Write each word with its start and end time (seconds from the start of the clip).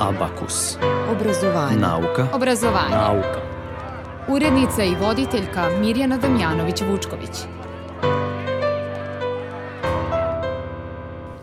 Abakus. 0.00 0.76
Obrazovanje. 1.12 1.76
Nauka. 1.76 2.26
Obrazovanje. 2.32 2.96
Nauka. 2.96 3.40
Urednica 4.28 4.84
i 4.84 4.94
voditeljka 5.00 5.68
Mirjana 5.80 6.18
Damjanović-Vučković. 6.18 7.44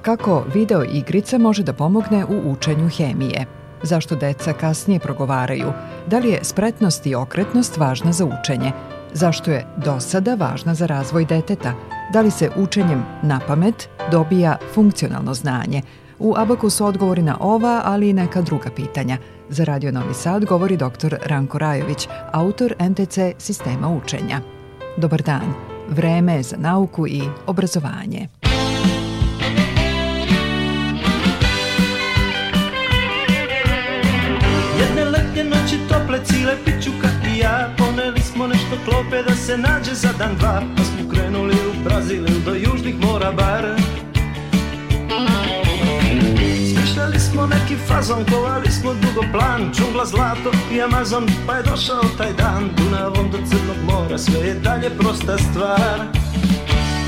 Kako 0.02 0.44
video 0.54 0.84
igrica 0.84 1.38
može 1.38 1.64
da 1.64 1.74
pomogne 1.74 2.26
u 2.26 2.52
učenju 2.52 2.90
hemije? 2.90 3.46
Zašto 3.84 4.16
deca 4.16 4.54
kasnije 4.54 5.00
progovaraju? 5.00 5.74
Da 6.08 6.20
li 6.20 6.30
je 6.30 6.44
spretnost 6.44 7.06
i 7.06 7.16
okretnost 7.16 7.78
važna 7.78 8.12
za 8.12 8.26
učenje? 8.26 8.72
Zašto 9.14 9.52
je 9.52 9.66
dosada 9.78 10.36
važna 10.36 10.74
za 10.74 10.86
razvoj 10.86 11.26
deteta? 11.26 11.74
Da 12.14 12.22
li 12.22 12.32
se 12.32 12.50
učenjem 12.56 13.06
na 13.24 13.40
pamet 13.48 13.90
dobija 14.12 14.58
funkcionalno 14.74 15.34
znanje? 15.34 15.82
U 16.20 16.34
Abaku 16.38 16.70
su 16.70 16.86
odgovori 16.86 17.22
na 17.22 17.38
ova, 17.40 17.82
ali 17.86 18.10
i 18.10 18.14
neka 18.14 18.42
druga 18.42 18.70
pitanja. 18.76 19.18
Za 19.50 19.64
Radio 19.64 19.92
Novi 19.92 20.14
Sad 20.14 20.46
govori 20.46 20.78
dr. 20.78 21.16
Ranko 21.26 21.58
Rajović, 21.58 22.08
autor 22.32 22.74
NTC 22.80 23.18
sistema 23.38 23.90
učenja. 23.90 24.42
Dobar 24.98 25.22
dan. 25.22 25.54
Vreme 25.90 26.36
je 26.36 26.44
za 26.44 26.58
nauku 26.58 27.08
i 27.08 27.22
obrazovanje. 27.48 28.28
Jedne 34.80 35.06
letnje 35.06 35.44
noći 35.44 35.78
tople 35.90 36.20
cile 36.26 36.56
pićuka 36.66 37.08
i 37.36 37.40
ja 37.40 37.76
Poneli 37.78 38.20
smo 38.20 38.48
nešto 38.48 38.76
klope 38.86 39.24
da 39.24 39.36
se 39.36 39.58
nađe 39.58 39.94
za 39.94 40.10
dan 40.18 40.36
dva 40.40 40.62
Pa 40.78 40.84
smo 40.84 41.10
krenuli 41.12 41.54
u 41.56 41.84
Brazil 41.84 42.24
do 42.46 42.54
južnih 42.54 42.96
mora 43.00 43.32
bar 43.32 43.66
Smišljali 45.18 45.57
smo 47.38 47.48
neki 47.48 47.76
fazon, 47.88 48.26
kovali 48.32 48.72
smo 48.72 48.94
dugo 48.94 49.22
plan 49.32 49.72
Džungla, 49.74 50.06
zlato 50.06 50.52
i 50.72 50.82
Amazon, 50.82 51.28
pa 51.48 51.56
je 51.56 51.64
došao 51.64 52.04
taj 52.18 52.34
dan. 52.34 52.70
Dunavom 52.78 53.32
do 53.32 53.38
Crnog 53.50 53.80
mora, 53.90 54.18
sve 54.18 54.40
je 54.48 54.54
dalje 54.54 54.90
prosta 54.90 55.38
stvar. 55.38 56.00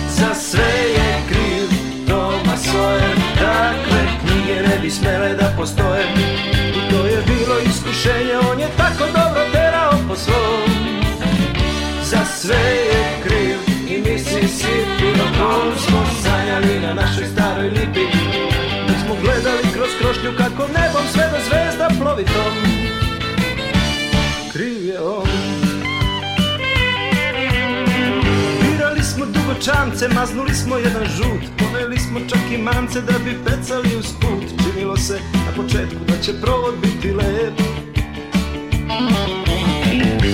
Za 0.10 0.34
sve 0.34 0.74
je 0.98 1.10
kriv 1.30 1.68
Thomas 2.08 2.62
Sawyer 2.68 3.18
Takve 3.40 4.02
knjige 4.22 4.62
ne 4.68 4.80
bi 4.82 4.90
smele 4.90 5.34
da 5.34 5.54
postoje. 5.58 6.06
I 6.78 6.92
to 6.92 7.06
je 7.06 7.24
bilo 7.28 7.56
iskušenje, 7.60 8.36
on 8.52 8.60
je 8.60 8.68
tako 8.78 9.04
dobro 9.18 9.42
terao 9.52 9.94
po 10.08 10.16
svom. 10.16 10.70
Za 12.04 12.26
sve 12.26 12.66
je 12.92 13.04
kriv 13.24 13.58
i 13.88 14.02
Mississippi 14.02 15.10
O 15.24 15.28
kom 15.40 15.78
smo 15.78 16.04
sanjali 16.24 16.80
na 16.80 16.94
našoj 16.94 17.28
staroj 17.34 17.70
lipi. 17.70 18.00
Mi 18.00 18.19
gledali 19.22 19.64
kroz 19.74 19.90
krošnju 20.00 20.32
kako 20.38 20.64
nebom 20.68 21.06
sve 21.14 21.26
do 21.32 21.38
zvezda 21.48 21.88
plovi 22.00 22.26
tom 22.26 22.54
Kriv 24.54 24.86
je 24.86 25.00
on. 25.02 25.28
Birali 28.62 29.04
smo 29.04 29.26
dugočance, 29.26 30.08
maznuli 30.08 30.54
smo 30.54 30.78
jedan 30.78 31.06
žut 31.06 31.44
Poneli 31.58 32.00
smo 32.00 32.20
čak 32.20 32.52
i 32.52 32.58
mance 32.58 33.02
da 33.02 33.14
bi 33.26 33.38
pecali 33.46 33.96
uz 34.00 34.08
put. 34.22 34.44
Činilo 34.64 34.98
se 34.98 35.20
na 35.34 35.64
početku 35.64 36.00
da 36.08 36.22
će 36.24 36.42
provod 36.42 36.76
biti 36.82 37.12
lep. 37.12 37.54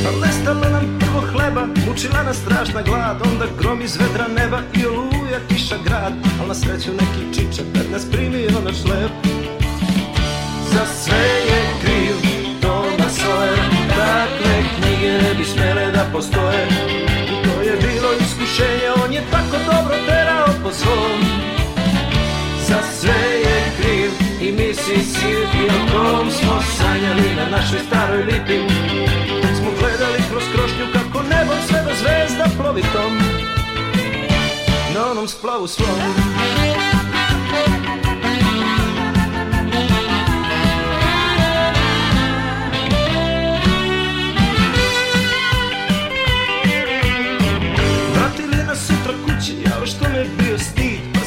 Ali 0.07 0.21
nestalo 0.21 0.69
nam 0.71 0.99
prvo 0.99 1.21
hleba, 1.31 1.67
mučila 1.87 2.23
nas 2.23 2.37
strašna 2.37 2.81
glad 2.81 3.21
Onda 3.31 3.45
grom 3.59 3.81
iz 3.81 3.97
vedra 3.97 4.27
neba 4.27 4.59
i 4.73 4.85
oluja 4.85 5.39
kiša 5.49 5.77
grad. 5.85 6.13
Al 6.41 6.47
na 6.47 6.53
sreću 6.53 6.91
neki 6.91 7.34
čiča 7.55 7.63
kad 7.73 7.91
nas 7.91 8.05
primio 8.11 8.59
na 8.65 8.73
šlep. 8.73 9.11
Za 10.71 10.85
sve 10.85 11.25
je 11.49 11.61
kriv 11.81 12.15
Thomas 12.61 13.19
Sawyer 13.19 13.59
Takve 13.89 14.55
knjige 14.75 15.11
ne 15.11 15.33
bi 15.37 15.45
smele 15.45 15.91
da 15.91 16.05
postoje. 16.13 16.67
I 17.31 17.47
to 17.47 17.61
je 17.61 17.75
bilo 17.75 18.09
iskušenje, 18.21 18.89
on 19.05 19.13
je 19.13 19.23
tako 19.31 19.57
dobro 19.71 19.95
terao 20.07 20.47
po 20.63 20.71
svom. 20.71 21.19
Za 22.67 22.79
sve 22.99 23.21
je 23.45 23.71
kriv 23.79 24.11
i 24.41 24.51
Mississippi 24.51 25.63
O 25.75 25.79
kom 25.91 26.31
smo 26.31 26.61
sanjali 26.77 27.35
na 27.35 27.57
našoj 27.57 27.79
staroj 27.87 28.23
lipi. 28.23 28.59
Smo 29.57 29.69
gledali 29.79 30.19
kroz 30.29 30.43
krošnju 30.53 30.85
kako 30.93 31.23
nebom 31.23 31.57
sve 31.67 31.83
do 31.83 31.91
zvezda 32.01 32.45
plovi 32.57 32.81
tom. 32.81 33.17
Na 34.95 35.11
onom 35.11 35.27
splavu 35.27 35.67
svom 35.67 36.94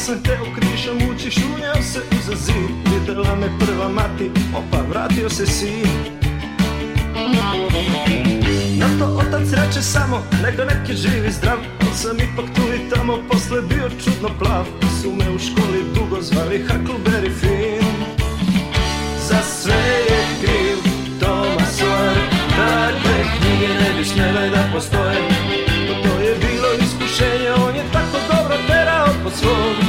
sam 0.09 0.23
teo 0.23 0.45
krišom 0.55 0.97
ući, 1.11 1.31
šunjao 1.31 1.83
se 1.83 2.01
uza 2.19 2.53
Videla 2.91 3.37
me 3.37 3.49
prva 3.59 3.89
mati, 3.89 4.31
opa, 4.57 4.83
vratio 4.91 5.31
se 5.31 5.47
sin. 5.47 5.89
Na 8.79 8.89
to 8.99 9.05
otac 9.05 9.49
reče 9.53 9.83
samo, 9.83 10.23
nego 10.43 10.65
neki 10.65 10.95
živi 10.95 11.31
zdrav. 11.31 11.59
Al 11.81 11.95
sam 11.95 12.17
ipak 12.17 12.47
tu 12.55 12.63
i 12.75 12.91
tamo, 12.91 13.19
posle 13.31 13.63
bio 13.63 13.91
čudno 14.05 14.29
plav. 14.39 14.65
Su 15.03 15.11
me 15.13 15.31
u 15.31 15.39
školi 15.39 15.81
dugo 15.95 16.23
zvali 16.23 16.65
Huckleberry 16.69 17.33
Finn. 17.41 17.89
Za 19.29 19.43
sve 19.43 19.83
je 20.09 20.21
kriv 20.41 20.79
Thomas 21.21 21.81
Sawyer. 21.81 22.29
Takve 22.57 23.25
knjige 23.39 23.69
ne 23.75 23.99
bi 23.99 24.05
smjele 24.05 24.51
da 24.51 24.71
postoje. 24.75 25.19
To 26.03 26.23
je 26.23 26.35
bilo 26.35 26.69
iskušenje 26.85 27.51
On 27.69 27.77
je 27.77 27.85
tako 27.93 28.19
dobro 28.31 28.57
terao 28.69 29.07
po 29.25 29.31
svom 29.31 29.88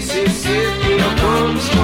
Mississippi 0.00 0.94
O 0.94 1.10
kom 1.20 1.79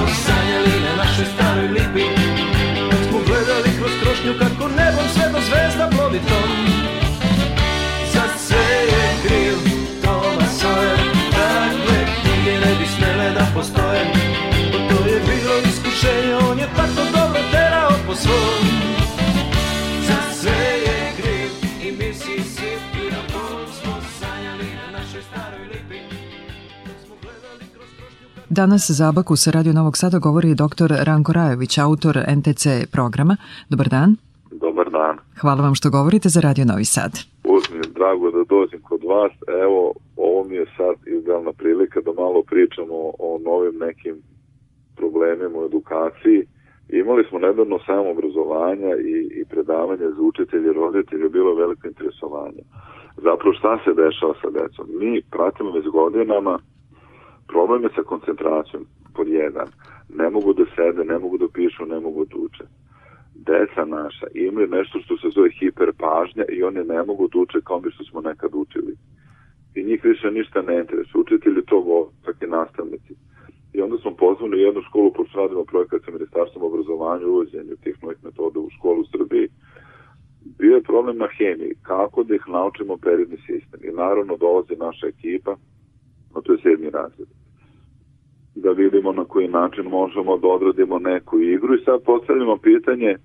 Danas 28.61 28.83
za 28.99 29.05
Abaku 29.09 29.35
sa 29.35 29.49
Radio 29.57 29.73
Novog 29.73 29.95
Sada 30.01 30.17
govori 30.27 30.51
dr. 30.63 30.89
Ranko 31.07 31.31
Rajović, 31.39 31.73
autor 31.87 32.15
NTC 32.37 32.63
programa. 32.95 33.35
Dobar 33.71 33.87
dan. 33.95 34.09
Dobar 34.65 34.87
dan. 34.97 35.15
Hvala 35.41 35.61
vam 35.65 35.75
što 35.79 35.89
govorite 35.97 36.27
za 36.35 36.39
Radio 36.47 36.65
Novi 36.71 36.85
Sad. 36.95 37.11
Uvijek 37.49 37.67
mi 37.71 37.77
je 37.77 37.93
drago 37.99 38.27
da 38.37 38.43
dođem 38.55 38.81
kod 38.89 39.01
vas. 39.13 39.33
Evo, 39.63 39.81
ovo 40.27 40.39
mi 40.49 40.55
je 40.61 40.65
sad 40.77 40.95
idealna 41.17 41.53
prilika 41.61 41.99
da 42.05 42.11
malo 42.23 42.39
pričamo 42.51 42.97
o 43.27 43.29
novim 43.49 43.75
nekim 43.87 44.15
problemima 44.99 45.55
u 45.59 45.65
edukaciji. 45.69 46.39
Imali 47.01 47.23
smo 47.29 47.37
nedavno 47.47 47.77
samo 47.87 48.07
obrazovanja 48.15 48.91
i, 49.13 49.15
i 49.39 49.41
predavanje 49.51 50.07
za 50.15 50.21
učitelje 50.31 50.67
i 50.69 50.79
roditelje, 50.83 51.35
bilo 51.37 51.51
veliko 51.61 51.83
interesovanje. 51.87 52.63
Zapravo 53.27 53.53
šta 53.59 53.73
se 53.83 53.91
dešava 54.03 54.33
sa 54.41 54.49
decom? 54.59 54.85
Mi 55.01 55.11
pratimo 55.33 55.69
već 55.77 55.85
godinama 55.99 56.55
probleme 57.47 57.89
sa 57.95 58.03
koncentracijom 58.03 58.85
pod 59.15 59.27
jedan. 59.27 59.67
Ne 60.09 60.29
mogu 60.29 60.53
da 60.53 60.65
sede, 60.75 61.03
ne 61.03 61.19
mogu 61.19 61.37
da 61.37 61.47
pišu, 61.53 61.85
ne 61.85 61.99
mogu 61.99 62.25
da 62.25 62.35
uče. 62.37 62.63
Deca 63.35 63.85
naša 63.85 64.27
imaju 64.33 64.67
nešto 64.67 64.99
što 64.99 65.17
se 65.17 65.27
zove 65.35 65.49
hiperpažnja 65.59 66.45
i 66.49 66.63
oni 66.63 66.83
ne 66.83 67.03
mogu 67.03 67.27
da 67.27 67.39
uče 67.39 67.59
kao 67.63 67.79
mi 67.81 67.91
što 67.91 68.03
smo 68.03 68.21
nekad 68.21 68.51
učili. 68.53 68.93
I 69.75 69.83
njih 69.83 70.03
više 70.03 70.31
ništa 70.31 70.61
ne 70.61 70.79
interesuje. 70.79 71.21
Učitelji 71.21 71.61
to 71.65 71.79
vole, 71.79 72.09
i 72.41 72.47
nastavnici. 72.47 73.13
I 73.73 73.81
onda 73.81 73.97
smo 73.97 74.11
pozvali 74.11 74.61
jednu 74.61 74.81
školu, 74.81 75.13
pošto 75.13 75.39
radimo 75.39 75.63
projekat 75.65 76.01
sa 76.05 76.11
Ministarstvom 76.11 76.63
obrazovanja 76.63 77.25
u 77.27 77.29
uvođenju 77.29 77.75
tih 77.83 78.03
novih 78.03 78.17
metoda 78.23 78.59
u 78.59 78.69
školu 78.69 79.01
u 79.01 79.09
Srbiji. 79.11 79.47
Bio 80.59 80.75
je 80.75 80.89
problem 80.91 81.17
na 81.17 81.27
hemiji, 81.37 81.73
kako 81.81 82.23
da 82.23 82.35
ih 82.35 82.43
naučimo 82.47 82.97
periodni 82.97 83.37
sistem. 83.37 83.79
I 83.83 83.95
naravno 83.95 84.37
dolazi 84.37 84.75
naša 84.75 85.07
ekipa, 85.07 85.55
no 86.35 86.41
to 86.41 86.53
je 86.53 86.59
sedmi 86.63 86.89
razred 86.89 87.27
da 88.61 88.71
vidimo 88.71 89.11
na 89.11 89.25
koji 89.25 89.47
način 89.47 89.85
možemo 89.85 90.37
da 90.37 90.47
odradimo 90.47 90.99
neku 90.99 91.39
igru 91.39 91.75
i 91.75 91.83
sad 91.85 92.03
postavljamo 92.03 92.57
pitanje 92.57 93.15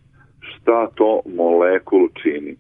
šta 0.41 0.87
to 0.95 1.21
molekul 1.37 2.09
čini. 2.23 2.57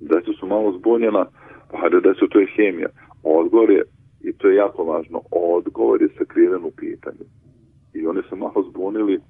Deca 0.00 0.32
su 0.40 0.46
malo 0.46 0.72
zbunjena, 0.78 1.26
pa 1.70 1.88
da 1.88 2.14
su 2.14 2.28
to 2.28 2.38
je 2.40 2.46
hemija. 2.56 2.88
Odgovor 3.22 3.70
je, 3.70 3.82
i 4.20 4.32
to 4.32 4.48
je 4.48 4.56
jako 4.56 4.84
važno, 4.84 5.20
odgovor 5.30 6.02
je 6.02 6.08
sakriven 6.18 6.64
u 6.64 6.70
pitanju. 6.70 7.24
I 7.94 8.06
oni 8.06 8.22
se 8.28 8.36
malo 8.36 8.62
zbunili 8.70 9.20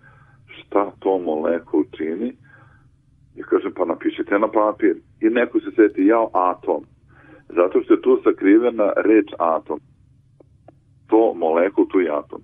šta 0.47 0.91
to 0.99 1.19
molekul 1.19 1.85
čini. 1.97 2.32
I 3.37 3.43
kažem, 3.43 3.73
pa 3.76 3.85
napišite 3.85 4.38
na 4.38 4.49
papir. 4.49 4.97
I 5.20 5.26
neko 5.31 5.61
se 5.61 5.70
seti, 5.76 6.06
ja 6.06 6.26
atom. 6.32 6.85
Zato 7.49 7.82
što 7.82 7.94
je 7.94 8.03
tu 8.03 8.20
sakrivena 8.25 8.93
reč 8.97 9.29
atom. 9.38 9.81
To 11.16 11.32
molekul, 11.34 11.86
tu 11.88 12.00
je 12.00 12.10
atom. 12.12 12.40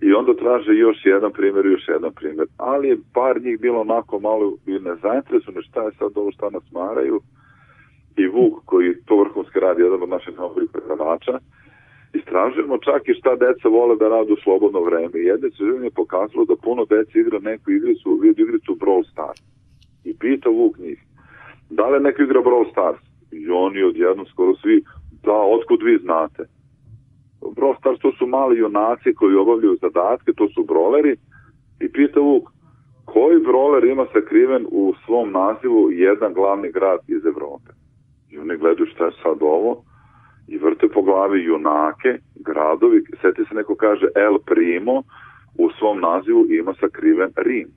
I 0.00 0.12
onda 0.12 0.32
traže 0.34 0.72
još 0.74 0.98
jedan 1.04 1.32
primjer, 1.32 1.66
još 1.66 1.84
jedan 1.88 2.12
primjer. 2.14 2.46
Ali 2.56 2.88
je 2.88 2.98
par 3.14 3.42
njih 3.44 3.60
bilo 3.60 3.80
onako 3.80 4.20
malo 4.20 4.44
i 4.66 4.72
nezainteresovano 4.72 5.62
šta 5.62 5.82
je 5.82 5.92
sad 5.98 6.10
ovo 6.14 6.30
šta 6.32 6.50
nas 6.50 6.66
maraju. 6.72 7.20
I 8.16 8.26
Vuk, 8.26 8.54
koji 8.64 9.02
to 9.06 9.16
vrhunski 9.22 9.60
radi, 9.60 9.82
jedan 9.82 10.02
od 10.02 10.08
naših 10.08 10.38
novih 10.38 10.68
predavača, 10.72 11.38
istražujemo 12.18 12.78
čak 12.78 13.02
i 13.08 13.18
šta 13.18 13.36
deca 13.36 13.68
vole 13.68 13.96
da 13.96 14.08
rade 14.08 14.32
u 14.32 14.42
slobodno 14.44 14.80
vreme. 14.80 15.18
Jedne 15.30 15.50
se 15.50 15.62
je 15.64 15.98
pokazalo 16.00 16.44
da 16.44 16.62
puno 16.66 16.84
deca 16.84 17.18
igra 17.18 17.38
neku 17.38 17.70
igricu, 17.70 18.18
vidi 18.22 18.42
igricu 18.42 18.72
Brawl 18.82 19.04
Stars. 19.12 19.40
I 20.04 20.10
pita 20.20 20.48
Vuk 20.48 20.78
njih, 20.78 21.00
da 21.70 21.88
li 21.88 22.00
neko 22.00 22.22
igra 22.22 22.40
Brawl 22.40 22.70
Stars? 22.70 23.00
I 23.32 23.50
oni 23.50 23.82
odjednom 23.82 24.26
skoro 24.26 24.54
svi, 24.56 24.82
da, 25.22 25.38
otkud 25.56 25.80
vi 25.82 25.98
znate? 25.98 26.55
Brawl 27.56 27.78
Stars 27.78 28.00
to 28.00 28.12
su 28.18 28.26
mali 28.26 28.58
junaci 28.58 29.14
koji 29.14 29.36
obavljaju 29.36 29.76
zadatke, 29.80 30.32
to 30.32 30.48
su 30.48 30.64
broleri. 30.64 31.16
I 31.80 31.92
pita 31.92 32.20
Vuk, 32.20 32.44
koji 33.04 33.40
broler 33.40 33.84
ima 33.84 34.06
sakriven 34.12 34.66
u 34.70 34.94
svom 35.04 35.32
nazivu 35.32 35.90
jedan 35.92 36.32
glavni 36.34 36.72
grad 36.72 36.98
iz 37.08 37.26
Evrope? 37.26 37.70
I 38.30 38.38
oni 38.38 38.56
gledaju 38.56 38.86
šta 38.86 39.04
je 39.04 39.12
sad 39.22 39.38
ovo 39.40 39.82
i 40.48 40.58
vrte 40.58 40.88
po 40.88 41.02
glavi 41.02 41.44
junake, 41.44 42.18
gradovi, 42.34 43.02
seti 43.22 43.44
se 43.48 43.54
neko 43.54 43.74
kaže 43.74 44.06
El 44.14 44.38
Primo, 44.46 45.02
u 45.58 45.70
svom 45.78 46.00
nazivu 46.00 46.46
ima 46.48 46.74
sakriven 46.80 47.30
Rim. 47.36 47.68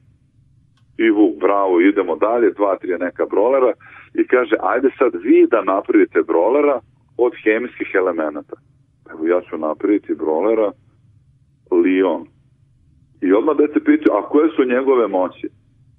I 0.98 1.10
Vuk, 1.10 1.40
bravo, 1.40 1.82
idemo 1.82 2.16
dalje, 2.16 2.52
dva, 2.52 2.78
tri 2.78 2.98
neka 3.00 3.26
brolera 3.26 3.74
i 4.14 4.28
kaže, 4.28 4.56
ajde 4.62 4.90
sad 4.98 5.12
vi 5.24 5.48
da 5.52 5.62
napravite 5.62 6.22
brolera 6.22 6.80
od 7.18 7.34
hemijskih 7.44 7.92
elemenata. 7.96 8.56
Evo 9.12 9.28
ja 9.28 9.42
ću 9.42 9.58
napraviti 9.58 10.16
brolera 10.16 10.72
Lion. 11.72 12.26
I 13.22 13.34
odmah 13.34 13.58
dete 13.58 13.80
pitaju, 13.80 14.12
a 14.18 14.30
koje 14.30 14.50
su 14.56 14.64
njegove 14.66 15.08
moći? 15.08 15.48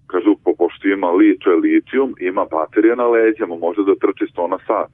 Kažu, 0.07 0.37
po, 0.45 0.51
pošto 0.59 0.89
ima 0.89 1.11
li, 1.11 1.39
to 1.39 1.51
je 1.51 1.57
litijum, 1.57 2.15
ima 2.21 2.45
baterija 2.51 2.95
na 2.95 3.07
leđama, 3.07 3.57
može 3.57 3.81
da 3.85 4.01
trči 4.03 4.25
100 4.35 4.51
na 4.51 4.59
sat. 4.67 4.91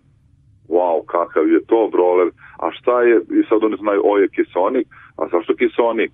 Wow, 0.69 1.05
kakav 1.07 1.49
je 1.49 1.61
to 1.67 1.89
broler. 1.93 2.29
A 2.59 2.71
šta 2.71 3.03
je, 3.03 3.17
i 3.17 3.43
sad 3.49 3.65
oni 3.65 3.77
znaju, 3.81 4.01
o 4.05 4.19
je 4.19 4.29
kisonik, 4.29 4.87
a 5.19 5.29
zašto 5.33 5.55
kisonik? 5.55 6.13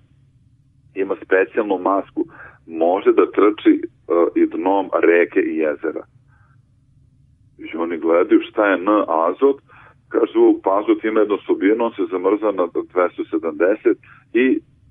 Ima 0.95 1.15
specijalnu 1.25 1.77
masku, 1.77 2.25
može 2.67 3.11
da 3.13 3.31
trči 3.31 3.73
uh, 3.81 4.27
i 4.35 4.45
dnom 4.45 4.89
reke 5.09 5.39
i 5.39 5.57
jezera. 5.57 6.03
I 7.57 7.77
oni 7.77 7.97
gledaju 7.97 8.41
šta 8.49 8.67
je 8.67 8.73
N 8.73 8.87
azot, 9.07 9.57
kažu, 10.15 10.43
pa 10.63 10.69
azot 10.79 11.03
ima 11.03 11.19
jednu 11.19 11.35
osobinu, 11.35 11.85
on 11.85 11.91
se 11.97 12.11
zamrza 12.11 12.51
na 12.51 12.65
270 12.67 13.95
i 14.33 14.45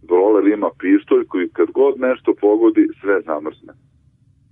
broler 0.08 0.44
ima 0.46 0.70
pištolj 0.78 1.24
koji 1.30 1.48
kad 1.48 1.68
god 1.70 1.94
nešto 2.00 2.34
pogodi, 2.40 2.84
sve 3.00 3.20
zamrzne. 3.20 3.72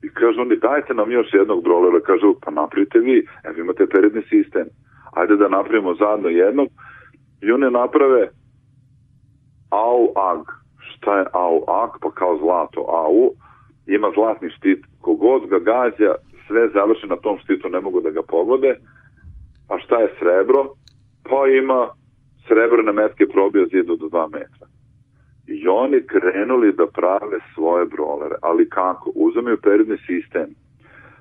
I 0.05 0.09
kažu 0.09 0.41
oni, 0.41 0.57
dajte 0.57 0.95
nam 0.95 1.11
još 1.11 1.29
jednog 1.33 1.65
brolera. 1.65 2.01
Kažu, 2.01 2.35
pa 2.43 2.51
napravite 2.51 2.99
vi, 2.99 3.27
evo 3.45 3.57
imate 3.61 3.87
peredni 3.87 4.23
sistem. 4.23 4.67
Ajde 5.13 5.37
da 5.37 5.49
napravimo 5.49 5.95
zajedno 5.95 6.29
jednog. 6.29 6.69
I 7.43 7.53
oni 7.53 7.71
naprave 7.71 8.29
au 9.71 10.03
ag. 10.31 10.43
Šta 10.91 11.19
je 11.19 11.27
au 11.33 11.57
ag? 11.83 11.91
Pa 12.03 12.11
kao 12.11 12.39
zlato 12.43 12.81
au. 12.81 13.31
Ima 13.87 14.11
zlatni 14.15 14.51
štit. 14.51 14.85
Kogod 15.01 15.47
ga 15.47 15.59
gađa, 15.59 16.15
sve 16.47 16.69
završi 16.69 17.07
na 17.07 17.17
tom 17.17 17.39
štitu, 17.39 17.69
ne 17.69 17.81
mogu 17.81 18.01
da 18.01 18.11
ga 18.11 18.23
pogode. 18.23 18.77
A 19.71 19.79
šta 19.79 20.01
je 20.01 20.15
srebro? 20.19 20.65
Pa 21.31 21.47
ima 21.49 21.89
srebrne 22.47 22.93
metke 22.93 23.27
probio 23.27 23.67
zidu 23.67 23.97
do 23.97 24.07
2 24.07 24.33
metra. 24.33 24.67
I 25.47 25.69
oni 25.69 26.07
krenuli 26.07 26.73
da 26.73 26.87
prave 26.87 27.39
svoje 27.55 27.87
brolere. 27.87 28.37
Ali 28.43 28.69
kako? 28.69 29.13
Uzimaju 29.15 29.57
periodni 29.63 29.97
sistem, 30.07 30.49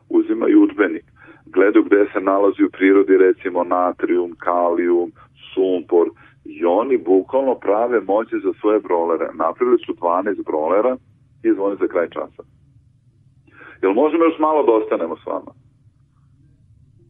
uzimaju 0.09 0.63
učbenik, 0.63 1.05
gledaju 1.45 1.83
gde 1.83 2.05
se 2.13 2.19
nalazi 2.19 2.63
u 2.63 2.69
prirodi 2.69 3.17
recimo 3.17 3.63
natrium, 3.63 4.35
kalijum, 4.39 5.11
sumpor 5.53 6.09
i 6.45 6.65
oni 6.65 6.97
bukvalno 6.97 7.55
prave 7.55 8.01
moći 8.01 8.35
za 8.43 8.53
svoje 8.59 8.79
brolere. 8.79 9.27
Napravili 9.33 9.77
su 9.85 9.93
12 9.93 10.45
brolera 10.45 10.97
i 11.43 11.53
zvoni 11.53 11.75
za 11.79 11.87
kraj 11.87 12.09
časa. 12.09 12.43
Jel 13.81 13.93
možemo 13.93 14.23
još 14.23 14.39
malo 14.39 14.63
da 14.63 14.71
ostanemo 14.71 15.15
s 15.17 15.25
vama? 15.25 15.51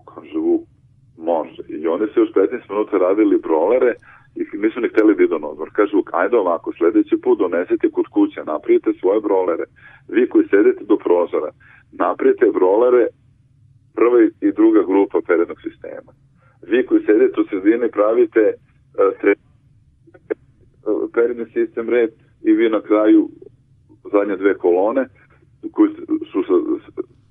Kaže, 0.06 0.40
može. 1.32 1.62
I 1.78 1.88
oni 1.88 2.06
se 2.08 2.20
još 2.20 2.32
15 2.34 2.70
minuta 2.70 2.98
radili 2.98 3.44
brolere 3.48 3.92
i 4.40 4.42
nisu 4.64 4.80
ni 4.80 4.90
hteli 4.90 5.16
da 5.16 5.24
idu 5.24 5.40
na 5.40 5.48
odmor. 5.48 5.70
Kažu, 5.80 5.98
ajde 6.12 6.36
ovako, 6.38 6.74
sledeći 6.78 7.16
put 7.24 7.40
donesete 7.40 7.92
kod 7.96 8.08
kuće, 8.16 8.40
napravite 8.54 8.90
svoje 9.00 9.20
brolere. 9.28 9.66
Vi 10.16 10.30
koji 10.30 10.48
sedete 10.48 10.84
do 10.92 10.98
prozora, 11.06 11.52
napravite 11.92 12.46
brolere 12.60 13.06
prva 13.98 14.20
i 14.48 14.52
druga 14.60 14.82
grupa 14.92 15.18
perednog 15.28 15.60
sistema. 15.68 16.12
Vi 16.72 16.86
koji 16.86 17.02
sedete 17.06 17.42
u 17.42 17.46
sredini 17.50 17.88
pravite 17.92 18.44
uh, 18.54 19.34
peredni 21.14 21.46
sistem 21.46 21.90
red 21.90 22.10
i 22.42 22.52
vi 22.52 22.70
na 22.70 22.82
kraju 22.82 23.30
zadnje 24.12 24.36
dve 24.36 24.54
kolone 24.58 25.08
koji 25.72 25.90
su 26.32 26.44
sa, 26.48 26.54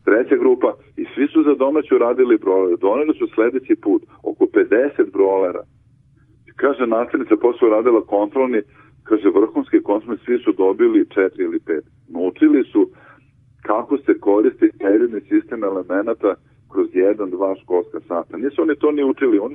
treća 0.08 0.36
grupa 0.42 0.70
i 1.00 1.04
svi 1.14 1.26
su 1.32 1.42
za 1.42 1.54
domaću 1.54 1.98
radili 1.98 2.38
brolere. 2.44 2.76
Doneli 2.76 3.14
su 3.18 3.26
sledeći 3.34 3.74
put 3.84 4.02
oko 4.30 4.44
50 4.44 5.12
brolera 5.12 5.62
Kaže, 6.62 6.86
nastavnica 6.86 7.36
posao 7.36 7.68
radila 7.68 8.00
kontrolni, 8.16 8.60
kaže, 9.08 9.28
vrhunski 9.28 9.82
kontrolni, 9.82 10.18
svi 10.24 10.38
su 10.38 10.52
dobili 10.52 11.08
četiri 11.14 11.42
ili 11.44 11.60
pet. 11.66 11.84
Naučili 12.08 12.64
su 12.72 12.90
kako 13.62 13.98
se 13.98 14.20
koristi 14.20 14.70
periodni 14.78 15.20
sistem 15.20 15.64
elemenata 15.64 16.34
kroz 16.72 16.88
jedan, 16.92 17.30
dva 17.30 17.54
školska 17.62 18.00
sata. 18.08 18.36
Nisu 18.36 18.62
oni 18.62 18.74
to 18.76 18.92
ni 18.92 19.04
učili, 19.04 19.38
oni 19.38 19.54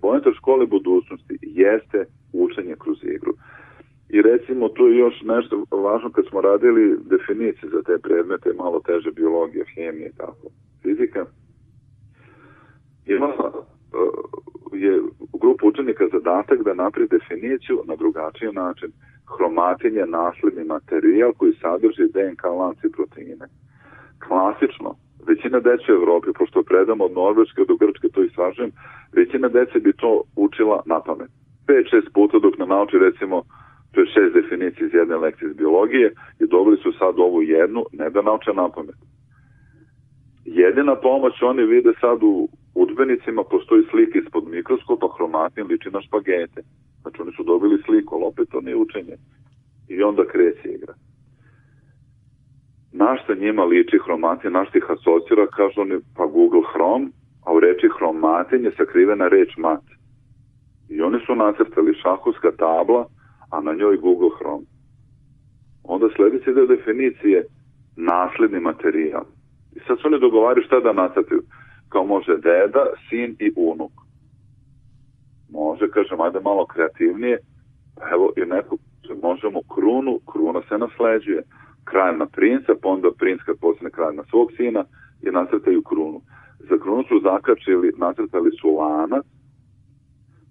Poenta 0.00 0.30
škole 0.32 0.66
budućnosti 0.66 1.38
jeste 1.42 2.04
učenje 2.32 2.74
kroz 2.82 2.98
igru. 3.02 3.32
I 4.08 4.22
recimo 4.22 4.68
tu 4.68 4.86
je 4.86 4.98
još 4.98 5.22
nešto 5.22 5.64
važno 5.70 6.10
kad 6.10 6.24
smo 6.28 6.40
radili 6.40 6.98
definicije 7.04 7.70
za 7.70 7.82
te 7.82 7.98
predmete, 7.98 8.50
malo 8.58 8.80
teže 8.80 9.10
biologija, 9.10 9.64
hemija 9.74 10.08
i 10.08 10.16
tako, 10.16 10.48
fizika. 10.82 11.24
Ima 13.06 13.28
je 14.72 15.02
grupa 15.40 15.66
učenika 15.66 16.04
zadatak 16.12 16.62
da 16.62 16.74
napravi 16.74 17.08
definiciju 17.08 17.82
na 17.84 17.96
drugačiji 17.96 18.52
način. 18.52 18.90
Hromatin 19.36 19.94
je 19.96 20.06
nasledni 20.06 20.64
materijal 20.64 21.32
koji 21.32 21.52
sadrži 21.62 22.12
DNK 22.14 22.44
lanci 22.44 22.92
proteine. 22.96 23.46
Klasično, 24.28 24.94
većina 25.28 25.60
dece 25.60 25.92
u 25.92 26.00
Evropi, 26.00 26.30
pošto 26.38 26.62
predam 26.62 27.00
od 27.00 27.12
Norveške 27.12 27.62
do 27.68 27.76
Grčke, 27.76 28.08
to 28.08 28.22
istražujem, 28.22 28.70
većina 29.12 29.48
dece 29.48 29.78
bi 29.78 29.92
to 29.92 30.22
učila 30.36 30.82
na 30.86 31.00
pamet. 31.00 31.30
5-6 31.66 32.12
puta 32.14 32.38
dok 32.38 32.58
ne 32.58 32.66
nauči 32.66 32.98
recimo 32.98 33.42
to 33.96 34.00
je 34.02 34.14
šest 34.14 34.32
definicija 34.34 34.86
iz 34.86 34.94
jedne 34.94 35.16
lekcije 35.16 35.48
iz 35.48 35.56
biologije 35.56 36.08
i 36.40 36.46
dobili 36.46 36.76
su 36.76 36.92
sad 36.92 37.14
ovu 37.18 37.42
jednu, 37.42 37.84
ne 37.92 38.10
da 38.10 38.22
nauče 38.22 38.52
na 38.54 38.68
pamet. 38.68 39.00
Jedina 40.44 40.94
pomoć 40.96 41.42
oni 41.42 41.62
vide 41.66 41.92
sad 42.00 42.18
u 42.22 42.48
udbenicima 42.74 43.42
postoji 43.44 43.82
slika 43.90 44.18
ispod 44.18 44.44
mikroskopa, 44.48 45.06
hromatin 45.16 45.66
liči 45.66 45.90
na 45.90 46.00
špagete. 46.02 46.60
Znači 47.02 47.22
oni 47.22 47.32
su 47.36 47.42
dobili 47.42 47.82
sliku, 47.86 48.14
ali 48.14 48.24
opet 48.24 48.48
to 48.50 48.60
nije 48.60 48.76
učenje. 48.76 49.16
I 49.88 50.02
onda 50.02 50.22
kreće 50.32 50.68
igra. 50.68 50.94
Naš 52.92 53.26
se 53.26 53.34
njima 53.34 53.64
liči 53.64 53.98
hromatin, 54.04 54.52
naš 54.52 54.68
ih 54.74 54.86
asocira, 54.88 55.46
kažu 55.46 55.80
oni, 55.80 55.96
pa 56.16 56.26
Google 56.26 56.62
Chrome, 56.70 57.06
a 57.46 57.52
u 57.52 57.60
reči 57.60 57.88
hromatin 57.98 58.64
je 58.64 58.72
sakrivena 58.76 59.28
reč 59.28 59.56
mat. 59.56 59.84
I 60.88 61.00
oni 61.00 61.18
su 61.26 61.34
nacrtali 61.34 62.00
šahovska 62.02 62.50
tabla, 62.50 63.06
a 63.50 63.60
na 63.60 63.72
njoj 63.72 63.96
Google 63.96 64.30
Chrome. 64.38 64.64
Onda 65.84 66.06
sledeći 66.16 66.52
deo 66.52 66.66
definicije 66.66 67.44
nasledni 67.96 68.60
materijal. 68.60 69.24
I 69.76 69.78
sad 69.86 69.98
su 69.98 70.08
oni 70.08 70.20
dogovaraju 70.20 70.66
šta 70.66 70.80
da 70.80 70.92
nacrtaju 70.92 71.42
kao 71.88 72.04
može 72.04 72.36
deda, 72.36 72.84
sin 73.08 73.36
i 73.38 73.52
unuk. 73.56 73.92
Može, 75.50 75.90
kažem, 75.90 76.20
ajde 76.20 76.40
malo 76.40 76.66
kreativnije, 76.66 77.38
evo 78.12 78.32
i 78.36 78.40
neko, 78.40 78.76
možemo 79.22 79.60
krunu, 79.74 80.20
kruna 80.32 80.60
se 80.68 80.78
nasleđuje, 80.78 81.42
kraljna 81.84 82.26
princa, 82.26 82.72
pa 82.82 82.88
onda 82.88 83.08
princ 83.18 83.40
kad 83.46 83.56
postane 83.60 83.90
kralj 83.90 84.14
na 84.16 84.24
svog 84.30 84.52
sina 84.56 84.84
i 85.22 85.30
nacrtaju 85.30 85.82
krunu. 85.82 86.20
Za 86.58 86.78
krunu 86.82 87.04
su 87.08 87.20
zakačili, 87.22 87.92
nacrtali 87.96 88.50
su 88.60 88.68
lanac, 88.68 89.24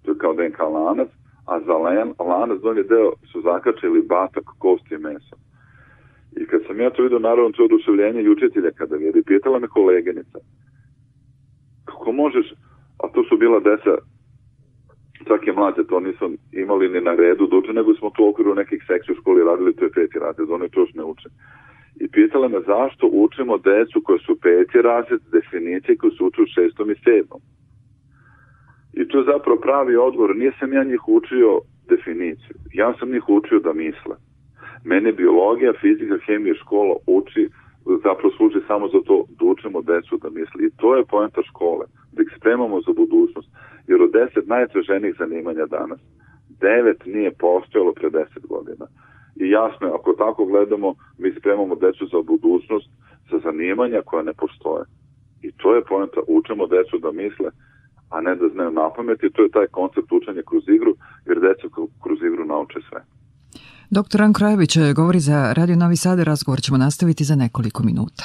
to 0.02 0.10
je 0.10 0.18
kao 0.18 0.34
DNK 0.34 0.58
lanac, 0.58 1.08
a 1.46 1.60
za 1.60 1.76
len, 1.76 2.14
lanac 2.18 2.60
donji 2.60 2.82
deo 2.82 3.12
su 3.32 3.40
zakačili 3.40 4.02
batak, 4.02 4.44
kost 4.58 4.92
i 4.92 4.98
meso. 4.98 5.36
I 6.40 6.46
kad 6.46 6.60
sam 6.66 6.80
ja 6.80 6.90
to 6.90 7.02
vidio, 7.02 7.18
naravno, 7.18 7.50
to 7.50 7.64
oduševljenje 7.64 8.22
i 8.22 8.28
učitelja 8.28 8.70
kada 8.70 8.96
vidi, 8.96 9.22
pitala 9.22 9.58
me 9.58 9.68
koleginica, 9.68 10.38
kako 11.84 12.12
možeš, 12.12 12.52
a 13.02 13.08
to 13.08 13.24
su 13.28 13.36
bila 13.36 13.60
deca, 13.60 13.94
čak 15.28 15.46
je 15.46 15.52
mlađe, 15.52 15.82
to 15.88 16.00
nisam 16.00 16.36
imali 16.52 16.88
ni 16.88 17.00
na 17.00 17.14
redu 17.14 17.46
da 17.46 17.56
uče, 17.56 17.72
nego 17.72 17.94
smo 17.94 18.10
to 18.10 18.24
u 18.24 18.28
okviru 18.28 18.54
nekih 18.54 18.82
sekcija 18.86 19.12
u 19.12 19.20
školi 19.20 19.44
radili, 19.44 19.76
to 19.76 19.84
je 19.84 19.90
peti 19.90 20.18
razred, 20.18 20.50
oni 20.50 20.68
to 20.68 20.80
još 20.80 20.94
ne 20.94 21.04
uče. 21.04 21.28
I 22.00 22.08
pitala 22.08 22.48
me 22.48 22.60
zašto 22.60 23.06
učimo 23.12 23.58
decu 23.58 24.00
koje 24.04 24.18
su 24.18 24.40
peti 24.42 24.82
razred, 24.82 25.20
definicije 25.32 25.96
koje 25.96 26.10
su 26.10 26.26
uče 26.26 26.42
u 26.42 26.52
šestom 26.54 26.90
i 26.90 27.00
sedmom. 27.04 27.40
I 28.96 29.08
to 29.08 29.18
je 29.18 29.24
zapravo 29.32 29.60
pravi 29.60 29.96
odgovor. 29.96 30.36
Nisam 30.36 30.72
ja 30.72 30.84
njih 30.84 31.08
učio 31.08 31.60
definiciju. 31.88 32.56
Ja 32.72 32.94
sam 32.98 33.10
njih 33.10 33.28
učio 33.28 33.58
da 33.60 33.72
misle. 33.72 34.16
Mene 34.84 35.12
biologija, 35.12 35.72
fizika, 35.80 36.16
hemija, 36.26 36.54
škola 36.54 36.94
uči, 37.06 37.48
zapravo 38.04 38.30
služi 38.36 38.60
samo 38.66 38.88
za 38.88 39.00
to 39.06 39.24
da 39.38 39.44
učimo 39.44 39.82
decu 39.82 40.18
da 40.22 40.28
misli. 40.30 40.66
I 40.66 40.76
to 40.76 40.96
je 40.96 41.04
poenta 41.04 41.42
škole, 41.42 41.84
da 42.12 42.22
ih 42.22 42.30
spremamo 42.36 42.80
za 42.80 42.92
budućnost. 42.92 43.48
Jer 43.88 44.02
od 44.02 44.12
deset 44.12 44.46
najtraženijih 44.46 45.14
zanimanja 45.18 45.66
danas, 45.66 46.00
devet 46.60 47.06
nije 47.06 47.30
postojalo 47.30 47.92
pre 47.92 48.10
deset 48.10 48.46
godina. 48.46 48.86
I 49.36 49.50
jasno 49.50 49.86
je, 49.86 49.92
ako 49.94 50.12
tako 50.12 50.44
gledamo, 50.46 50.94
mi 51.18 51.32
spremamo 51.38 51.74
decu 51.74 52.06
za 52.06 52.20
budućnost, 52.22 52.88
za 53.30 53.38
zanimanja 53.38 54.02
koja 54.04 54.22
ne 54.22 54.32
postoje. 54.32 54.84
I 55.42 55.52
to 55.52 55.74
je 55.74 55.84
poenta, 55.84 56.20
učimo 56.28 56.66
decu 56.66 56.98
da 56.98 57.12
misle, 57.12 57.50
a 58.10 58.20
ne 58.20 58.36
da 58.36 58.48
znaju 58.54 58.70
na 58.70 58.90
pamet 58.96 59.22
i 59.22 59.32
to 59.32 59.42
je 59.42 59.50
taj 59.50 59.66
koncept 59.66 60.12
učenja 60.12 60.42
kroz 60.50 60.64
igru, 60.76 60.92
jer 61.26 61.36
deca 61.40 61.66
kroz 62.02 62.18
igru 62.28 62.44
nauče 62.44 62.78
sve. 62.88 63.00
Doktor 63.90 64.20
Ranko 64.20 64.40
Rajević 64.42 64.78
govori 64.94 65.20
za 65.20 65.52
Radio 65.52 65.76
Novi 65.76 65.96
Sad, 65.96 66.20
razgovor 66.20 66.60
ćemo 66.60 66.78
nastaviti 66.78 67.24
za 67.24 67.36
nekoliko 67.36 67.82
minuta. 67.82 68.24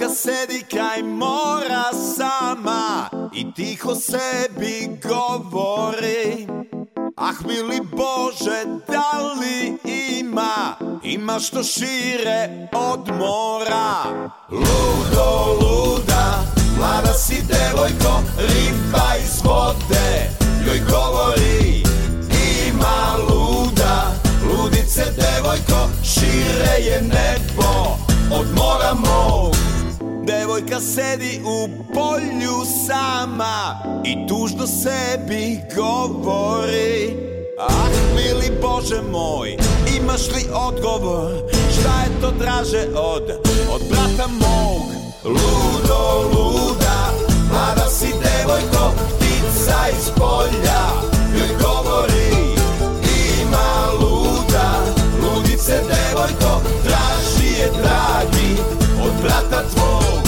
Devojka 0.00 0.16
sedi 0.16 0.64
kraj 0.70 1.02
mora 1.02 1.92
sama 2.16 3.10
I 3.32 3.52
tiho 3.52 3.94
sebi 3.94 4.98
govori. 5.02 6.46
Ah 7.16 7.34
mili 7.46 7.80
Bože, 7.80 8.64
da 8.88 9.34
li 9.40 9.76
ima? 10.18 10.76
Ima 11.02 11.38
što 11.38 11.62
šire 11.62 12.68
od 12.72 13.08
mora. 13.18 14.04
Ludo, 14.50 15.58
luda, 15.60 16.44
mlada 16.78 17.12
si 17.12 17.42
devojko 17.48 18.22
Riba 18.38 19.16
iz 19.24 19.42
vode, 19.44 20.30
joj 20.66 20.80
govori. 20.90 21.82
Ima 22.68 23.16
luda, 23.28 24.12
ludice 24.48 25.04
devojko 25.16 25.88
Šire 26.02 26.78
je 26.78 27.02
nebo 27.02 27.96
od 28.30 28.46
mora 28.56 28.94
mog 28.94 29.79
Devojka 30.30 30.80
sedi 30.80 31.40
u 31.44 31.68
polju 31.94 32.64
sama 32.86 33.78
I 34.04 34.26
tužno 34.28 34.66
sebi 34.66 35.60
govori 35.76 37.16
Ah, 37.58 37.90
mili 38.14 38.50
Bože 38.62 39.02
moj, 39.10 39.56
imaš 39.96 40.28
li 40.28 40.44
odgovor? 40.54 41.32
Šta 41.72 42.02
je 42.02 42.20
to 42.20 42.30
draže 42.30 42.86
od, 42.94 43.22
od 43.74 43.82
brata 43.90 44.28
mog? 44.28 44.82
Ludo, 45.24 46.28
luda, 46.34 47.12
mlada 47.52 47.88
si 47.90 48.06
devojko, 48.06 48.92
ptica 49.18 49.78
iz 49.98 50.10
polja 50.16 50.82
Joj 51.38 51.48
govori, 51.62 52.30
ima 53.42 53.92
luda, 54.00 54.84
ludice 55.22 55.72
devojko, 55.72 56.60
traži 56.84 57.60
je 57.60 57.70
dragi 57.82 58.62
od 59.04 59.12
brata 59.22 59.62
tvog 59.74 60.19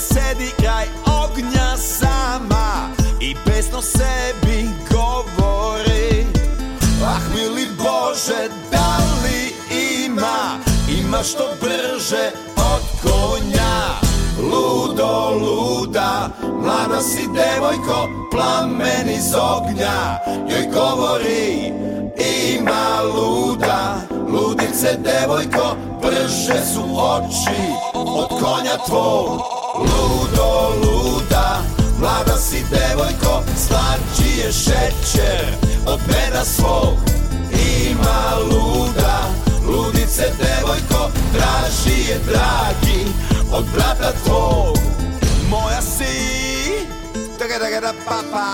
sedi 0.00 0.50
kraj 0.56 0.86
ognja 1.24 1.76
sama 1.76 2.88
I 3.20 3.36
pesno 3.44 3.82
sebi 3.82 4.68
govori. 4.90 6.26
Ah 7.04 7.20
mili 7.34 7.66
Bože, 7.76 8.48
da 8.70 8.96
li 9.22 9.54
ima 10.04 10.58
Ima 10.98 11.22
što 11.22 11.44
brže 11.60 12.30
od 12.56 12.82
konja? 13.02 14.00
Ludo, 14.38 15.30
luda, 15.30 16.28
mlada 16.62 17.02
si 17.02 17.28
devojko 17.34 18.08
Plamen 18.30 19.10
iz 19.10 19.34
ognja. 19.34 20.18
Joj 20.50 20.66
govori 20.74 21.72
Ima 22.56 23.02
luda, 23.14 24.00
ludice 24.28 24.98
devojko 24.98 25.76
Brže 26.02 26.64
su 26.74 26.82
oči 26.98 27.60
od 27.94 28.28
konja 28.28 28.76
tvog 28.86 29.59
Ludo, 29.80 30.74
luda, 30.82 31.62
mlada 31.98 32.36
si 32.36 32.64
devojko 32.70 33.42
Slađi 33.56 34.40
je 34.40 34.52
šećer 34.52 35.46
od 35.86 36.00
meda 36.06 36.44
svog 36.44 36.94
Ima 37.90 38.36
luda, 38.50 39.18
ludice 39.66 40.32
devojko 40.38 41.10
Traži 41.32 42.00
je 42.10 42.18
dragi 42.18 43.04
od 43.52 43.64
brata 43.74 44.12
tvog. 44.24 44.76
Moja 45.50 45.82
si 45.82 46.86
Taga 47.38 47.58
taga 47.58 47.80
da 47.80 47.92
papa 48.04 48.46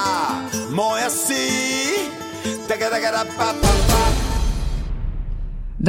Moja 0.70 1.10
si 1.10 1.50
Taga 2.68 2.90
taga 2.90 3.10
da 3.10 3.24
papa 3.36 3.72
pa 3.88 4.25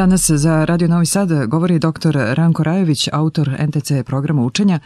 Danas 0.01 0.29
za 0.29 0.65
Radio 0.65 0.87
Novi 0.87 1.05
Sad 1.05 1.29
govori 1.47 1.79
dr. 1.79 2.13
Ranko 2.37 2.63
Rajević, 2.63 3.09
autor 3.13 3.47
NTC 3.67 3.89
programa 4.05 4.41
učenja. 4.45 4.75
E, 4.75 4.79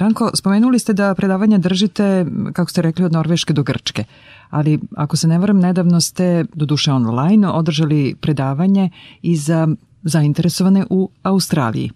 Ranko, 0.00 0.30
spomenuli 0.34 0.78
ste 0.78 0.92
da 0.92 1.14
predavanja 1.14 1.58
držite, 1.58 2.26
kako 2.52 2.70
ste 2.70 2.82
rekli, 2.82 3.04
od 3.04 3.12
Norveške 3.12 3.52
do 3.52 3.62
Grčke. 3.62 4.02
Ali, 4.50 4.78
ako 4.96 5.16
se 5.16 5.28
ne 5.28 5.38
varam, 5.38 5.58
nedavno 5.58 6.00
ste, 6.00 6.44
do 6.54 6.64
duše 6.66 6.92
online, 6.92 7.48
održali 7.48 8.14
predavanje 8.22 8.90
i 9.22 9.36
za 9.36 9.68
zainteresovane 10.02 10.82
u 10.90 11.10
Australiji. 11.22 11.90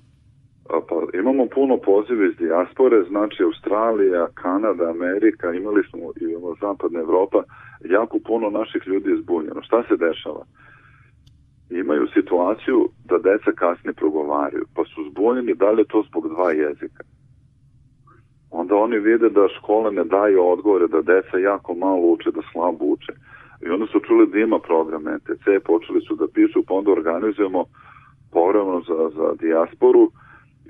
Pa, 0.88 1.18
imamo 1.22 1.46
puno 1.54 1.74
poziva 1.76 2.24
iz 2.26 2.36
dijaspore, 2.36 2.96
znači 3.10 3.42
Australija, 3.42 4.26
Kanada, 4.34 4.84
Amerika, 4.96 5.46
imali 5.52 5.82
smo 5.90 6.04
i 6.22 6.26
zapadna 6.60 7.00
Evropa, 7.00 7.40
jako 7.96 8.16
puno 8.26 8.50
naših 8.50 8.82
ljudi 8.86 9.08
je 9.10 9.20
zbunjeno. 9.22 9.62
Šta 9.62 9.82
se 9.88 9.96
dešava? 9.96 10.44
Imaju 11.78 12.06
situaciju 12.14 12.88
da 13.04 13.18
deca 13.18 13.52
kasnije 13.56 13.94
progovaraju, 13.94 14.64
pa 14.74 14.84
su 14.84 15.10
zbunjeni 15.10 15.54
da 15.54 15.70
li 15.70 15.80
je 15.80 15.92
to 15.92 16.02
zbog 16.08 16.28
dva 16.28 16.52
jezika. 16.52 17.04
Onda 18.50 18.74
oni 18.76 18.98
vide 18.98 19.28
da 19.28 19.48
škole 19.58 19.92
ne 19.92 20.04
daju 20.04 20.46
odgovore, 20.46 20.86
da 20.86 21.02
deca 21.02 21.38
jako 21.38 21.74
malo 21.74 22.00
uče, 22.12 22.30
da 22.30 22.40
slabo 22.52 22.84
uče. 22.84 23.12
I 23.66 23.68
onda 23.68 23.86
su 23.86 24.00
čuli 24.00 24.26
da 24.26 24.38
ima 24.38 24.58
program 24.58 25.02
NTC, 25.02 25.44
počeli 25.64 26.00
su 26.00 26.14
da 26.14 26.26
pišu, 26.34 26.62
pa 26.68 26.74
onda 26.74 26.90
organizujemo 26.90 27.64
program 28.32 28.82
za, 28.88 29.10
za 29.16 29.34
dijasporu 29.40 30.10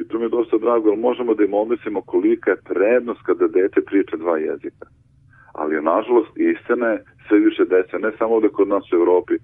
i 0.01 0.09
to 0.09 0.19
mi 0.19 0.25
je 0.25 0.29
dosta 0.29 0.59
drago, 0.59 0.89
jer 0.89 0.99
možemo 0.99 1.35
da 1.35 1.45
im 1.45 1.55
omislimo 1.55 2.03
kolika 2.03 2.51
je 2.51 2.63
prednost 2.65 3.21
kada 3.23 3.47
dete 3.49 3.81
priča 3.81 4.17
dva 4.17 4.39
jezika. 4.39 4.87
Ali, 5.55 5.83
nažalost, 5.83 6.31
istina 6.37 6.87
je 6.87 7.05
sve 7.29 7.39
više 7.39 7.65
dece, 7.65 7.99
ne 7.99 8.13
samo 8.19 8.35
ovde 8.35 8.49
kod 8.49 8.69
nas 8.69 8.93
u 8.93 8.97
Evropi, 8.97 9.35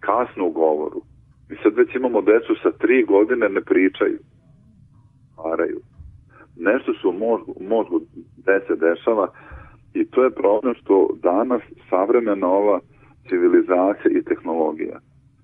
kasno 0.00 0.46
u 0.46 0.50
govoru. 0.50 1.00
Mi 1.48 1.56
sad 1.62 1.74
već 1.74 1.94
imamo 1.94 2.20
decu 2.20 2.54
sa 2.62 2.70
tri 2.70 3.04
godine 3.04 3.48
ne 3.48 3.60
pričaju. 3.60 4.18
Varaju. 5.44 5.80
Nešto 6.56 6.92
se 6.92 7.08
u 7.08 7.12
mozgu, 7.12 7.54
mozgu 7.60 8.00
dece 8.36 8.76
dešava 8.76 9.28
i 9.94 10.04
to 10.04 10.24
je 10.24 10.30
problem 10.30 10.74
što 10.74 11.08
danas 11.22 11.62
savremena 11.90 12.48
ova 12.48 12.80
civilizacija 13.28 14.10
i 14.10 14.24
tehnologija, 14.24 15.00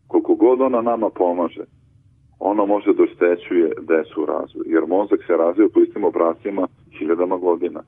koliko 0.06 0.34
god 0.34 0.61
ona 0.61 0.82
nama 0.82 1.11
pomaže, 1.11 1.64
ona 2.38 2.64
može 2.64 2.92
da 2.94 3.02
oštećuje 3.02 3.73
decu 3.80 4.23
u 4.23 4.26
razvoju. 4.26 4.64
Jer 4.66 4.87
mozak 4.87 5.20
se 5.26 5.32
razvija 5.37 5.68
po 5.75 5.80
istim 5.80 6.04
obracima 6.04 6.68
hiljadama 6.99 7.37
godina. 7.37 7.82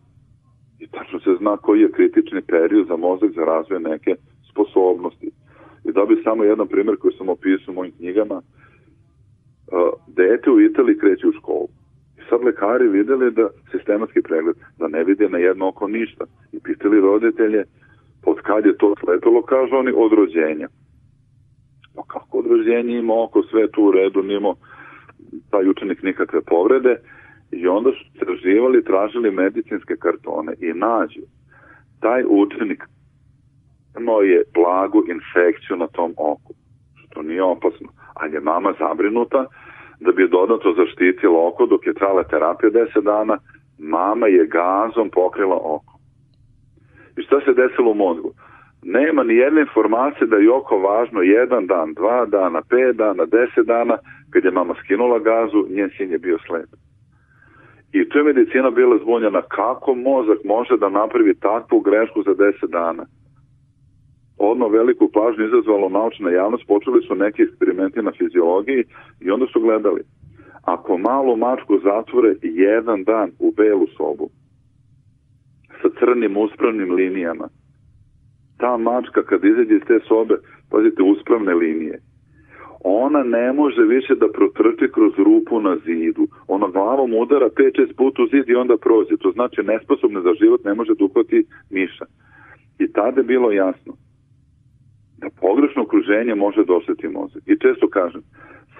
I 0.78 0.87
tačno 0.87 1.18
se 1.20 1.30
zna 1.38 1.56
koji 1.56 1.80
je 1.80 1.92
kritični 1.92 2.42
period 2.42 2.87
za 2.88 2.96
mozak 2.96 3.30
za 3.37 3.44
razvoj 3.44 3.80
neke 3.80 4.14
sposobnosti. 4.50 5.30
I 5.88 5.93
bi 6.09 6.23
samo 6.23 6.45
jedan 6.45 6.69
primjer 6.69 6.97
koji 6.97 7.14
sam 7.14 7.28
opisao 7.28 7.73
u 7.73 7.75
mojim 7.75 7.93
knjigama, 7.93 8.43
dete 10.07 10.50
u 10.50 10.61
Italiji 10.61 10.99
kreće 10.99 11.26
u 11.26 11.33
školu. 11.33 11.69
I 12.19 12.21
sad 12.28 12.45
lekari 12.45 12.88
videli 12.88 13.31
da 13.31 13.49
sistematski 13.71 14.23
pregled, 14.23 14.57
da 14.78 14.88
ne 14.88 15.05
vide 15.05 15.28
na 15.28 15.38
jedno 15.38 15.69
oko 15.69 15.88
ništa. 15.88 16.25
I 16.52 16.59
pitali 16.61 17.00
roditelje, 17.00 17.64
od 18.25 18.40
kad 18.40 18.66
je 18.66 18.76
to 18.76 18.95
slepilo, 19.00 19.43
kažu 19.43 19.76
oni, 19.76 19.93
od 19.97 20.12
rođenja. 20.12 20.69
No 21.97 22.02
kako 22.02 22.38
od 22.38 22.47
rođenja 22.47 22.99
ima 22.99 23.14
oko 23.23 23.43
sve 23.43 23.71
tu 23.71 23.83
u 23.83 23.90
redu, 23.93 24.23
nimo 24.23 24.55
taj 25.50 25.69
učenik 25.69 26.02
nikakve 26.02 26.40
povrede 26.40 26.97
i 27.52 27.66
onda 27.66 27.90
su 27.90 28.19
traživali, 28.19 28.85
tražili 28.85 29.31
medicinske 29.31 29.97
kartone 29.97 30.55
i 30.61 30.73
nađu 30.73 31.21
taj 32.00 32.25
učenik 32.28 32.85
imao 34.00 34.23
je 34.23 34.45
blagu 34.55 35.03
infekciju 35.09 35.76
na 35.76 35.87
tom 35.87 36.15
oku, 36.17 36.53
što 37.05 37.23
nije 37.23 37.43
opasno, 37.43 37.88
ali 38.15 38.35
je 38.35 38.41
mama 38.41 38.73
zabrinuta 38.79 39.47
da 40.00 40.12
bi 40.12 40.29
dodatno 40.29 40.73
zaštitila 40.73 41.47
oko 41.49 41.67
dok 41.67 41.87
je 41.87 41.95
trala 41.95 42.23
terapija 42.23 42.71
10 42.71 43.03
dana, 43.03 43.38
mama 43.79 44.26
je 44.26 44.47
gazom 44.47 45.11
pokrila 45.11 45.57
oko. 45.57 45.99
I 47.17 47.23
šta 47.23 47.41
se 47.41 47.53
desilo 47.53 47.91
u 47.91 47.95
mozgu? 47.95 48.33
Nema 48.83 49.23
ni 49.23 49.35
jedne 49.35 49.61
informacije 49.61 50.26
da 50.26 50.37
je 50.37 50.53
oko 50.53 50.79
važno 50.79 51.23
jedan 51.23 51.67
dan, 51.67 51.95
dva 51.95 52.26
dana, 52.26 52.62
pet 52.71 52.97
dana, 52.97 53.25
deset 53.25 53.67
dana, 53.67 53.97
kad 54.31 54.45
je 54.45 54.50
mama 54.50 54.75
skinula 54.85 55.19
gazu, 55.19 55.67
njen 55.71 55.91
sin 55.97 56.11
je 56.11 56.19
bio 56.19 56.38
slep. 56.47 56.69
I 57.93 58.09
tu 58.09 58.19
je 58.19 58.25
medicina 58.25 58.71
bila 58.71 58.99
zbunjena 58.99 59.43
kako 59.43 59.95
mozak 59.95 60.38
može 60.45 60.76
da 60.76 60.88
napravi 60.88 61.35
takvu 61.35 61.81
grešku 61.81 62.23
za 62.23 62.31
10 62.31 62.71
dana. 62.71 63.07
Odno 64.38 64.69
veliku 64.69 65.11
pažnju 65.12 65.45
izazvalo 65.47 65.88
naučna 65.88 66.31
javnost, 66.31 66.66
počeli 66.66 67.02
su 67.02 67.14
neki 67.14 67.43
eksperimenti 67.43 68.02
na 68.02 68.12
fiziologiji 68.19 68.85
i 69.21 69.31
onda 69.31 69.47
su 69.52 69.61
gledali. 69.61 70.02
Ako 70.62 70.99
malu 70.99 71.37
mačku 71.37 71.78
zatvore 71.78 72.35
jedan 72.43 73.05
dan 73.05 73.31
u 73.38 73.52
belu 73.57 73.87
sobu 73.97 74.31
sa 75.83 75.88
crnim 75.99 76.37
uspravnim 76.37 76.95
linijama, 76.95 77.49
ta 78.59 78.76
mačka 78.76 79.23
kad 79.23 79.45
izađe 79.45 79.75
iz 79.75 79.83
te 79.87 79.99
sobe, 80.09 80.35
pazite, 80.71 81.02
uspravne 81.02 81.55
linije, 81.55 82.00
ona 82.85 83.23
ne 83.23 83.52
može 83.52 83.83
više 83.83 84.14
da 84.14 84.28
protrči 84.28 84.93
kroz 84.95 85.12
rupu 85.19 85.61
na 85.61 85.76
zidu. 85.85 86.26
Ona 86.49 86.69
glavom 86.69 87.14
udara 87.14 87.49
5-6 87.49 87.97
puta 87.97 88.23
u 88.23 88.26
zid 88.26 88.49
i 88.49 88.55
onda 88.55 88.76
prođe. 88.76 89.16
To 89.16 89.31
znači 89.31 89.62
nesposobna 89.62 90.21
za 90.21 90.35
život 90.40 90.64
ne 90.64 90.75
može 90.75 90.93
da 90.99 91.05
uhvati 91.05 91.47
miša. 91.71 92.05
I 92.78 92.93
tada 92.93 93.21
je 93.21 93.25
bilo 93.25 93.52
jasno 93.52 93.93
da 95.20 95.28
pogrešno 95.40 95.82
okruženje 95.82 96.35
može 96.35 96.64
doseti 96.64 97.08
mozak. 97.08 97.42
I 97.46 97.58
često 97.58 97.88
kažem, 97.88 98.23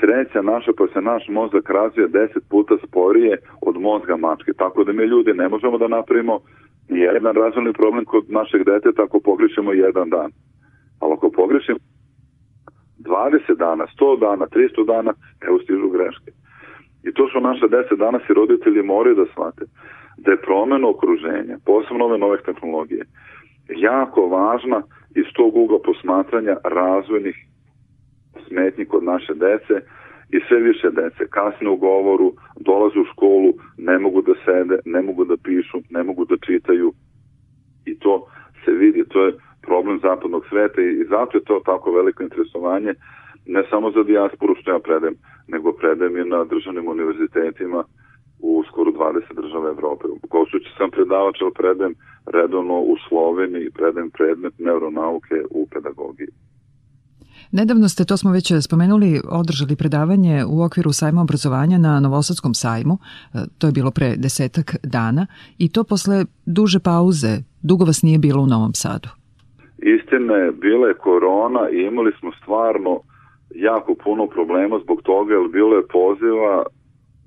sreća 0.01 0.43
naša 0.43 0.73
pa 0.79 0.87
se 0.87 1.01
naš 1.01 1.25
mozak 1.29 1.71
razvija 1.71 2.09
10 2.09 2.29
puta 2.51 2.75
sporije 2.87 3.39
od 3.61 3.81
mozga 3.81 4.17
mačke. 4.17 4.53
Tako 4.53 4.85
da 4.85 4.93
mi 4.93 5.05
ljudi 5.05 5.33
ne 5.33 5.49
možemo 5.49 5.79
da 5.79 5.89
napravimo 5.89 6.41
jedan 6.89 7.35
razvojni 7.35 7.73
problem 7.73 8.05
kod 8.05 8.25
našeg 8.29 8.65
deteta 8.65 9.03
ako 9.03 9.21
pogrešimo 9.21 9.73
jedan 9.73 10.11
dan. 10.11 10.31
Ali 11.01 11.13
ako 11.13 11.31
pogrešimo 11.31 11.79
20 12.99 13.57
dana, 13.57 13.87
100 14.01 14.21
dana, 14.21 14.47
300 14.47 14.87
dana, 14.87 15.13
evo 15.49 15.59
stižu 15.59 15.89
greške. 15.89 16.31
I 17.07 17.13
to 17.13 17.29
su 17.29 17.41
naše 17.41 17.67
10 17.67 17.97
danas 17.97 18.23
i 18.31 18.35
roditelji 18.35 18.83
moraju 18.83 19.15
da 19.15 19.27
shvate 19.33 19.65
da 20.17 20.31
je 20.31 20.41
promena 20.41 20.89
okruženja, 20.89 21.57
posebno 21.65 22.05
ove 22.05 22.19
nove 22.19 22.43
tehnologije, 22.43 23.05
jako 23.69 24.27
važna 24.27 24.83
iz 25.21 25.27
tog 25.35 25.57
ugla 25.57 25.79
posmatranja 25.85 26.57
razvojnih 26.65 27.37
smetnji 28.49 28.85
kod 28.85 29.05
naše 29.05 29.35
dece 29.35 29.75
i 30.31 30.39
sve 30.49 30.59
više 30.61 30.91
dece 30.91 31.27
kasne 31.31 31.69
u 31.71 31.77
govoru, 31.77 32.33
dolaze 32.61 32.99
u 32.99 33.05
školu, 33.13 33.53
ne 33.79 33.99
mogu 33.99 34.23
da 34.23 34.35
sede, 34.45 34.79
ne 34.85 35.03
mogu 35.03 35.25
da 35.25 35.37
pišu, 35.37 35.79
ne 35.91 36.03
mogu 36.03 36.25
da 36.25 36.37
čitaju. 36.47 36.93
I 37.87 37.99
to 37.99 38.27
se 38.65 38.71
vidi, 38.71 39.05
to 39.09 39.27
je 39.27 39.33
problem 39.63 39.99
zapadnog 40.03 40.47
sveta 40.49 40.81
i 40.81 41.05
zato 41.05 41.39
je 41.39 41.45
to 41.45 41.61
tako 41.65 41.93
veliko 41.93 42.23
interesovanje 42.23 42.95
ne 43.47 43.63
samo 43.71 43.91
za 43.91 44.03
dijasporu 44.03 44.55
što 44.55 44.71
ja 44.71 44.79
predajem, 44.79 45.15
nego 45.49 45.73
predajem 45.73 46.17
i 46.17 46.29
na 46.29 46.45
državnim 46.45 46.89
univerzitetima 46.89 47.85
u 48.39 48.63
skoro 48.69 48.91
20 48.91 49.41
država 49.43 49.69
Evrope. 49.69 50.07
U 50.09 50.29
Kosući 50.29 50.71
sam 50.79 50.91
predavač, 50.91 51.37
ali 51.43 51.59
predajem 51.61 51.95
redovno 52.27 52.77
u 52.81 52.95
Sloveniji 53.09 53.65
i 53.67 53.71
predajem 53.71 54.11
predmet 54.11 54.55
neuronauke 54.59 55.37
u 55.51 55.67
pedagogiji. 55.73 56.29
Nedavno 57.53 57.89
ste, 57.89 58.05
to 58.05 58.17
smo 58.17 58.33
već 58.33 58.53
spomenuli, 58.67 59.21
održali 59.31 59.77
predavanje 59.77 60.45
u 60.49 60.63
okviru 60.63 60.93
sajma 60.93 61.23
obrazovanja 61.23 61.79
na 61.79 62.01
Novosadskom 62.01 62.55
sajmu, 62.55 62.95
e, 62.99 63.39
to 63.59 63.67
je 63.67 63.73
bilo 63.73 63.91
pre 63.91 64.15
desetak 64.17 64.77
dana, 64.83 65.27
i 65.59 65.73
to 65.73 65.85
posle 65.85 66.25
duže 66.47 66.81
pauze, 66.81 67.33
dugo 67.63 67.85
vas 67.85 68.03
nije 68.03 68.19
bilo 68.19 68.43
u 68.43 68.47
Novom 68.47 68.75
Sadu. 68.75 69.09
Istine, 69.79 70.53
bila 70.53 70.89
je 70.89 70.95
korona 70.95 71.69
i 71.71 71.77
imali 71.83 72.13
smo 72.21 72.31
stvarno 72.43 73.01
jako 73.55 73.95
puno 74.05 74.27
problema 74.27 74.79
zbog 74.85 75.03
toga, 75.03 75.35
jer 75.35 75.49
bilo 75.49 75.77
je 75.77 75.87
poziva, 75.87 76.65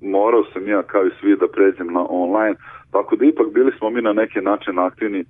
morao 0.02 0.44
sam 0.54 0.68
ja 0.68 0.84
kao 0.84 1.06
i 1.06 1.12
svi 1.20 1.36
da 1.36 1.48
pređem 1.48 1.88
na 1.94 2.06
online, 2.10 2.56
tako 2.92 3.16
da 3.16 3.26
ipak 3.26 3.48
bili 3.54 3.72
smo 3.78 3.90
mi 3.90 4.02
na 4.02 4.14
neki 4.14 4.42
način 4.42 4.80
aktivni 4.80 5.24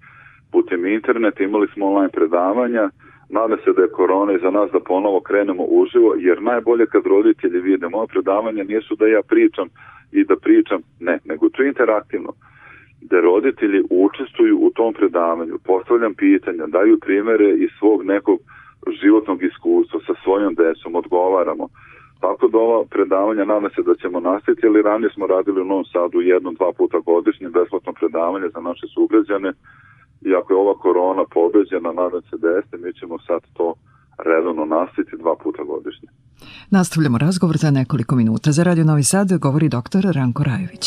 putem 0.52 0.86
interneta, 0.86 1.44
imali 1.44 1.68
smo 1.74 1.86
online 1.86 2.10
predavanja, 2.10 2.90
nada 3.30 3.58
se 3.58 3.74
da 3.76 3.82
je 3.82 3.92
korona 3.92 4.34
i 4.34 4.40
za 4.42 4.52
nas 4.52 4.72
da 4.72 4.80
ponovo 4.80 5.20
krenemo 5.22 5.64
uživo, 5.64 6.16
jer 6.18 6.42
najbolje 6.42 6.86
kad 6.86 7.06
roditelji 7.06 7.60
vide 7.60 7.88
moje 7.90 8.08
predavanja 8.08 8.64
nisu 8.64 8.96
da 8.96 9.08
ja 9.08 9.22
pričam 9.22 9.68
i 10.12 10.24
da 10.24 10.36
pričam, 10.36 10.82
ne, 11.00 11.20
nego 11.26 11.50
to 11.50 11.64
je 11.64 11.68
interaktivno 11.68 12.34
da 13.02 13.20
roditelji 13.20 13.84
učestvuju 13.90 14.58
u 14.62 14.70
tom 14.70 14.94
predavanju, 14.94 15.58
postavljam 15.66 16.14
pitanja, 16.14 16.68
daju 16.68 17.00
primere 17.00 17.50
iz 17.50 17.70
svog 17.80 18.04
nekog 18.06 18.40
životnog 19.02 19.44
iskustva 19.44 20.00
sa 20.08 20.14
svojom 20.24 20.56
desom, 20.56 20.96
odgovaramo. 20.96 21.68
Tako 22.26 22.48
da 22.48 22.58
ova 22.58 22.86
predavanja 22.94 23.44
nadam 23.46 23.70
se 23.76 23.82
da 23.90 23.94
ćemo 24.02 24.20
nastaviti, 24.20 24.68
ali 24.68 24.82
ranije 24.82 25.10
smo 25.16 25.28
radili 25.28 25.62
u 25.62 25.70
Novom 25.72 25.86
Sadu 25.94 26.22
jednom, 26.22 26.54
dva 26.60 26.72
puta 26.78 26.98
godišnje 27.00 27.50
besplatno 27.50 27.92
predavanje 28.00 28.48
za 28.56 28.62
naše 28.70 28.86
sugrađane 28.96 29.52
i 30.28 30.30
ako 30.40 30.54
je 30.54 30.60
ova 30.64 30.76
korona 30.86 31.24
pobeđena, 31.36 31.90
nadam 32.02 32.22
se 32.30 32.36
da 32.42 32.48
jeste, 32.50 32.78
mi 32.78 32.94
ćemo 33.00 33.16
sad 33.28 33.42
to 33.58 33.68
redovno 34.30 34.66
nastaviti 34.66 35.22
dva 35.24 35.36
puta 35.44 35.64
godišnje. 35.64 36.10
Nastavljamo 36.70 37.18
razgovor 37.18 37.58
za 37.58 37.72
nekoliko 37.72 38.16
minuta. 38.16 38.52
Za 38.52 38.64
Radio 38.64 38.84
Novi 38.84 39.04
Sad 39.04 39.28
govori 39.38 39.70
doktor 39.70 40.02
Ranko 40.16 40.44
Rajović. 40.44 40.86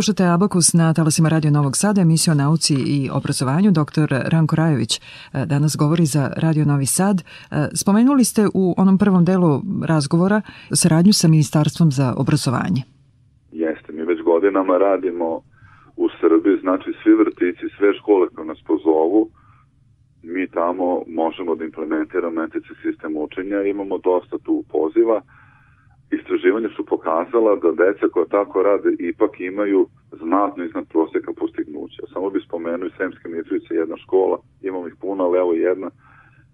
Slušate 0.00 0.24
Abakus 0.24 0.74
na 0.74 0.94
talasima 0.94 1.28
Radio 1.28 1.50
Novog 1.50 1.74
Sada, 1.76 2.00
emisiju 2.00 2.32
o 2.32 2.40
nauci 2.44 2.74
i 2.96 2.98
obrazovanju. 3.18 3.70
Dr. 3.70 4.08
Ranko 4.32 4.56
Rajović 4.56 4.92
e, 4.98 5.00
danas 5.52 5.76
govori 5.82 6.06
za 6.14 6.22
Radio 6.44 6.64
Novi 6.64 6.86
Sad. 6.86 7.16
E, 7.20 7.24
spomenuli 7.80 8.24
ste 8.24 8.42
u 8.62 8.64
onom 8.82 8.98
prvom 8.98 9.24
delu 9.24 9.52
razgovora 9.92 10.38
saradnju 10.80 11.12
sa 11.12 11.28
Ministarstvom 11.28 11.88
za 11.98 12.14
obrazovanje. 12.22 12.82
Jeste, 13.52 13.88
mi 13.92 14.02
već 14.02 14.20
godinama 14.22 14.74
radimo 14.78 15.28
u 15.96 16.06
Srbiji, 16.20 16.56
znači 16.64 16.90
svi 17.02 17.12
vrtici, 17.22 17.64
sve 17.76 17.88
škole 17.98 18.28
koje 18.34 18.46
nas 18.46 18.60
pozovu, 18.70 19.20
mi 20.22 20.44
tamo 20.58 20.86
možemo 21.06 21.54
da 21.54 21.64
implementiramo 21.64 22.46
NTC 22.46 22.66
sistem 22.82 23.12
učenja, 23.16 23.62
imamo 23.62 23.98
dosta 23.98 24.36
tu 24.46 24.64
poziva, 24.74 25.22
istraživanja 26.10 26.68
su 26.76 26.84
pokazala 26.86 27.56
da 27.56 27.70
deca 27.72 28.08
koja 28.12 28.26
tako 28.26 28.62
rade 28.62 28.90
ipak 28.98 29.40
imaju 29.40 29.86
znatno 30.22 30.64
iznad 30.64 30.84
proseka 30.88 31.32
postignuća. 31.32 32.02
Samo 32.12 32.30
bi 32.30 32.40
spomenuo 32.40 32.86
i 32.88 32.96
Semske 32.96 33.28
Mitrovice, 33.28 33.74
jedna 33.74 33.96
škola, 33.96 34.38
imamo 34.62 34.88
ih 34.88 34.94
puno, 35.00 35.24
ali 35.24 35.38
evo 35.38 35.52
jedna. 35.52 35.90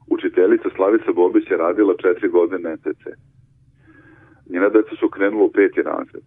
Učiteljica 0.08 0.68
Slavica 0.76 1.12
Bobić 1.12 1.50
je 1.50 1.56
radila 1.56 1.94
četiri 2.02 2.28
godine 2.28 2.74
NTC. 2.76 3.04
Njena 4.50 4.68
deca 4.68 4.94
su 5.00 5.08
krenula 5.08 5.44
u 5.44 5.52
peti 5.52 5.82
razred. 5.82 6.22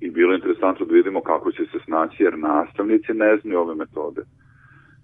I 0.00 0.10
bilo 0.10 0.32
je 0.32 0.36
interesantno 0.36 0.86
da 0.86 0.94
vidimo 0.94 1.20
kako 1.20 1.52
će 1.52 1.62
se 1.72 1.78
snaći, 1.84 2.22
jer 2.22 2.38
nastavnici 2.38 3.12
ne 3.14 3.36
znaju 3.36 3.60
ove 3.60 3.74
metode. 3.74 4.22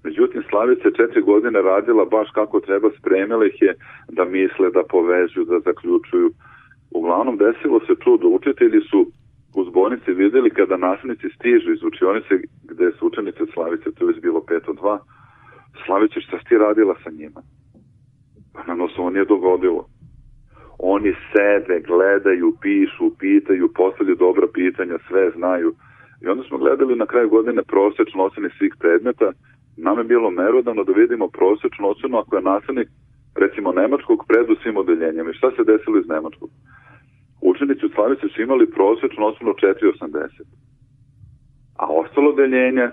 Međutim, 0.05 0.43
Slavica 0.51 0.89
je 0.89 0.95
četiri 0.95 1.23
godine 1.23 1.63
radila 1.63 2.05
baš 2.05 2.29
kako 2.31 2.61
treba, 2.61 2.89
spremila 2.99 3.47
ih 3.47 3.63
je 3.63 3.75
da 4.09 4.25
misle, 4.25 4.71
da 4.71 4.83
povežu, 4.89 5.45
da 5.45 5.61
zaključuju, 5.61 6.31
uglavnom 6.95 7.37
desilo 7.37 7.81
se 7.87 7.95
to 8.05 8.17
da 8.17 8.27
učitelji 8.29 8.81
su 8.91 9.01
u 9.55 9.65
zbornici 9.65 10.13
videli 10.13 10.51
kada 10.51 10.77
nastavnici 10.77 11.27
stižu 11.37 11.73
iz 11.73 11.83
učionice 11.83 12.35
gde 12.71 12.87
su 12.93 13.07
učenice 13.07 13.43
Slavice, 13.55 13.93
to 13.97 14.09
je 14.09 14.21
bilo 14.27 14.41
5 14.41 14.71
od 14.71 14.77
2, 14.77 14.99
Slavice, 15.87 16.21
šta 16.21 16.39
ti 16.49 16.59
radila 16.59 16.95
sa 17.05 17.11
njima? 17.11 17.41
Pa 18.53 18.61
nam 18.75 18.89
se 18.89 19.01
ovo 19.01 19.11
nije 19.11 19.25
dogodilo. 19.25 19.87
Oni 20.79 21.15
sede, 21.31 21.81
gledaju, 21.87 22.57
pišu, 22.63 23.07
pitaju, 23.19 23.73
postavljaju 23.75 24.17
dobra 24.17 24.47
pitanja, 24.55 24.97
sve 25.09 25.31
znaju. 25.37 25.75
I 26.23 26.27
onda 26.27 26.43
smo 26.45 26.59
gledali 26.59 26.97
na 26.97 27.07
kraju 27.07 27.29
godine 27.29 27.63
prosečno 27.63 28.25
ocene 28.25 28.49
svih 28.59 28.75
predmeta. 28.81 29.33
Nam 29.77 29.99
je 29.99 30.05
bilo 30.05 30.31
merodano 30.31 30.85
da 30.85 30.93
vidimo 30.93 31.29
prosečno 31.29 31.89
ocenu 31.89 32.19
ako 32.19 32.37
je 32.37 32.43
nastavnik 32.43 32.89
recimo 33.35 33.73
nemačkog 33.73 34.25
pred 34.29 34.51
u 34.51 34.57
svim 34.63 34.77
odeljenjama. 34.77 35.31
I 35.31 35.39
šta 35.39 35.51
se 35.51 35.71
desilo 35.73 35.99
iz 35.99 36.09
nemačkog? 36.09 36.51
Učenici 37.51 37.87
u 37.87 37.95
Slavici 37.95 38.27
su 38.29 38.43
imali 38.43 38.71
prosječno 38.71 39.27
osnovno 39.27 39.55
4,80. 39.55 40.29
A 41.83 41.85
ostalo 42.03 42.33
deljenje, 42.33 42.87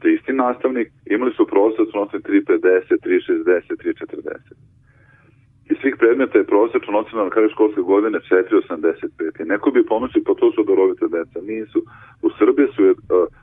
da 0.00 0.08
isti 0.08 0.32
nastavnik, 0.32 0.88
imali 1.06 1.32
su 1.36 1.46
prosječno 1.46 2.00
osnovno 2.00 2.26
3,50, 2.28 2.92
3,60, 3.04 3.76
3,40. 3.84 4.78
I 5.70 5.74
svih 5.80 5.94
predmeta 5.98 6.38
je 6.38 6.50
prosječno 6.52 6.98
ocena 6.98 7.24
na 7.24 7.30
kraju 7.30 7.48
školske 7.54 7.80
godine 7.80 8.18
4,85. 8.18 9.42
I 9.42 9.48
neko 9.52 9.70
bi 9.70 9.86
pomislio, 9.86 10.22
pa 10.26 10.34
to 10.34 10.52
su 10.52 10.64
dorovite 10.64 11.06
deca. 11.16 11.38
Nisu. 11.50 11.80
U 12.22 12.28
Srbiji 12.38 12.68
su 12.76 12.82
uh, 12.84 12.94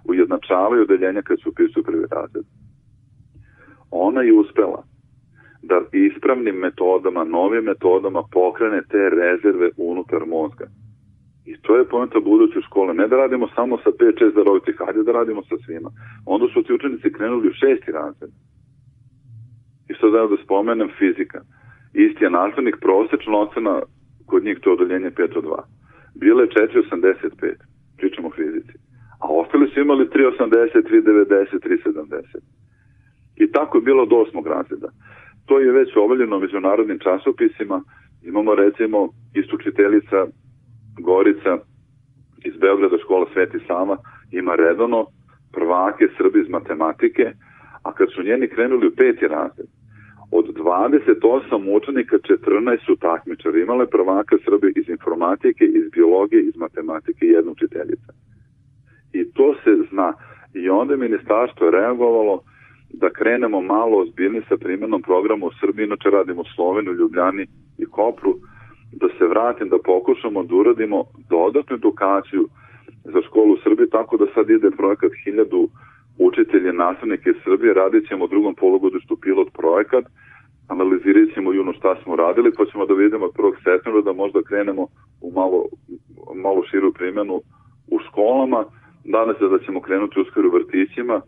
ujednačavaju 0.09 0.81
odeljenja 0.81 1.21
kad 1.21 1.37
su 1.41 1.49
upisuju 1.49 1.83
prvi 1.83 2.05
razred. 2.11 2.45
Ona 3.91 4.21
je 4.21 4.33
uspela 4.33 4.83
da 5.69 5.77
ispravnim 5.91 6.55
metodama, 6.55 7.23
novim 7.23 7.63
metodama 7.63 8.23
pokrene 8.31 8.81
te 8.91 9.09
rezerve 9.09 9.69
unutar 9.77 10.21
mozga. 10.25 10.67
I 11.45 11.53
to 11.61 11.77
je 11.77 11.89
pojenta 11.93 12.19
buduće 12.19 12.59
škole. 12.61 12.93
Ne 12.93 13.07
da 13.07 13.15
radimo 13.15 13.47
samo 13.55 13.77
sa 13.77 13.89
5-6 13.89 14.35
darovitih, 14.35 14.75
hajde 14.85 15.03
da 15.03 15.11
radimo 15.11 15.41
sa 15.49 15.55
svima. 15.65 15.89
Onda 16.25 16.45
su 16.53 16.63
ti 16.63 16.73
učenici 16.73 17.13
krenuli 17.13 17.47
u 17.47 17.57
šesti 17.61 17.91
razred. 17.91 18.31
I 19.89 19.93
sad 19.99 20.11
da 20.11 20.27
da 20.27 20.37
spomenem 20.43 20.89
fizika. 20.99 21.39
Isti 21.93 22.23
je 22.23 22.29
nastavnik 22.29 22.77
prosečna 22.81 23.37
ocena 23.37 23.81
kod 24.25 24.43
njih 24.43 24.57
to 24.61 24.73
odeljenje 24.73 25.11
5 25.11 25.37
od 25.37 25.43
2. 25.43 25.61
Bilo 26.15 26.41
je 26.41 26.49
4,85. 26.49 27.53
Pričamo 27.97 28.27
o 28.27 28.31
fizici. 28.31 28.75
A 29.23 29.25
ostali 29.41 29.69
su 29.69 29.79
imali 29.79 30.05
3,80, 30.05 30.89
3,90, 30.89 31.59
3,70. 31.67 32.37
I 33.35 33.51
tako 33.51 33.77
je 33.77 33.81
bilo 33.81 34.05
do 34.05 34.15
osmog 34.15 34.47
razreda. 34.47 34.89
To 35.45 35.59
je 35.59 35.71
već 35.71 35.95
obavljeno 35.95 36.39
međunarodnim 36.39 36.99
časopisima. 36.99 37.81
Imamo 38.23 38.55
recimo 38.55 39.09
istučiteljica 39.33 40.27
Gorica 40.99 41.57
iz 42.45 42.53
Beograda 42.57 42.97
škola 43.03 43.25
Sveti 43.33 43.59
Sama 43.67 43.97
ima 44.31 44.55
redovno 44.55 45.05
prvake 45.53 46.07
Srbi 46.17 46.39
iz 46.41 46.49
matematike, 46.49 47.31
a 47.83 47.93
kad 47.93 48.07
su 48.11 48.23
njeni 48.23 48.47
krenuli 48.47 48.87
u 48.87 48.95
peti 48.97 49.27
razred, 49.27 49.67
od 50.31 50.45
28 50.45 51.77
učenika 51.77 52.17
14 52.17 52.85
su 52.85 52.95
takmičari. 52.95 53.61
Imale 53.61 53.85
prvaka 53.87 54.35
Srbi 54.45 54.73
iz 54.75 54.89
informatike, 54.89 55.65
iz 55.65 55.85
biologije, 55.91 56.41
iz 56.41 56.55
matematike 56.55 57.25
i 57.25 57.29
jedna 57.29 57.51
učiteljica. 57.51 58.11
I 59.13 59.31
to 59.33 59.55
se 59.63 59.71
zna. 59.91 60.13
I 60.53 60.69
onda 60.69 60.93
je 60.93 60.97
ministarstvo 60.97 61.71
reagovalo 61.71 62.43
da 63.01 63.09
krenemo 63.09 63.61
malo 63.61 63.97
ozbiljni 63.97 64.41
sa 64.49 64.57
primjenom 64.57 65.01
programa 65.01 65.45
u 65.45 65.51
Srbiji, 65.59 65.85
inače 65.85 66.09
radimo 66.09 66.41
u 66.41 66.51
Sloveniju, 66.55 66.93
Ljubljani 66.93 67.45
i 67.77 67.85
Kopru, 67.85 68.33
da 68.91 69.07
se 69.17 69.25
vratim, 69.25 69.69
da 69.69 69.77
pokušamo 69.85 70.43
da 70.43 70.55
uradimo 70.55 71.03
dodatnu 71.29 71.75
edukaciju 71.75 72.47
za 73.03 73.21
školu 73.27 73.53
u 73.53 73.61
Srbiji, 73.63 73.89
tako 73.89 74.17
da 74.17 74.25
sad 74.33 74.49
ide 74.49 74.71
projekat 74.71 75.11
1000 75.27 75.67
učitelje 76.19 76.73
nastavnike 76.73 77.29
iz 77.29 77.35
Srbije, 77.43 77.73
radit 77.73 78.07
ćemo 78.07 78.25
u 78.25 78.27
drugom 78.27 78.55
polugodištu 78.55 79.17
pilot 79.21 79.49
projekat, 79.53 80.05
analizirat 80.67 81.33
ćemo 81.33 81.53
juno 81.53 81.73
šta 81.73 81.95
smo 82.03 82.15
radili, 82.15 82.51
pa 82.57 82.65
ćemo 82.65 82.85
da 82.85 82.93
vidimo 82.93 83.25
od 83.25 83.33
1. 83.33 83.53
septembra 83.63 84.01
da 84.01 84.13
možda 84.13 84.41
krenemo 84.41 84.87
u 85.21 85.31
malo, 85.31 85.65
malo 86.35 86.63
širu 86.69 86.93
primjenu 86.93 87.41
u 87.87 87.99
školama, 87.99 88.65
danas 89.05 89.37
se 89.37 89.47
da 89.47 89.59
ćemo 89.59 89.81
krenuti 89.81 90.19
uskoro 90.19 90.47
u 90.47 90.51
vrtićima, 90.51 91.21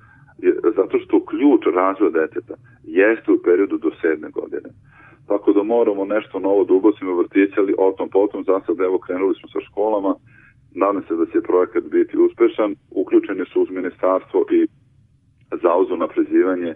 zato 0.76 1.00
što 1.00 1.26
ključ 1.26 1.62
razvoja 1.76 2.12
deteta 2.12 2.56
jeste 2.84 3.32
u 3.32 3.42
periodu 3.46 3.78
do 3.78 3.92
sedme 4.02 4.30
godine. 4.30 4.70
Tako 5.28 5.54
da 5.54 5.64
moramo 5.64 6.06
nešto 6.06 6.40
novo 6.40 6.64
da 6.64 6.74
ubacimo 6.74 7.16
vrtiće, 7.16 7.56
ali 7.58 7.74
o 7.78 7.92
tom 7.98 8.10
potom 8.10 8.44
za 8.44 8.60
sad 8.66 8.80
evo 8.80 8.98
krenuli 9.00 9.36
smo 9.36 9.50
sa 9.50 9.60
školama, 9.68 10.16
nadam 10.76 11.04
se 11.08 11.16
da 11.16 11.26
će 11.26 11.48
projekat 11.50 11.84
biti 11.84 12.18
uspešan, 12.18 12.76
uključeni 12.92 13.46
su 13.46 13.62
uz 13.62 13.70
ministarstvo 13.70 14.46
i 14.52 14.68
zauzu 15.62 15.96
napređivanje 15.98 16.74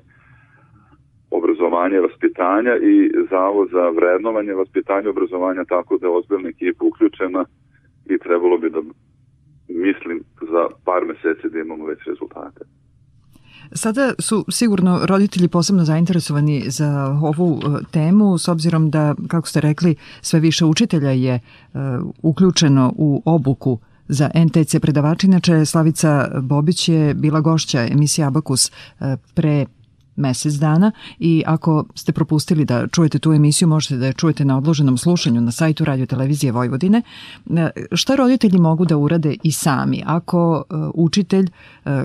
obrazovanja 1.32 1.95
i 1.97 2.06
vaspitanja 2.08 2.76
i 2.76 3.12
Zavod 3.30 3.69
za 3.71 3.89
vrednovanje 3.89 4.54
vaspitanja 4.54 5.06
i 5.06 5.13
obrazovanja, 5.15 5.63
tako 5.65 5.97
da 5.97 6.08
je 6.08 6.13
ozbiljna 6.13 6.50
ekipa 6.50 6.86
uključena 6.86 7.45
i 8.10 8.17
trebalo 8.17 8.58
bi 8.58 8.69
da 8.69 8.82
mislim 9.67 10.24
za 10.52 10.67
par 10.86 11.06
meseci 11.06 11.50
da 11.50 11.60
imamo 11.60 11.86
već 11.86 12.00
rezultate. 12.08 12.62
Sada 13.74 14.13
su 14.19 14.45
sigurno 14.50 15.00
roditelji 15.06 15.47
posebno 15.47 15.86
zainteresovani 15.86 16.63
za 16.67 17.19
ovu 17.21 17.62
e, 17.63 17.84
temu 17.91 18.38
s 18.38 18.47
obzirom 18.47 18.89
da, 18.89 19.15
kako 19.28 19.47
ste 19.47 19.62
rekli, 19.62 19.95
sve 20.21 20.39
više 20.39 20.65
učitelja 20.65 21.12
je 21.12 21.39
uh, 21.74 21.80
uključeno 22.21 22.93
u 22.97 23.21
obuku 23.26 23.80
za 24.08 24.30
NTC 24.36 24.76
predavač. 24.82 25.24
Inače, 25.24 25.65
Slavica 25.65 26.30
Bobić 26.41 26.89
je 26.89 27.13
bila 27.13 27.39
gošća 27.39 27.88
emisije 27.88 28.26
Abakus 28.26 28.71
uh, 28.71 29.08
pre 29.34 29.65
mesec 30.15 30.54
dana 30.54 30.91
i 31.19 31.43
ako 31.45 31.86
ste 31.95 32.12
propustili 32.12 32.65
da 32.65 32.88
čujete 32.88 33.19
tu 33.19 33.34
emisiju, 33.34 33.67
možete 33.67 33.97
da 33.97 34.06
je 34.06 34.13
čujete 34.13 34.45
na 34.45 34.58
odloženom 34.58 34.97
slušanju 34.97 35.41
na 35.41 35.52
sajtu 35.52 35.86
Radio 35.86 36.06
Televizije 36.06 36.52
Vojvodine. 36.52 37.02
Šta 37.91 38.15
roditelji 38.15 38.60
mogu 38.60 38.86
da 38.86 38.97
urade 38.97 39.36
i 39.43 39.52
sami 39.52 40.04
ako 40.06 40.63
učitelj 40.93 41.50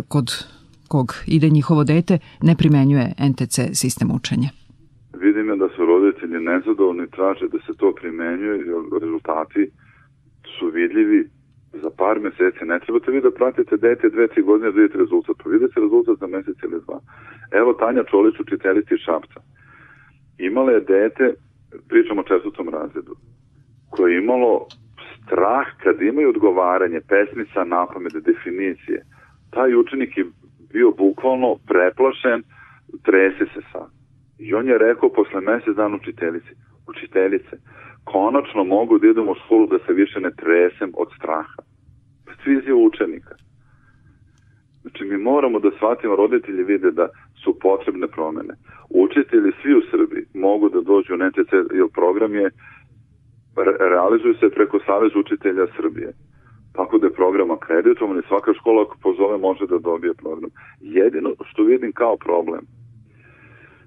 kod 0.09 0.47
kog 0.89 1.07
ide 1.27 1.49
njihovo 1.49 1.85
dete 1.85 2.19
ne 2.43 2.55
primenjuje 2.61 3.07
NTC 3.31 3.57
sistem 3.83 4.09
učenja? 4.19 4.49
Vidim 5.25 5.59
da 5.59 5.69
su 5.69 5.87
roditelji 5.87 6.39
nezadovoljni, 6.41 7.11
traže 7.11 7.49
da 7.49 7.59
se 7.67 7.73
to 7.81 7.95
primenjuje, 8.01 8.65
rezultati 9.03 9.71
su 10.59 10.67
vidljivi 10.67 11.29
za 11.83 11.91
par 11.99 12.21
meseci. 12.21 12.65
Ne 12.65 12.81
trebate 12.81 13.11
vi 13.11 13.21
da 13.21 13.31
pratite 13.31 13.77
dete 13.77 14.09
dve, 14.09 14.29
tri 14.29 14.43
godine 14.43 14.71
da 14.71 14.81
vidite 14.81 14.99
rezultat. 14.99 15.37
Pa 15.43 15.51
vidite 15.51 15.81
rezultat 15.81 16.19
za 16.19 16.27
mesec 16.27 16.57
ili 16.63 16.81
dva. 16.87 16.99
Evo 17.61 17.73
Tanja 17.73 18.05
Čolić, 18.11 18.41
učiteljica 18.41 18.95
iz 18.95 19.01
Šapca. 19.01 19.41
Imala 20.39 20.71
je 20.73 20.81
dete, 20.81 21.35
pričamo 21.89 22.21
o 22.21 22.29
četvrtom 22.31 22.69
razredu, 22.69 23.15
koje 23.91 24.13
je 24.13 24.23
imalo 24.23 24.67
strah 25.23 25.67
kad 25.83 26.03
imaju 26.03 26.29
odgovaranje, 26.29 27.01
pesmica, 27.09 27.65
napamet, 27.65 28.13
definicije. 28.13 29.03
Taj 29.51 29.75
učenik 29.75 30.19
je 30.19 30.25
bio 30.77 30.91
bukvalno 30.91 31.51
preplašen, 31.71 32.43
trese 33.07 33.45
se 33.55 33.61
sad. 33.73 33.89
I 34.39 34.55
on 34.55 34.69
je 34.69 34.79
rekao 34.79 35.09
posle 35.19 35.41
mesec 35.41 35.75
dan 35.77 35.95
učiteljici, 35.95 36.53
učiteljice, 36.93 37.55
konačno 38.05 38.65
mogu 38.65 38.99
da 38.99 39.07
idem 39.07 39.29
u 39.29 39.35
školu 39.41 39.67
da 39.67 39.79
se 39.79 39.93
više 39.93 40.21
ne 40.21 40.31
tresem 40.41 40.91
od 41.03 41.09
straha. 41.17 41.61
Stvizija 42.35 42.75
učenika. 42.75 43.35
Znači 44.83 45.05
mi 45.05 45.17
moramo 45.19 45.59
da 45.61 45.71
shvatimo, 45.77 46.17
roditelji 46.17 46.63
vide 46.73 46.91
da 46.91 47.07
su 47.43 47.59
potrebne 47.67 48.07
promene. 48.07 48.55
Učitelji 48.91 49.53
svi 49.61 49.73
u 49.81 49.83
Srbiji 49.91 50.25
mogu 50.35 50.69
da 50.69 50.81
dođu 50.81 51.15
u 51.15 51.21
NTC, 51.27 51.53
jer 51.79 51.89
program 52.01 52.35
je 52.35 52.51
realizuju 53.95 54.35
se 54.35 54.57
preko 54.57 54.79
Savez 54.87 55.13
učitelja 55.23 55.67
Srbije. 55.77 56.11
Tako 56.77 56.99
da 56.99 57.07
je 57.07 57.13
program 57.13 57.51
akreditovan 57.51 58.19
i 58.19 58.29
svaka 58.29 58.55
škola 58.55 58.83
ako 58.83 58.97
pozove 59.03 59.39
može 59.39 59.67
da 59.67 59.79
dobije 59.79 60.15
program. 60.15 60.51
Jedino 60.81 61.31
što 61.45 61.63
vidim 61.63 61.93
kao 61.93 62.17
problem, 62.17 62.61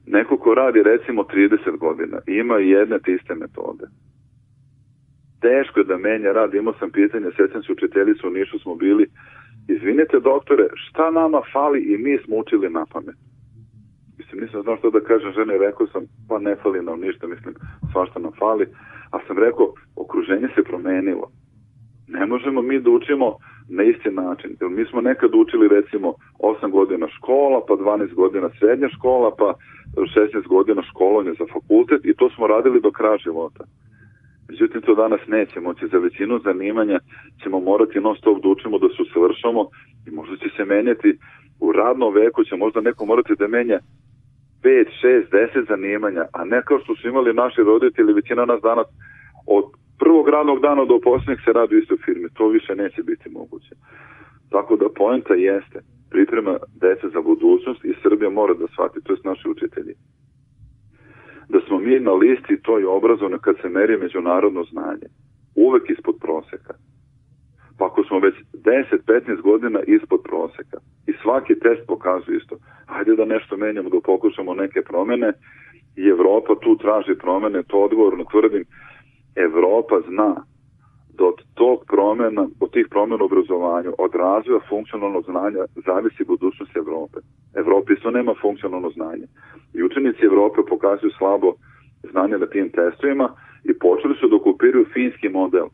neko 0.07 0.37
ko 0.37 0.53
radi 0.53 0.83
recimo 0.83 1.23
30 1.23 1.77
godina 1.77 2.17
ima 2.27 2.55
jedne 2.55 2.99
te 2.99 3.11
iste 3.13 3.35
metode. 3.35 3.85
Teško 5.41 5.79
je 5.79 5.85
da 5.85 5.97
menja 5.97 6.31
rad, 6.31 6.53
imao 6.53 6.73
sam 6.79 6.91
pitanje, 6.91 7.29
sećam 7.37 7.63
se 7.63 7.71
učiteljicu 7.71 8.27
u 8.27 8.31
Nišu 8.31 8.59
smo 8.59 8.75
bili, 8.75 9.05
izvinite 9.67 10.19
doktore, 10.19 10.67
šta 10.75 11.11
nama 11.11 11.41
fali 11.53 11.79
i 11.79 11.97
mi 11.97 12.17
smo 12.17 12.37
učili 12.37 12.69
na 12.69 12.85
pamet. 12.93 13.15
Mislim, 14.17 14.41
nisam 14.41 14.61
znao 14.61 14.77
što 14.77 14.89
da 14.89 14.99
kažem 14.99 15.31
žene, 15.31 15.57
rekao 15.57 15.87
sam, 15.87 16.03
pa 16.29 16.39
ne 16.39 16.55
fali 16.55 16.83
nam 16.83 16.99
ništa, 16.99 17.27
mislim, 17.27 17.53
svašta 17.91 18.19
nam 18.19 18.31
fali, 18.39 18.65
a 19.11 19.17
sam 19.27 19.37
rekao, 19.37 19.73
okruženje 19.95 20.47
se 20.55 20.63
promenilo 20.63 21.31
Ne 22.09 22.25
možemo 22.25 22.61
mi 22.61 22.79
da 22.79 22.89
učimo 22.89 23.37
na 23.69 23.83
isti 23.83 24.11
način. 24.11 24.55
Jer 24.61 24.69
mi 24.69 24.85
smo 24.85 25.01
nekad 25.01 25.35
učili 25.35 25.67
recimo 25.67 26.13
8 26.39 26.71
godina 26.71 27.07
škola, 27.07 27.61
pa 27.67 27.73
12 27.73 28.13
godina 28.13 28.49
srednja 28.59 28.89
škola, 28.89 29.35
pa 29.37 29.53
16 29.95 30.47
godina 30.47 30.81
školovanje 30.81 31.33
za 31.39 31.45
fakultet 31.53 32.05
i 32.05 32.13
to 32.13 32.29
smo 32.29 32.47
radili 32.47 32.81
do 32.81 32.91
kraja 32.91 33.17
života. 33.17 33.63
Međutim, 34.49 34.81
to 34.81 34.95
danas 34.95 35.21
neće 35.27 35.59
moći. 35.59 35.87
Za 35.87 35.97
većinu 35.97 36.39
zanimanja 36.39 36.99
ćemo 37.43 37.59
morati 37.59 37.99
non 37.99 38.15
stop 38.15 38.43
da 38.43 38.49
učimo, 38.49 38.79
da 38.79 38.87
se 38.89 39.01
usavršamo 39.01 39.61
i 40.07 40.11
možda 40.11 40.35
će 40.37 40.49
se 40.57 40.65
menjati 40.65 41.17
u 41.59 41.71
radnom 41.71 42.13
veku, 42.13 42.43
će 42.43 42.55
možda 42.55 42.81
neko 42.81 43.05
morati 43.05 43.33
da 43.39 43.47
menja 43.47 43.79
5, 44.63 44.85
6, 45.03 45.23
10 45.31 45.67
zanimanja, 45.67 46.25
a 46.33 46.45
ne 46.45 46.61
kao 46.65 46.79
što 46.79 46.95
su 46.95 47.07
imali 47.07 47.33
naši 47.33 47.61
roditelji, 47.63 48.13
većina 48.13 48.45
nas 48.45 48.61
danas 48.61 48.87
od 49.47 49.65
prvog 49.99 50.29
radnog 50.29 50.59
dana 50.61 50.85
do 50.85 50.99
posljednjeg 51.03 51.39
se 51.45 51.53
radi 51.53 51.75
u 51.75 51.79
istoj 51.79 51.97
firmi. 52.05 52.29
To 52.33 52.47
više 52.47 52.75
neće 52.75 53.03
biti 53.03 53.29
moguće. 53.29 53.75
Tako 54.49 54.75
da 54.75 54.95
poenta 54.95 55.33
jeste 55.33 55.79
priprema 56.09 56.57
dece 56.81 57.07
za 57.13 57.21
budućnost 57.21 57.85
i 57.85 57.99
Srbija 58.03 58.29
mora 58.29 58.53
da 58.53 58.67
shvati, 58.67 59.03
to 59.03 59.13
je 59.13 59.19
naši 59.23 59.49
učitelji. 59.49 59.93
Da 61.49 61.59
smo 61.67 61.79
mi 61.79 61.99
na 61.99 62.13
listi 62.13 62.61
toj 62.61 62.85
obrazovne 62.85 63.37
kad 63.41 63.55
se 63.61 63.69
meri 63.69 63.97
međunarodno 63.97 64.63
znanje. 64.63 65.07
Uvek 65.55 65.89
ispod 65.89 66.15
proseka. 66.21 66.73
Pa 67.77 67.85
ako 67.85 68.03
smo 68.03 68.19
već 68.19 68.35
10-15 68.53 69.41
godina 69.41 69.79
ispod 69.87 70.19
proseka 70.23 70.77
i 71.07 71.11
svaki 71.21 71.59
test 71.59 71.81
pokazuje 71.87 72.37
isto, 72.37 72.55
hajde 72.85 73.15
da 73.15 73.25
nešto 73.25 73.57
menjamo, 73.57 73.89
da 73.89 73.97
pokušamo 74.05 74.53
neke 74.53 74.81
promene 74.81 75.33
i 75.95 76.07
Evropa 76.07 76.53
tu 76.63 76.77
traži 76.77 77.15
promene, 77.15 77.63
to 77.63 77.77
odgovorno 77.77 78.23
tvrdim, 78.31 78.63
Evropa 79.47 79.95
zna 80.09 80.29
da 81.17 81.25
od 81.25 81.39
tog 81.53 81.77
promena, 81.87 82.47
od 82.59 82.71
tih 82.71 82.85
promena 82.89 83.23
u 83.23 83.25
obrazovanju, 83.25 83.91
od 83.97 84.11
razvoja 84.15 84.59
funkcionalnog 84.69 85.23
znanja 85.25 85.61
zavisi 85.87 86.23
budućnost 86.23 86.75
Evrope. 86.75 87.19
Evropa 87.55 87.93
isto 87.93 88.11
nema 88.11 88.33
funkcionalno 88.41 88.89
znanje. 88.89 89.25
I 89.73 89.83
učenici 89.83 90.25
Evrope 90.25 90.59
pokazuju 90.69 91.11
slabo 91.17 91.53
znanje 92.11 92.37
na 92.37 92.45
tim 92.45 92.69
testovima 92.69 93.27
i 93.63 93.71
počeli 93.79 94.15
su 94.19 94.27
da 94.27 94.35
okupiraju 94.35 94.85
finski 94.93 95.29
model. 95.29 95.67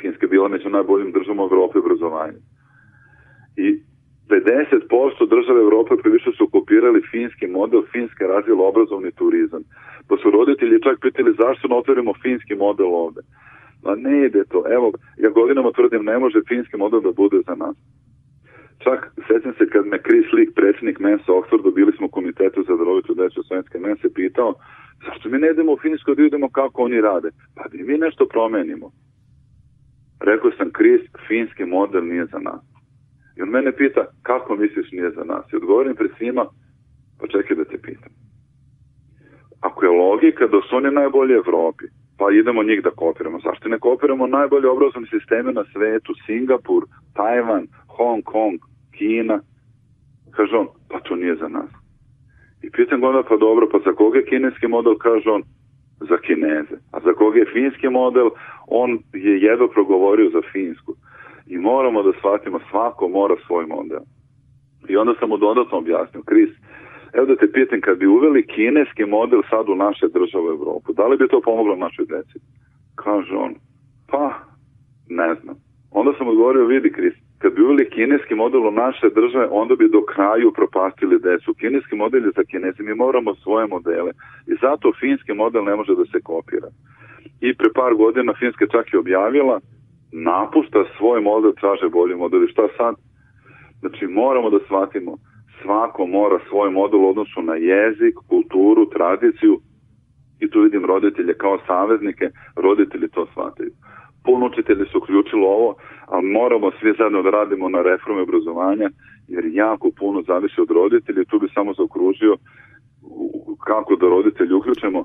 Finska 0.00 0.26
je 0.26 0.30
bila 0.30 0.48
među 0.48 0.68
najboljim 0.68 1.12
državom 1.12 1.40
Evrope 1.50 1.78
obrazovanja. 1.78 2.38
I 3.56 3.66
50% 4.32 5.28
države 5.34 5.60
Evrope 5.60 5.92
previše 6.02 6.30
su 6.38 6.44
kopirali 6.54 7.00
finski 7.10 7.46
model, 7.46 7.82
Finska 7.92 8.24
razvila 8.26 8.68
obrazovni 8.68 9.10
turizam. 9.12 9.62
Pa 10.08 10.14
su 10.16 10.30
roditelji 10.30 10.82
čak 10.86 10.96
pitali 11.00 11.38
zašto 11.42 11.68
ne 11.68 11.76
otvorimo 11.76 12.12
finski 12.22 12.54
model 12.54 12.90
ovde. 13.04 13.20
Ma 13.84 13.94
ne 13.94 14.26
ide 14.26 14.42
to. 14.52 14.64
Evo, 14.76 14.92
ja 15.24 15.30
godinama 15.30 15.72
tvrdim 15.72 16.04
ne 16.04 16.18
može 16.18 16.38
finski 16.48 16.76
model 16.76 17.00
da 17.00 17.12
bude 17.12 17.38
za 17.48 17.54
nas. 17.54 17.76
Čak, 18.84 19.00
sećam 19.28 19.52
se 19.58 19.64
kad 19.72 19.86
me 19.86 19.98
Chris 20.06 20.26
Leak, 20.32 20.50
predsjednik 20.54 20.98
Mensa 20.98 21.32
Oxfordu, 21.32 21.74
bili 21.74 21.92
smo 21.96 22.06
u 22.06 22.14
komitetu 22.16 22.64
za 22.68 22.74
darovitu 22.76 23.14
deću 23.14 23.42
slovenske 23.42 23.78
Mense, 23.78 24.14
pitao 24.14 24.54
zašto 25.06 25.28
mi 25.28 25.38
ne 25.38 25.50
idemo 25.50 25.72
u 25.72 25.78
Finsku 25.82 26.14
da 26.14 26.22
vidimo 26.22 26.48
kako 26.48 26.82
oni 26.82 27.00
rade? 27.00 27.28
Pa 27.56 27.62
da 27.68 27.84
mi 27.84 27.98
nešto 27.98 28.26
promenimo. 28.26 28.90
Rekao 30.20 30.50
sam, 30.58 30.70
Chris, 30.76 31.02
finski 31.28 31.64
model 31.64 32.04
nije 32.06 32.26
za 32.26 32.38
nas. 32.38 32.71
I 33.36 33.42
on 33.42 33.48
mene 33.48 33.72
pita, 33.72 34.06
kako 34.22 34.56
misliš 34.56 34.92
nije 34.92 35.10
za 35.10 35.24
nas? 35.24 35.52
I 35.52 35.56
odgovorim 35.56 35.96
pred 35.96 36.10
svima, 36.18 36.44
pa 37.20 37.26
čekaj 37.26 37.56
da 37.56 37.64
te 37.64 37.78
pitam. 37.78 38.12
Ako 39.60 39.84
je 39.84 39.90
logika 39.90 40.46
da 40.46 40.60
su 40.60 40.76
oni 40.76 40.90
najbolji 40.90 41.34
Evropi, 41.34 41.84
pa 42.18 42.26
idemo 42.32 42.62
njih 42.62 42.82
da 42.82 42.90
kopiramo. 42.90 43.38
Zašto 43.44 43.68
ne 43.68 43.78
kopiramo 43.78 44.26
najbolje 44.26 44.68
obrazovne 44.68 45.08
sisteme 45.08 45.52
na 45.52 45.64
svetu? 45.72 46.14
Singapur, 46.26 46.82
Tajvan, 47.14 47.66
Hong 47.86 48.22
Kong, 48.24 48.58
Kina. 48.98 49.40
Kaže 50.30 50.56
on, 50.56 50.68
pa 50.88 51.00
to 51.00 51.16
nije 51.16 51.36
za 51.36 51.48
nas. 51.48 51.70
I 52.62 52.70
pitam 52.70 53.00
ga 53.00 53.08
onda, 53.08 53.22
pa 53.22 53.36
dobro, 53.36 53.68
pa 53.72 53.78
za 53.84 53.92
koga 53.92 54.18
je 54.18 54.24
kineski 54.24 54.68
model? 54.68 54.94
Kaže 54.98 55.30
on, 55.30 55.42
za 56.08 56.16
Kineze. 56.18 56.76
A 56.92 57.00
za 57.00 57.12
koga 57.12 57.38
je 57.38 57.52
finski 57.52 57.88
model? 57.88 58.28
On 58.66 58.90
je 59.12 59.42
jedno 59.42 59.68
progovorio 59.68 60.30
za 60.30 60.42
Finsku. 60.52 60.94
I 61.46 61.58
moramo 61.58 62.02
da 62.02 62.12
shvatimo, 62.18 62.60
svako 62.70 63.08
mora 63.08 63.34
svoj 63.46 63.66
model. 63.66 64.00
I 64.88 64.96
onda 64.96 65.14
sam 65.20 65.28
mu 65.28 65.36
dodatno 65.36 65.78
objasnio, 65.78 66.22
Kris, 66.22 66.50
evo 67.12 67.26
da 67.26 67.36
te 67.36 67.52
pitam, 67.52 67.80
kad 67.80 67.98
bi 67.98 68.06
uveli 68.06 68.46
kineski 68.46 69.04
model 69.04 69.42
sad 69.50 69.68
u 69.68 69.74
naše 69.74 70.06
države 70.08 70.44
u 70.44 70.54
Evropu, 70.56 70.92
da 70.92 71.06
li 71.06 71.16
bi 71.16 71.28
to 71.28 71.40
pomoglo 71.40 71.76
našoj 71.76 72.06
deci? 72.06 72.38
Kaže 72.94 73.34
on, 73.36 73.54
pa, 74.10 74.34
ne 75.08 75.34
znam. 75.34 75.56
Onda 75.90 76.12
sam 76.18 76.28
odgovorio, 76.28 76.66
vidi 76.66 76.92
Kris, 76.92 77.14
kad 77.38 77.54
bi 77.54 77.62
uveli 77.62 77.90
kineski 77.90 78.34
model 78.34 78.66
u 78.66 78.70
naše 78.70 79.06
države, 79.14 79.46
onda 79.50 79.74
bi 79.76 79.88
do 79.88 80.02
kraju 80.14 80.52
propastili 80.52 81.18
decu. 81.18 81.54
Kineski 81.54 81.96
model 81.96 82.24
je 82.24 82.32
za 82.36 82.44
kinezi, 82.44 82.82
mi 82.82 82.94
moramo 82.94 83.34
svoje 83.34 83.66
modele. 83.66 84.10
I 84.46 84.54
zato 84.60 84.92
finski 85.00 85.32
model 85.32 85.64
ne 85.64 85.76
može 85.76 85.94
da 85.94 86.04
se 86.04 86.18
kopira. 86.22 86.68
I 87.40 87.54
pre 87.58 87.70
par 87.74 87.94
godina 87.94 88.32
Finska 88.38 88.66
čak 88.66 88.92
je 88.92 88.98
objavila 88.98 89.60
napušta 90.12 90.84
svoj 90.96 91.20
model, 91.20 91.52
traže 91.60 91.88
bolji 91.88 92.14
model. 92.16 92.44
I 92.44 92.52
šta 92.52 92.62
sad? 92.76 92.94
Znači, 93.80 94.06
moramo 94.06 94.50
da 94.50 94.58
shvatimo, 94.66 95.16
svako 95.62 96.06
mora 96.06 96.38
svoj 96.48 96.70
model 96.70 97.06
odnosu 97.06 97.42
na 97.42 97.54
jezik, 97.54 98.14
kulturu, 98.28 98.90
tradiciju 98.90 99.60
i 100.40 100.50
tu 100.50 100.60
vidim 100.60 100.84
roditelje 100.84 101.34
kao 101.34 101.58
saveznike, 101.66 102.30
roditelji 102.56 103.08
to 103.08 103.26
shvataju. 103.26 103.70
Puno 104.24 104.46
učitelji 104.46 104.84
su 104.86 104.98
uključili 104.98 105.42
ovo, 105.42 105.74
ali 106.06 106.32
moramo 106.32 106.70
svi 106.80 106.94
zajedno 106.98 107.22
da 107.22 107.30
radimo 107.30 107.68
na 107.68 107.82
reforme 107.82 108.22
obrazovanja, 108.22 108.88
jer 109.28 109.44
jako 109.52 109.90
puno 109.98 110.22
zavisi 110.22 110.60
od 110.60 110.70
roditelja 110.70 111.24
tu 111.24 111.38
bi 111.38 111.48
samo 111.54 111.74
zaokružio 111.74 112.36
kako 113.64 113.96
da 113.96 114.06
roditelji 114.06 114.52
uključemo. 114.54 115.04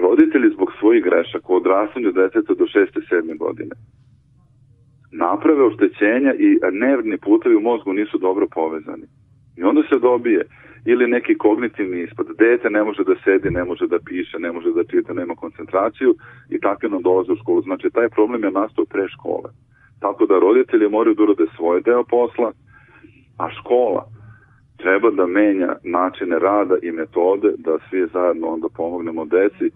Roditelji 0.00 0.54
zbog 0.54 0.68
svojih 0.78 1.04
grešaka 1.04 1.52
u 1.52 1.56
odrastanju 1.56 2.12
deteta 2.12 2.54
do 2.54 2.64
6. 2.64 2.86
7. 3.10 3.38
godine 3.38 3.74
naprave 5.12 5.62
oštećenja 5.64 6.34
i 6.34 6.58
nervni 6.72 7.18
putevi 7.18 7.56
u 7.56 7.60
mozgu 7.60 7.92
nisu 7.92 8.18
dobro 8.18 8.46
povezani. 8.54 9.06
I 9.56 9.62
onda 9.62 9.82
se 9.82 9.98
dobije 9.98 10.42
ili 10.84 11.06
neki 11.06 11.38
kognitivni 11.38 12.02
ispad. 12.02 12.26
Dete 12.38 12.70
ne 12.70 12.84
može 12.84 13.04
da 13.04 13.14
sedi, 13.24 13.50
ne 13.50 13.64
može 13.64 13.86
da 13.86 13.98
piše, 13.98 14.38
ne 14.38 14.52
može 14.52 14.72
da 14.72 14.84
čita, 14.84 15.12
nema 15.12 15.34
koncentraciju 15.34 16.14
i 16.50 16.60
takve 16.60 16.88
nam 16.88 17.02
dolaze 17.02 17.32
u 17.32 17.36
školu. 17.36 17.62
Znači, 17.62 17.90
taj 17.90 18.08
problem 18.08 18.44
je 18.44 18.50
nastao 18.50 18.84
pre 18.84 19.08
škole. 19.08 19.50
Tako 20.00 20.26
da 20.26 20.38
roditelji 20.38 20.88
moraju 20.88 21.14
da 21.14 21.22
urade 21.22 21.46
svoj 21.56 21.80
deo 21.80 22.04
posla, 22.04 22.52
a 23.38 23.50
škola 23.50 24.06
treba 24.76 25.10
da 25.10 25.26
menja 25.26 25.76
načine 25.84 26.38
rada 26.38 26.76
i 26.82 26.90
metode 26.92 27.52
da 27.58 27.78
svi 27.90 28.06
zajedno 28.12 28.46
onda 28.46 28.68
pomognemo 28.76 29.24
deci 29.24 29.70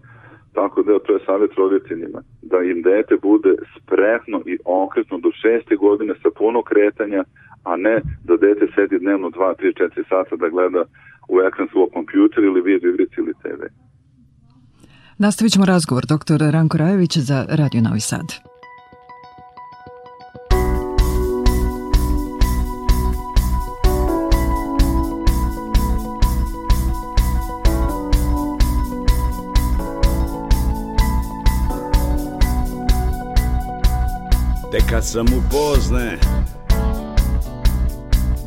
Tako 0.55 0.83
da 0.83 0.99
to 0.99 1.13
je 1.13 1.25
savjet 1.25 1.53
roditeljima, 1.57 2.19
da 2.41 2.57
im 2.71 2.81
dete 2.81 3.15
bude 3.21 3.51
spretno 3.75 4.37
i 4.45 4.57
okretno 4.65 5.17
do 5.17 5.29
šeste 5.41 5.75
godine 5.75 6.13
sa 6.23 6.29
puno 6.37 6.59
kretanja, 6.69 7.23
a 7.63 7.75
ne 7.75 7.95
da 8.27 8.33
dete 8.37 8.65
sedi 8.75 8.99
dnevno 8.99 9.27
2, 9.29 9.53
3, 9.61 9.83
4 9.95 10.09
sata 10.09 10.35
da 10.35 10.47
gleda 10.49 10.83
u 11.33 11.35
ekran 11.47 11.67
svog 11.71 11.89
kompjutera 11.93 12.47
ili 12.47 12.61
video 12.61 12.89
igrici 12.89 13.15
ili 13.17 13.33
TV. 13.41 13.61
Nastavit 15.17 15.53
ćemo 15.53 15.65
razgovor 15.65 16.03
dr. 16.05 16.39
Ranko 16.53 16.77
Rajević 16.77 17.17
za 17.17 17.45
Radio 17.49 17.81
Novi 17.81 17.99
Sad. 17.99 18.54
Te 34.75 34.81
kad 34.89 35.05
sam 35.05 35.25
u 35.27 35.41
pozne 35.51 36.17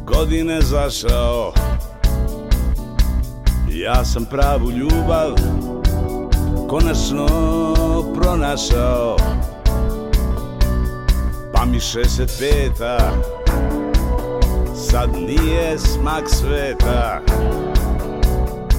godine 0.06 0.60
zašao. 0.62 1.52
Ja 3.68 4.04
sam 4.04 4.24
pravu 4.24 4.70
ljubav 4.70 5.34
konačno 6.68 7.26
pronašao. 8.14 9.16
Pa 11.54 11.64
mi 11.64 11.80
65 11.80 12.98
sad 14.74 15.10
nije 15.12 15.78
smak 15.78 16.24
sveta. 16.30 17.20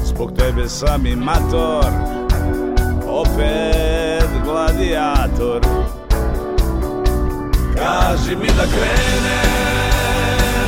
Zbog 0.05 0.31
tebe 0.31 0.69
sam 0.69 1.05
i 1.05 1.15
mator 1.15 1.85
Opet 3.07 4.29
gladijator 4.45 5.61
Kaži 7.79 8.35
mi 8.35 8.47
da 8.47 8.63
krenem, 8.63 9.49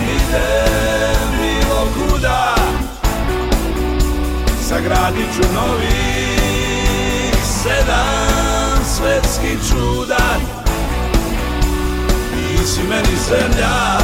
idem 0.04 1.30
bilo 1.42 1.88
kuda. 1.94 2.56
Sagradit 4.70 5.28
ću 5.36 5.42
novih 5.54 7.36
sedam 7.64 8.86
svetskih 8.86 9.60
čuda. 9.70 10.40
Ti 12.32 12.68
si 12.68 12.82
meni 12.84 13.18
zemlja, 13.30 13.98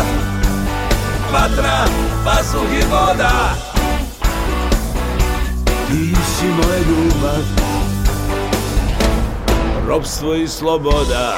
vatra, 1.33 1.85
vazduh 2.25 2.73
i 2.73 2.83
voda. 2.91 3.55
Ti 5.87 6.15
si 6.37 6.45
moja 6.45 6.79
ljubav, 6.79 7.43
robstvo 9.87 10.33
i 10.35 10.47
sloboda 10.47 11.37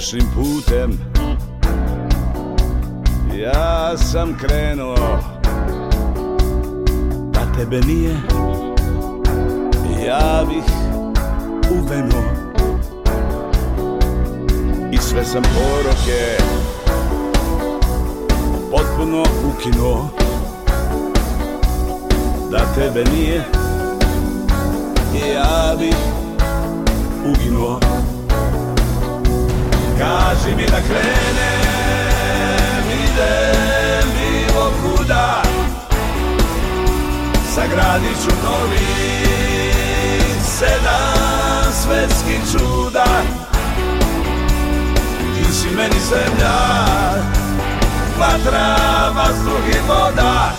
pogrešnim 0.00 0.26
putem. 0.34 0.98
Ja 3.42 3.96
sam 3.96 4.38
krenuo. 4.38 5.18
Da 7.32 7.40
tebe 7.56 7.80
nije 7.80 8.16
Ja 10.06 10.44
bih 10.48 10.64
uvenuo. 11.70 12.22
I 14.92 14.98
sve 14.98 15.24
sam 15.24 15.42
poroke 15.42 16.36
Potpuno 18.70 19.22
ukinuo. 19.22 20.08
Da 22.50 22.74
tebe 22.74 23.04
nije 23.04 23.44
Ja 25.34 25.76
bih 25.78 25.96
uginuo 27.26 27.89
Kaži 30.00 30.56
mi 30.56 30.66
da 30.66 30.80
krenem, 30.86 31.74
idem 33.04 34.08
bilo 34.16 34.72
kuda 34.82 35.42
Sagradit 37.54 38.16
ću 38.24 38.30
novi 38.44 39.20
sedam 40.42 41.72
svetskih 41.72 42.40
čuda. 42.52 43.04
Ti 45.34 45.52
si 45.52 45.68
meni 45.76 46.00
zemlja, 46.10 46.58
vatra, 48.18 48.76
vazduh 49.16 49.68
i 49.68 49.78
voda. 49.88 50.52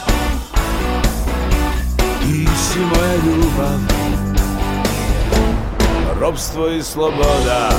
Ti 2.22 2.48
si 2.70 2.80
moja 2.80 3.16
ljubav, 3.16 3.80
robstvo 6.20 6.68
i 6.68 6.84
sloboda 6.84 7.70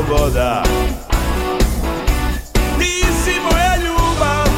sloboda. 0.00 0.62
Ti 2.78 3.04
si 3.24 3.40
moja 3.40 3.76
ljubav 3.76 4.48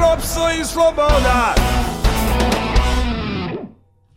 Ropstvo 0.00 0.50
i 0.60 0.64
sloboda. 0.64 1.54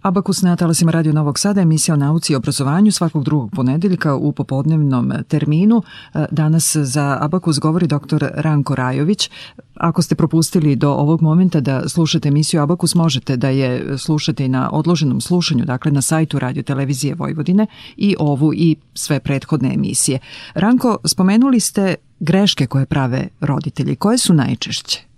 Abakus 0.04 0.41
na 0.41 0.56
talasima 0.56 0.91
Radio 0.91 1.14
Novog 1.14 1.39
Sada, 1.39 1.62
emisija 1.62 1.93
o 1.93 1.97
nauci 1.97 2.34
i 2.34 2.36
obrazovanju 2.36 2.91
svakog 2.91 3.24
drugog 3.24 3.51
ponedeljka 3.51 4.16
u 4.16 4.32
popodnevnom 4.32 5.14
terminu. 5.28 5.84
E, 6.14 6.26
danas 6.32 6.76
za 6.76 7.18
Abakus 7.22 7.60
govori 7.60 7.88
dr. 7.88 8.26
Ranko 8.34 8.76
Rajović. 8.76 9.30
Ako 9.76 10.01
ste 10.01 10.16
propustili 10.16 10.76
do 10.76 10.91
ovog 10.91 11.22
momenta 11.22 11.60
da 11.60 11.89
slušate 11.89 12.28
emisiju 12.28 12.62
Abakus, 12.62 12.95
možete 12.95 13.38
da 13.38 13.49
je 13.49 13.97
slušate 13.97 14.45
i 14.45 14.49
na 14.49 14.70
odloženom 14.72 15.22
slušanju, 15.22 15.66
dakle 15.66 15.91
na 15.91 16.01
sajtu 16.01 16.39
Radio 16.39 16.64
Televizije 16.64 17.16
Vojvodine 17.16 17.68
i 17.97 18.16
ovu 18.20 18.54
i 18.54 18.76
sve 18.93 19.20
prethodne 19.20 19.74
emisije. 19.74 20.20
Ranko, 20.54 20.97
spomenuli 21.06 21.60
ste 21.60 21.95
greške 22.20 22.66
koje 22.66 22.86
prave 22.86 23.28
roditelji. 23.39 23.95
Koje 23.95 24.18
su 24.18 24.34
najčešće? 24.34 25.12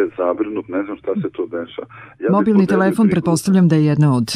Već 0.00 0.10
zabrinut, 0.16 0.68
ne 0.68 0.82
znam 0.84 0.96
šta 0.96 1.12
se 1.14 1.28
to 1.32 1.46
deša. 1.46 1.82
Ja 2.20 2.30
Mobilni 2.30 2.66
telefon, 2.66 3.08
pretpostavljam 3.08 3.68
da 3.68 3.76
je 3.76 3.84
jedna 3.84 4.16
od 4.16 4.28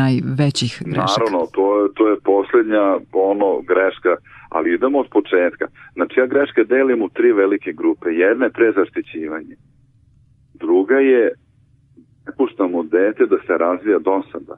najvećih 0.00 0.72
grešaka. 0.86 1.20
Naravno, 1.20 1.46
to 1.56 1.82
je, 1.82 1.88
to 1.94 2.08
je 2.08 2.16
poslednja 2.24 2.84
ono 3.12 3.60
greška, 3.70 4.12
ali 4.48 4.74
idemo 4.74 4.98
od 4.98 5.08
početka. 5.10 5.66
Znači 5.94 6.20
ja 6.20 6.26
greške 6.26 6.64
delim 6.64 7.02
u 7.02 7.08
tri 7.08 7.32
velike 7.32 7.72
grupe. 7.72 8.08
Jedna 8.10 8.44
je 8.44 8.56
prezaštićivanje. 8.58 9.56
Druga 10.54 10.94
je 10.94 11.22
ne 12.26 12.32
puštamo 12.36 12.82
dete 12.82 13.26
da 13.26 13.36
se 13.46 13.58
razvija 13.58 13.98
dosada. 13.98 14.56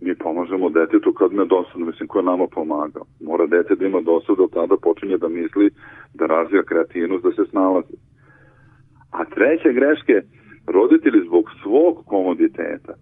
Mi 0.00 0.14
pomažemo 0.14 0.68
detetu 0.70 1.12
kad 1.12 1.32
me 1.32 1.44
dosadno, 1.44 1.86
mislim, 1.86 2.08
ko 2.08 2.18
je 2.18 2.24
nama 2.24 2.46
pomagao. 2.46 3.04
Mora 3.20 3.46
dete 3.46 3.74
da 3.74 3.86
ima 3.86 4.00
dosadu, 4.00 4.46
da 4.46 4.60
tada 4.60 4.76
počinje 4.82 5.16
da 5.18 5.28
misli, 5.28 5.70
da 6.14 6.26
razvija 6.26 6.62
kreativnost, 6.62 7.24
da 7.24 7.30
se 7.32 7.50
snalazi. 7.50 7.96
A 9.18 9.24
treće 9.24 9.72
greške, 9.72 10.16
roditelji 10.66 11.20
zbog 11.26 11.44
svog 11.62 12.04
komoditeta 12.06 12.94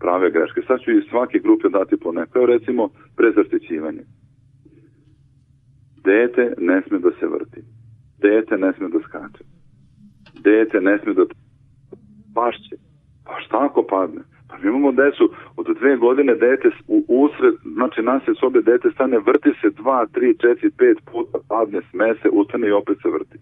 prave 0.00 0.30
greške. 0.30 0.60
Sad 0.66 0.80
ću 0.80 0.90
iz 0.90 1.04
svake 1.10 1.38
grupe 1.38 1.68
dati 1.68 1.96
po 1.96 2.12
neko. 2.12 2.46
recimo 2.46 2.88
prezaštićivanje. 3.16 4.04
Dete 6.04 6.54
ne 6.58 6.82
sme 6.86 6.98
da 6.98 7.10
se 7.18 7.26
vrti. 7.26 7.60
Dete 8.24 8.54
ne 8.58 8.72
sme 8.72 8.88
da 8.88 8.98
skače. 9.06 9.44
Dete 10.46 10.80
ne 10.80 10.98
sme 10.98 11.14
da 11.14 11.24
pašće. 12.34 12.76
Pa 13.26 13.34
šta 13.44 13.58
ako 13.66 13.82
padne? 13.82 14.22
Pa 14.48 14.54
mi 14.58 14.68
imamo 14.68 14.92
decu 14.92 15.24
od 15.56 15.66
dve 15.78 15.96
godine 15.96 16.34
dete 16.34 16.68
u 16.88 16.98
usred, 17.08 17.54
znači 17.76 18.02
nas 18.02 18.22
je 18.28 18.34
sobe 18.40 18.60
dete 18.62 18.90
stane, 18.90 19.18
vrti 19.18 19.50
se 19.60 19.68
dva, 19.70 20.06
tri, 20.14 20.38
četiri, 20.38 20.70
pet 20.78 20.98
puta, 21.12 21.38
padne, 21.48 21.80
smese, 21.90 22.28
ustane 22.32 22.68
i 22.68 22.78
opet 22.80 22.96
se 23.02 23.08
vrti 23.08 23.38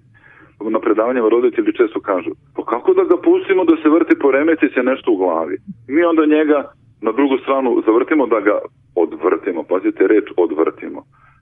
na 0.61 0.81
predavanjama 0.81 1.29
roditelji 1.29 1.73
često 1.73 2.01
kažu, 2.01 2.31
pa 2.57 2.63
kako 2.65 2.95
da 2.95 3.05
ga 3.05 3.17
pustimo 3.17 3.65
da 3.65 3.77
se 3.83 3.89
vrti, 3.89 4.19
poremeti 4.19 4.69
se 4.75 4.83
nešto 4.83 5.13
u 5.13 5.17
glavi. 5.17 5.57
Mi 5.89 6.03
onda 6.03 6.27
njega 6.27 6.73
na 7.03 7.13
drugu 7.13 7.39
stranu 7.39 7.83
zavrtimo 7.87 8.27
da 8.27 8.41
ga 8.41 8.59
odvrtimo, 8.95 9.63
pazite 9.63 10.07
reč 10.07 10.27
odvrtimo. 10.37 11.01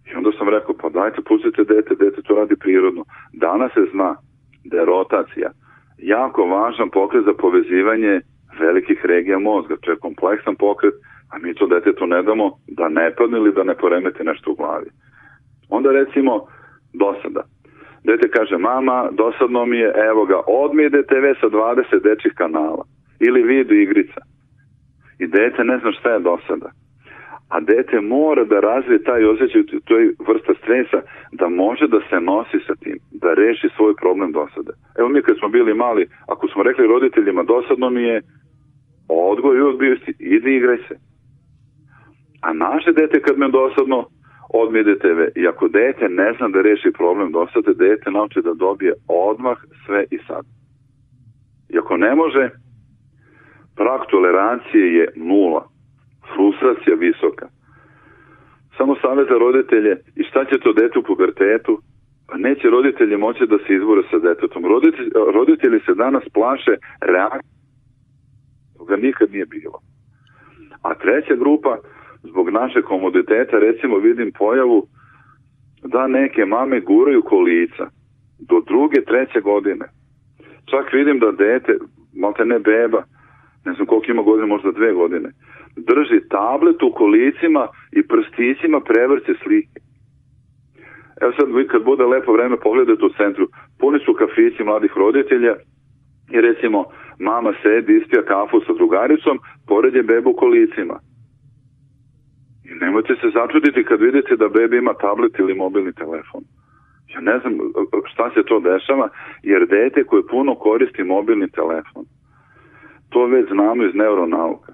I 0.08 0.16
onda 0.16 0.30
sam 0.38 0.48
rekao, 0.48 0.74
pa 0.82 0.88
dajte, 0.88 1.22
pustite 1.28 1.64
dete, 1.64 1.94
dete 1.94 2.22
to 2.22 2.34
radi 2.34 2.56
prirodno. 2.56 3.04
Danas 3.32 3.72
se 3.74 3.84
zna 3.92 4.16
da 4.64 4.76
je 4.76 4.84
rotacija 4.84 5.50
jako 5.98 6.44
važan 6.44 6.90
pokret 6.90 7.24
za 7.24 7.32
povezivanje 7.32 8.20
velikih 8.60 9.00
regija 9.04 9.38
mozga. 9.38 9.76
To 9.80 9.90
je 9.90 9.96
kompleksan 9.96 10.56
pokret, 10.56 10.94
a 11.32 11.38
mi 11.38 11.54
to 11.54 11.66
detetu 11.66 12.06
ne 12.06 12.22
damo 12.22 12.50
da 12.66 12.88
ne 12.88 13.14
padne 13.16 13.38
ili 13.38 13.52
da 13.52 13.64
ne 13.64 13.74
poremeti 13.74 14.24
nešto 14.24 14.50
u 14.50 14.54
glavi. 14.54 14.90
Onda 15.68 15.92
recimo 15.92 16.46
dosada. 16.94 17.42
Dete 18.04 18.28
kaže, 18.28 18.56
mama, 18.58 19.08
dosadno 19.12 19.66
mi 19.66 19.78
je, 19.78 19.92
evo 20.10 20.24
ga, 20.24 20.40
odmi 20.46 20.88
DTV 20.88 21.24
sa 21.40 21.46
20 21.46 22.02
dečih 22.02 22.32
kanala. 22.34 22.84
Ili 23.20 23.42
video 23.42 23.76
igrica. 23.76 24.20
I 25.18 25.26
dete 25.26 25.64
ne 25.64 25.78
zna 25.78 25.92
šta 25.92 26.10
je 26.10 26.20
dosada. 26.20 26.70
A 27.48 27.60
dete 27.60 28.00
mora 28.00 28.44
da 28.44 28.60
razvije 28.60 29.02
taj 29.02 29.24
osjećaj, 29.24 29.62
to 29.84 29.98
je 29.98 30.12
vrsta 30.28 30.54
stresa, 30.62 31.00
da 31.32 31.48
može 31.48 31.88
da 31.88 32.00
se 32.10 32.20
nosi 32.20 32.58
sa 32.66 32.74
tim, 32.74 32.98
da 33.12 33.34
reši 33.34 33.68
svoj 33.76 33.94
problem 33.94 34.32
dosade. 34.32 34.72
Evo 34.98 35.08
mi 35.08 35.22
kad 35.22 35.38
smo 35.38 35.48
bili 35.48 35.74
mali, 35.74 36.08
ako 36.26 36.48
smo 36.48 36.62
rekli 36.62 36.86
roditeljima 36.86 37.42
dosadno 37.42 37.90
mi 37.90 38.02
je, 38.02 38.22
odgoj 39.08 39.56
i 39.58 39.60
odbijosti, 39.60 40.14
idi 40.18 40.56
igraj 40.56 40.78
se. 40.88 40.94
A 42.42 42.52
naše 42.52 42.92
dete 42.92 43.20
kad 43.20 43.38
me 43.38 43.48
dosadno, 43.48 44.06
odmije 44.54 44.98
TV. 44.98 45.40
I 45.40 45.48
ako 45.48 45.68
dete 45.68 46.08
ne 46.08 46.32
zna 46.38 46.48
da 46.48 46.60
reši 46.62 46.90
problem 46.92 47.32
dosade, 47.32 47.74
dete 47.74 48.10
nauči 48.10 48.40
da 48.42 48.54
dobije 48.54 48.92
odmah 49.08 49.58
sve 49.86 50.04
i 50.10 50.18
sad. 50.26 50.44
I 51.68 51.78
ako 51.78 51.96
ne 51.96 52.14
može, 52.14 52.50
prag 53.76 54.00
tolerancije 54.10 54.94
je 54.94 55.12
nula. 55.16 55.68
Frustracija 56.34 56.96
visoka. 56.96 57.46
Samo 58.76 58.96
savjet 59.02 59.28
za 59.28 59.38
roditelje 59.38 59.96
i 60.16 60.22
šta 60.22 60.44
će 60.44 60.60
to 60.60 60.72
dete 60.72 60.98
u 60.98 61.02
pubertetu? 61.02 61.80
Pa 62.28 62.36
neće 62.36 62.70
roditelji 62.70 63.16
moći 63.16 63.46
da 63.46 63.58
se 63.58 63.74
izbore 63.74 64.02
sa 64.10 64.18
detetom. 64.18 64.64
Roditelji, 64.64 65.10
roditelji 65.34 65.80
se 65.86 65.94
danas 65.94 66.24
plaše 66.34 66.74
reakcije. 67.00 67.58
Toga 68.78 68.96
nikad 68.96 69.30
nije 69.30 69.46
bilo. 69.46 69.78
A 70.82 70.94
treća 70.94 71.34
grupa 71.34 71.78
zbog 72.22 72.50
naše 72.50 72.82
komoditeta 72.82 73.58
recimo 73.58 73.96
vidim 73.98 74.32
pojavu 74.38 74.86
da 75.82 76.06
neke 76.06 76.44
mame 76.44 76.80
guraju 76.80 77.22
kolica 77.22 77.90
do 78.38 78.60
druge, 78.66 79.04
treće 79.04 79.40
godine. 79.40 79.86
Čak 80.70 80.92
vidim 80.92 81.18
da 81.18 81.32
dete, 81.32 81.72
malte 82.16 82.44
ne 82.44 82.58
beba, 82.58 83.02
ne 83.64 83.72
znam 83.72 83.86
koliko 83.86 84.10
ima 84.10 84.22
godine, 84.22 84.46
možda 84.46 84.72
dve 84.72 84.92
godine, 84.92 85.30
drži 85.76 86.28
tablet 86.28 86.82
u 86.82 86.92
kolicima 86.92 87.68
i 87.92 88.02
prstićima 88.02 88.80
prevrće 88.80 89.32
slike. 89.42 89.80
Evo 91.20 91.32
sad 91.38 91.66
kad 91.70 91.84
bude 91.84 92.04
lepo 92.04 92.32
vreme 92.32 92.56
pogledajte 92.56 93.04
u 93.04 93.16
centru, 93.16 93.48
puni 93.80 93.98
su 94.04 94.14
kafići 94.14 94.64
mladih 94.64 94.92
roditelja 94.96 95.54
i 96.32 96.40
recimo 96.40 96.84
mama 97.18 97.52
sedi, 97.62 97.96
ispija 97.96 98.22
kafu 98.22 98.60
sa 98.66 98.72
drugaricom, 98.72 99.38
pored 99.66 99.94
je 99.94 100.02
beba 100.02 100.30
u 100.30 100.36
kolicima. 100.36 100.98
Nemojte 102.80 103.14
se 103.20 103.28
začuditi 103.34 103.84
kad 103.84 104.00
vidite 104.00 104.36
da 104.36 104.48
bebi 104.48 104.76
ima 104.76 104.94
tablet 104.94 105.38
ili 105.38 105.54
mobilni 105.54 105.92
telefon. 105.92 106.42
Ja 107.14 107.20
ne 107.20 107.38
znam 107.38 107.52
šta 108.12 108.30
se 108.34 108.42
to 108.42 108.60
dešava, 108.60 109.08
jer 109.42 109.66
dete 109.66 110.04
koje 110.04 110.26
puno 110.26 110.54
koristi 110.54 111.04
mobilni 111.04 111.50
telefon, 111.50 112.04
to 113.10 113.26
već 113.26 113.48
znamo 113.48 113.84
iz 113.84 113.94
neuronauka, 113.94 114.72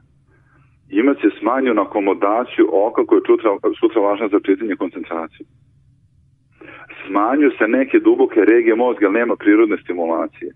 imaće 0.91 1.29
smanjenu 1.41 1.83
akomodaciju 1.83 2.69
oka 2.73 3.07
koja 3.07 3.17
je 3.17 3.27
sutra, 3.27 3.51
sutra 3.81 4.01
važna 4.01 4.29
za 4.29 4.41
čitanje 4.41 4.77
koncentraciju. 4.77 5.47
Smanju 7.07 7.51
se 7.59 7.69
neke 7.69 7.99
duboke 7.99 8.41
regije 8.45 8.75
mozga, 8.75 9.09
nema 9.09 9.37
prirodne 9.37 9.77
stimulacije. 9.77 10.53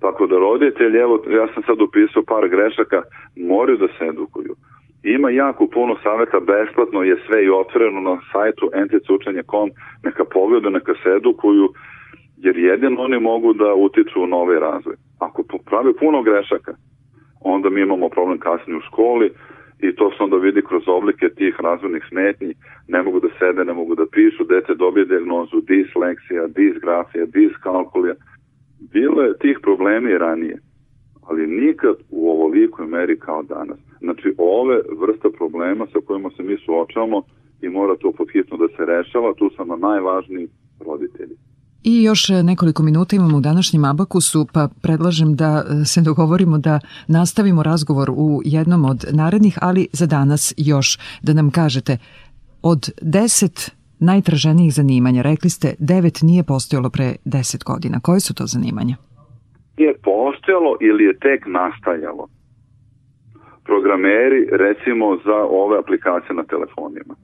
Tako 0.00 0.26
da 0.26 0.36
roditelji, 0.38 0.98
evo, 0.98 1.24
ja 1.28 1.46
sam 1.54 1.62
sad 1.62 1.80
upisao 1.80 2.22
par 2.22 2.48
grešaka, 2.48 3.02
moraju 3.36 3.78
da 3.78 3.88
se 3.88 4.04
edukuju. 4.06 4.54
Ima 5.02 5.30
jako 5.30 5.66
puno 5.66 5.96
saveta, 6.02 6.40
besplatno 6.40 7.02
je 7.02 7.16
sve 7.26 7.44
i 7.44 7.50
otvoreno 7.50 8.00
na 8.00 8.20
sajtu 8.32 8.70
enticučenje.com, 8.74 9.70
neka 10.04 10.24
pogledu, 10.24 10.70
neka 10.70 10.92
se 11.02 11.08
edukuju, 11.16 11.68
jer 12.36 12.58
jedino 12.58 13.02
oni 13.02 13.20
mogu 13.20 13.52
da 13.52 13.74
utiču 13.74 14.26
na 14.26 14.36
ovaj 14.36 14.58
razvoj. 14.58 14.96
Ako 15.18 15.42
prave 15.66 15.92
puno 15.96 16.22
grešaka, 16.22 16.74
onda 17.40 17.70
mi 17.70 17.80
imamo 17.80 18.08
problem 18.08 18.38
kasnije 18.38 18.76
u 18.76 18.80
školi 18.80 19.30
i 19.80 19.94
to 19.96 20.10
se 20.10 20.22
onda 20.22 20.36
vidi 20.36 20.62
kroz 20.62 20.82
oblike 20.86 21.28
tih 21.28 21.54
razvojnih 21.60 22.04
smetnji, 22.08 22.54
ne 22.88 23.02
mogu 23.02 23.20
da 23.20 23.28
sede, 23.38 23.64
ne 23.64 23.72
mogu 23.72 23.94
da 23.94 24.06
pišu, 24.12 24.44
dete 24.44 24.74
dobije 24.74 25.04
diagnozu 25.06 25.60
disleksija, 25.60 26.46
disgrafija, 26.46 27.24
diskalkulija. 27.26 28.14
Bilo 28.92 29.22
je 29.22 29.38
tih 29.38 29.58
problemi 29.62 30.18
ranije 30.18 30.58
ali 31.28 31.46
nikad 31.46 31.94
u 32.10 32.30
ovolikoj 32.30 32.86
meri 32.86 33.18
kao 33.18 33.42
danas. 33.42 33.78
Znači, 34.00 34.34
ove 34.38 34.76
vrsta 35.00 35.28
problema 35.38 35.86
sa 35.92 35.98
kojima 36.06 36.30
se 36.36 36.42
mi 36.42 36.56
suočavamo 36.64 37.22
i 37.62 37.68
mora 37.68 37.96
to 37.96 38.12
podhitno 38.12 38.56
da 38.56 38.68
se 38.68 38.82
rešava, 38.84 39.34
tu 39.34 39.50
su 39.56 39.64
nam 39.64 39.80
najvažniji 39.80 40.48
roditelji. 40.86 41.36
I 41.84 42.02
još 42.02 42.28
nekoliko 42.28 42.82
minuta 42.82 43.16
imamo 43.16 43.36
u 43.36 43.40
današnjem 43.40 43.84
abakusu, 43.84 44.46
pa 44.54 44.68
predlažem 44.82 45.36
da 45.36 45.64
se 45.84 46.00
dogovorimo 46.00 46.58
da 46.58 46.80
nastavimo 47.08 47.62
razgovor 47.62 48.10
u 48.10 48.40
jednom 48.44 48.84
od 48.84 49.04
narednih, 49.12 49.58
ali 49.60 49.88
za 49.92 50.06
danas 50.06 50.54
još 50.56 50.98
da 51.22 51.32
nam 51.32 51.50
kažete 51.50 51.98
od 52.62 52.90
deset 53.02 53.70
najtraženijih 54.00 54.74
zanimanja, 54.74 55.22
rekli 55.22 55.50
ste 55.50 55.74
devet 55.78 56.18
nije 56.22 56.42
postojalo 56.42 56.90
pre 56.90 57.16
deset 57.24 57.64
godina. 57.64 58.00
Koje 58.00 58.20
su 58.20 58.34
to 58.34 58.46
zanimanja? 58.46 58.96
je 59.78 59.94
postojalo 59.94 60.76
ili 60.80 61.04
je 61.04 61.18
tek 61.18 61.46
nastajalo. 61.46 62.28
Programeri, 63.68 64.40
recimo, 64.64 65.16
za 65.24 65.38
ove 65.62 65.78
aplikacije 65.78 66.34
na 66.34 66.44
telefonima. 66.52 67.14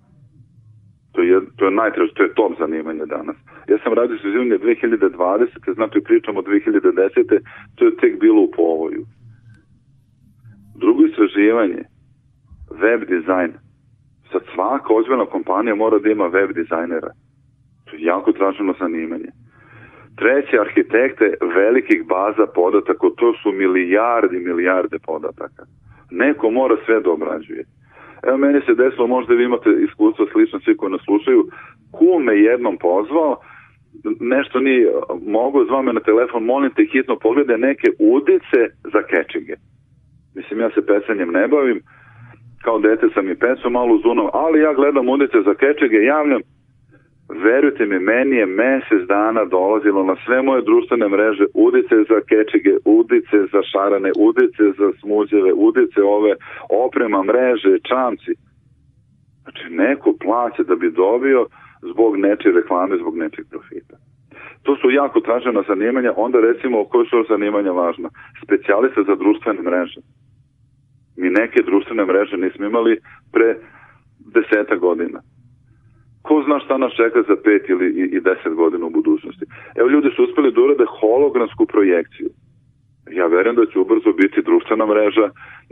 To 1.13 1.23
je, 1.23 1.41
to 1.57 1.65
je 1.65 1.71
najtraž, 1.71 2.09
to 2.15 2.23
je 2.23 2.35
top 2.35 2.53
zanimanje 2.59 3.07
danas. 3.07 3.37
Ja 3.69 3.79
sam 3.79 3.93
radio 3.93 4.19
sa 4.19 4.29
izivanje 4.29 4.59
2020. 4.59 5.75
Znači 5.75 6.01
pričamo 6.05 6.41
2010. 6.43 7.41
To 7.75 7.85
je 7.85 7.97
tek 7.97 8.21
bilo 8.21 8.43
u 8.43 8.51
povoju. 8.57 9.03
istraživanje, 11.09 11.83
web 12.83 13.01
dizajn. 13.09 13.53
Sad 14.33 14.43
svaka 14.55 14.95
ozbiljna 14.95 15.27
kompanija 15.27 15.75
mora 15.75 15.99
da 15.99 16.09
ima 16.09 16.27
web 16.27 16.53
dizajnera. 16.53 17.11
To 17.85 17.97
je 17.97 18.03
jako 18.03 18.33
traženo 18.33 18.75
zanimanje. 18.81 19.31
Treće, 20.17 20.61
arhitekte 20.61 21.35
velikih 21.55 22.07
baza 22.07 22.47
podataka, 22.55 23.07
to 23.17 23.33
su 23.43 23.53
milijardi, 23.53 24.39
milijarde 24.39 24.99
podataka. 25.07 25.63
Neko 26.15 26.51
mora 26.51 26.77
sve 26.87 27.01
da 27.01 27.11
obrađuje. 27.11 27.65
Evo, 28.27 28.37
meni 28.37 28.61
se 28.67 28.75
desilo, 28.75 29.07
možda 29.07 29.35
vi 29.35 29.45
imate 29.45 29.71
iskustvo 29.89 30.27
slično 30.33 30.61
svi 30.61 30.77
koji 30.77 30.93
nas 30.93 31.05
slušaju, 31.05 31.41
kum 31.93 32.23
me 32.25 32.35
jednom 32.39 32.77
pozvao, 32.77 33.37
nešto 34.21 34.61
nije 34.61 34.93
mogu, 35.27 35.65
zvao 35.65 35.83
me 35.83 35.93
na 35.93 36.01
telefon, 36.01 36.45
molim 36.45 36.71
te 36.71 36.85
hitno 36.93 37.19
pogledaj 37.19 37.59
neke 37.59 37.89
udice 37.99 38.61
za 38.93 39.03
kečige. 39.11 39.55
Mislim, 40.35 40.61
ja 40.61 40.71
se 40.71 40.87
pecanjem 40.87 41.31
ne 41.33 41.49
bavim, 41.49 41.81
kao 42.65 42.79
dete 42.79 43.07
sam 43.15 43.31
i 43.31 43.35
pecao 43.35 43.71
malo 43.71 43.95
uz 43.95 44.03
ali 44.33 44.61
ja 44.61 44.75
gledam 44.75 45.09
udice 45.09 45.39
za 45.45 45.55
kečige, 45.55 45.97
javljam, 45.97 46.41
verujte 47.43 47.87
mi, 47.87 47.99
meni 47.99 48.37
je 48.37 48.47
mesec 48.47 49.03
dana 49.09 49.45
dolazilo 49.45 50.05
na 50.05 50.16
sve 50.24 50.43
moje 50.43 50.62
društvene 50.62 51.09
mreže 51.09 51.45
udice 51.55 51.95
za 52.11 52.18
kečige, 52.28 52.72
udice 52.85 53.37
za 53.53 53.61
šarane, 53.70 54.11
udice 54.28 54.64
za 54.78 54.89
smuđeve, 55.01 55.53
udice 55.53 56.03
ove, 56.03 56.35
oprema, 56.87 57.22
mreže, 57.22 57.78
čamci. 57.89 58.32
Znači, 59.43 59.64
neko 59.70 60.14
plaća 60.24 60.62
da 60.62 60.74
bi 60.74 60.91
dobio 60.91 61.47
zbog 61.93 62.16
nečije 62.16 62.53
reklame, 62.53 62.97
zbog 62.97 63.16
nečeg 63.16 63.45
profita. 63.51 63.97
To 64.62 64.76
su 64.76 64.91
jako 64.91 65.20
tražena 65.20 65.62
zanimanja, 65.68 66.12
onda 66.16 66.41
recimo 66.41 66.85
koje 66.85 67.07
su 67.07 67.24
zanimanja 67.28 67.70
važna? 67.70 68.09
Specijalista 68.45 69.03
za 69.03 69.14
društvene 69.14 69.62
mreže. 69.62 70.01
Mi 71.16 71.30
neke 71.30 71.62
društvene 71.62 72.05
mreže 72.05 72.37
nismo 72.37 72.66
imali 72.66 73.01
pre 73.32 73.57
deseta 74.35 74.76
godina. 74.76 75.20
Ko 76.27 76.43
zna 76.47 76.59
šta 76.64 76.79
nas 76.79 76.93
čeka 76.93 77.20
za 77.29 77.37
pet 77.45 77.62
ili 77.68 77.87
i, 78.16 78.20
deset 78.20 78.55
godina 78.55 78.87
u 78.87 78.91
budućnosti. 78.91 79.45
Evo 79.77 79.89
ljudi 79.89 80.09
su 80.16 80.25
uspeli 80.25 80.53
da 80.53 80.61
urade 80.61 80.85
hologramsku 81.01 81.66
projekciju. 81.66 82.29
Ja 83.18 83.27
verujem 83.27 83.57
da 83.57 83.66
će 83.66 83.79
ubrzo 83.79 84.12
biti 84.12 84.43
društvena 84.43 84.87
mreža 84.87 85.27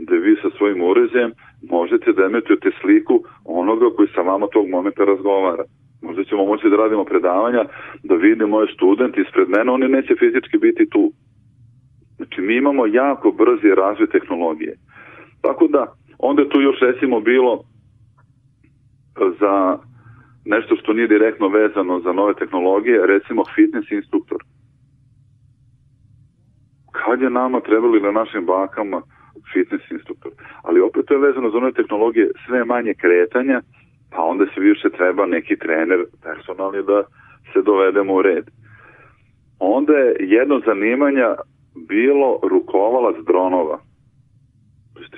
da 0.07 0.15
vi 0.15 0.33
sa 0.41 0.49
svojim 0.57 0.81
uređajem 0.81 1.31
možete 1.69 2.11
da 2.13 2.25
emitujete 2.25 2.69
sliku 2.81 3.15
onoga 3.45 3.85
koji 3.95 4.07
sa 4.15 4.21
vama 4.21 4.47
tog 4.53 4.65
momenta 4.69 5.03
razgovara. 5.03 5.63
Možda 6.01 6.23
ćemo 6.23 6.45
moći 6.45 6.69
da 6.69 6.75
radimo 6.75 7.03
predavanja, 7.03 7.63
da 8.03 8.15
vide 8.15 8.45
moje 8.45 8.67
studenti 8.73 9.21
ispred 9.21 9.49
mene, 9.49 9.71
oni 9.71 9.87
neće 9.87 10.13
fizički 10.19 10.57
biti 10.57 10.89
tu. 10.89 11.11
Znači, 12.15 12.41
mi 12.41 12.55
imamo 12.55 12.85
jako 12.85 13.31
brzi 13.31 13.69
razvoj 13.75 14.07
tehnologije. 14.07 14.73
Tako 15.41 15.67
da, 15.67 15.93
onda 16.19 16.49
tu 16.49 16.61
još 16.61 16.79
recimo 16.79 17.19
bilo 17.19 17.63
za 19.39 19.77
nešto 20.45 20.75
što 20.75 20.93
nije 20.93 21.07
direktno 21.07 21.47
vezano 21.47 21.99
za 21.99 22.11
nove 22.11 22.33
tehnologije, 22.33 23.07
recimo 23.07 23.43
fitness 23.55 23.91
instruktor. 23.91 24.37
Kad 26.91 27.21
je 27.21 27.29
nama 27.29 27.59
trebali 27.59 28.01
na 28.01 28.11
našim 28.11 28.45
bakama 28.45 29.01
fitness 29.53 29.91
instruktor? 29.91 30.31
Ali 30.63 30.81
opet 30.81 31.05
to 31.05 31.13
je 31.13 31.19
vezano 31.27 31.49
za 31.49 31.59
nove 31.59 31.71
tehnologije, 31.71 32.31
sve 32.45 32.65
manje 32.65 32.93
kretanja, 32.93 33.61
pa 34.11 34.21
onda 34.23 34.45
se 34.45 34.61
više 34.61 34.89
treba 34.89 35.25
neki 35.25 35.55
trener 35.57 36.05
personalni 36.23 36.83
da 36.83 37.03
se 37.53 37.61
dovedemo 37.61 38.13
u 38.13 38.21
red. 38.21 38.45
Onda 39.59 39.93
je 39.93 40.15
jedno 40.19 40.61
zanimanja 40.65 41.35
bilo 41.87 42.39
rukovalac 42.43 43.15
dronova. 43.25 43.79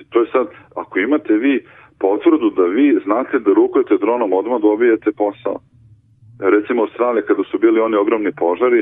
To 0.10 0.22
je 0.22 0.28
sad, 0.32 0.48
ako 0.76 1.00
imate 1.00 1.34
vi 1.34 1.66
potvrdu 2.00 2.50
da 2.50 2.64
vi 2.64 3.00
znate 3.06 3.40
da 3.40 3.52
rukujete 3.54 3.98
dronom, 3.98 4.34
odmah 4.34 4.62
dobijete 4.62 5.12
posao. 5.12 5.58
Recimo 6.40 6.84
u 6.84 6.88
kada 7.28 7.44
su 7.52 7.60
bili 7.60 7.80
oni 7.80 7.96
ogromni 7.96 8.32
požari, 8.32 8.82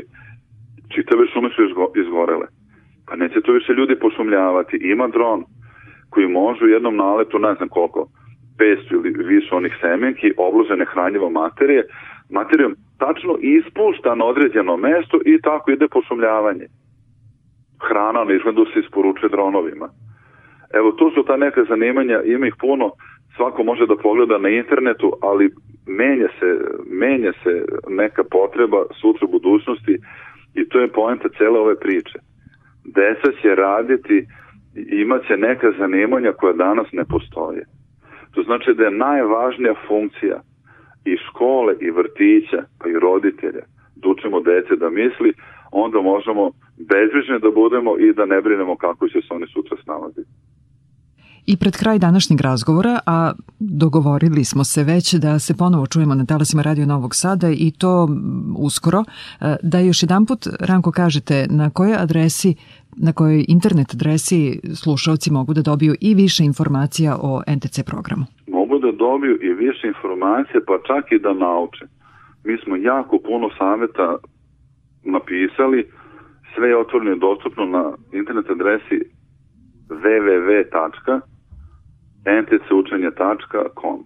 čitave 0.94 1.26
šume 1.26 1.48
su 1.50 1.62
izgorele. 2.02 2.46
Pa 3.06 3.16
neće 3.16 3.40
to 3.40 3.52
više 3.52 3.72
ljudi 3.72 3.98
pošumljavati. 3.98 4.76
Ima 4.76 5.08
dron 5.08 5.44
koji 6.10 6.28
može 6.28 6.64
u 6.64 6.68
jednom 6.68 6.96
naletu, 6.96 7.38
ne 7.38 7.54
znam 7.54 7.68
koliko, 7.68 8.08
500 8.58 9.06
ili 9.06 9.24
više 9.24 9.54
onih 9.54 9.72
semenki 9.80 10.32
obložene 10.36 10.84
hranjivo 10.84 11.30
materije, 11.30 11.82
materijom 12.30 12.74
tačno 12.98 13.36
ispušta 13.40 14.14
na 14.14 14.24
određeno 14.24 14.76
mesto 14.76 15.16
i 15.24 15.40
tako 15.42 15.70
ide 15.70 15.88
pošumljavanje. 15.88 16.66
Hrana 17.88 18.24
na 18.24 18.32
izgledu 18.34 18.64
se 18.64 18.80
isporučuje 18.80 19.28
dronovima. 19.28 19.88
Evo, 20.74 20.92
to 20.92 21.10
su 21.10 21.22
ta 21.22 21.36
neka 21.36 21.64
zanimanja, 21.68 22.22
ima 22.24 22.46
ih 22.46 22.54
puno, 22.60 22.90
svako 23.36 23.64
može 23.64 23.86
da 23.86 23.96
pogleda 23.96 24.38
na 24.38 24.48
internetu, 24.48 25.12
ali 25.22 25.50
menja 25.86 26.28
se, 26.38 26.50
menja 26.86 27.32
se 27.42 27.64
neka 27.88 28.22
potreba 28.30 28.84
sutra 29.00 29.26
budućnosti 29.26 29.98
i 30.54 30.68
to 30.68 30.80
je 30.80 30.88
poenta 30.88 31.28
cele 31.38 31.58
ove 31.60 31.78
priče. 31.78 32.18
Deca 32.84 33.28
će 33.42 33.54
raditi, 33.54 34.26
imaće 35.02 35.36
neka 35.36 35.72
zanimanja 35.78 36.32
koja 36.32 36.52
danas 36.52 36.86
ne 36.92 37.04
postoje. 37.04 37.64
To 38.34 38.42
znači 38.42 38.74
da 38.74 38.84
je 38.84 38.90
najvažnija 38.90 39.74
funkcija 39.88 40.40
i 41.04 41.16
škole 41.16 41.74
i 41.80 41.90
vrtića, 41.90 42.62
pa 42.78 42.88
i 42.88 42.98
roditelja, 42.98 43.64
da 43.96 44.08
učimo 44.08 44.40
dece 44.40 44.76
da 44.76 44.90
misli, 44.90 45.32
onda 45.72 46.00
možemo 46.00 46.50
bezbrižni 46.92 47.38
da 47.38 47.50
budemo 47.50 47.98
i 47.98 48.12
da 48.12 48.24
ne 48.26 48.40
brinemo 48.40 48.76
kako 48.76 49.08
će 49.08 49.20
se 49.20 49.34
oni 49.34 49.46
sutra 49.46 49.76
snalaziti. 49.84 50.30
I 51.46 51.56
pred 51.56 51.76
kraj 51.76 51.98
današnjeg 51.98 52.40
razgovora, 52.40 53.00
a 53.06 53.32
dogovorili 53.58 54.44
smo 54.44 54.64
se 54.64 54.84
već 54.84 55.14
da 55.14 55.38
se 55.38 55.56
ponovo 55.56 55.86
čujemo 55.86 56.14
na 56.14 56.24
talasima 56.26 56.62
Radio 56.62 56.86
Novog 56.86 57.14
Sada 57.14 57.48
i 57.50 57.70
to 57.78 58.08
uskoro, 58.58 59.00
e, 59.00 59.56
da 59.62 59.78
još 59.78 60.02
jedan 60.02 60.26
put, 60.26 60.46
Ranko, 60.60 60.92
kažete 60.92 61.46
na 61.50 61.70
kojoj 61.70 61.96
adresi 61.96 62.54
na 63.06 63.12
kojoj 63.12 63.44
internet 63.48 63.94
adresi 63.94 64.60
slušalci 64.82 65.32
mogu 65.32 65.54
da 65.54 65.62
dobiju 65.62 65.94
i 66.00 66.14
više 66.14 66.44
informacija 66.44 67.16
o 67.20 67.42
NTC 67.56 67.76
programu? 67.90 68.24
Mogu 68.46 68.78
da 68.78 68.92
dobiju 68.92 69.38
i 69.42 69.50
više 69.64 69.86
informacije, 69.86 70.64
pa 70.66 70.76
čak 70.86 71.12
i 71.12 71.18
da 71.18 71.32
nauče. 71.32 71.84
Mi 72.44 72.58
smo 72.62 72.76
jako 72.76 73.18
puno 73.18 73.46
saveta 73.58 74.16
napisali, 75.02 75.90
sve 76.54 76.68
je 76.68 76.78
otvoreno 76.78 77.12
i 77.12 77.18
dostupno 77.18 77.64
na 77.64 77.84
internet 78.12 78.46
adresi 78.50 78.98
www.ntcučenje.com 82.24 83.98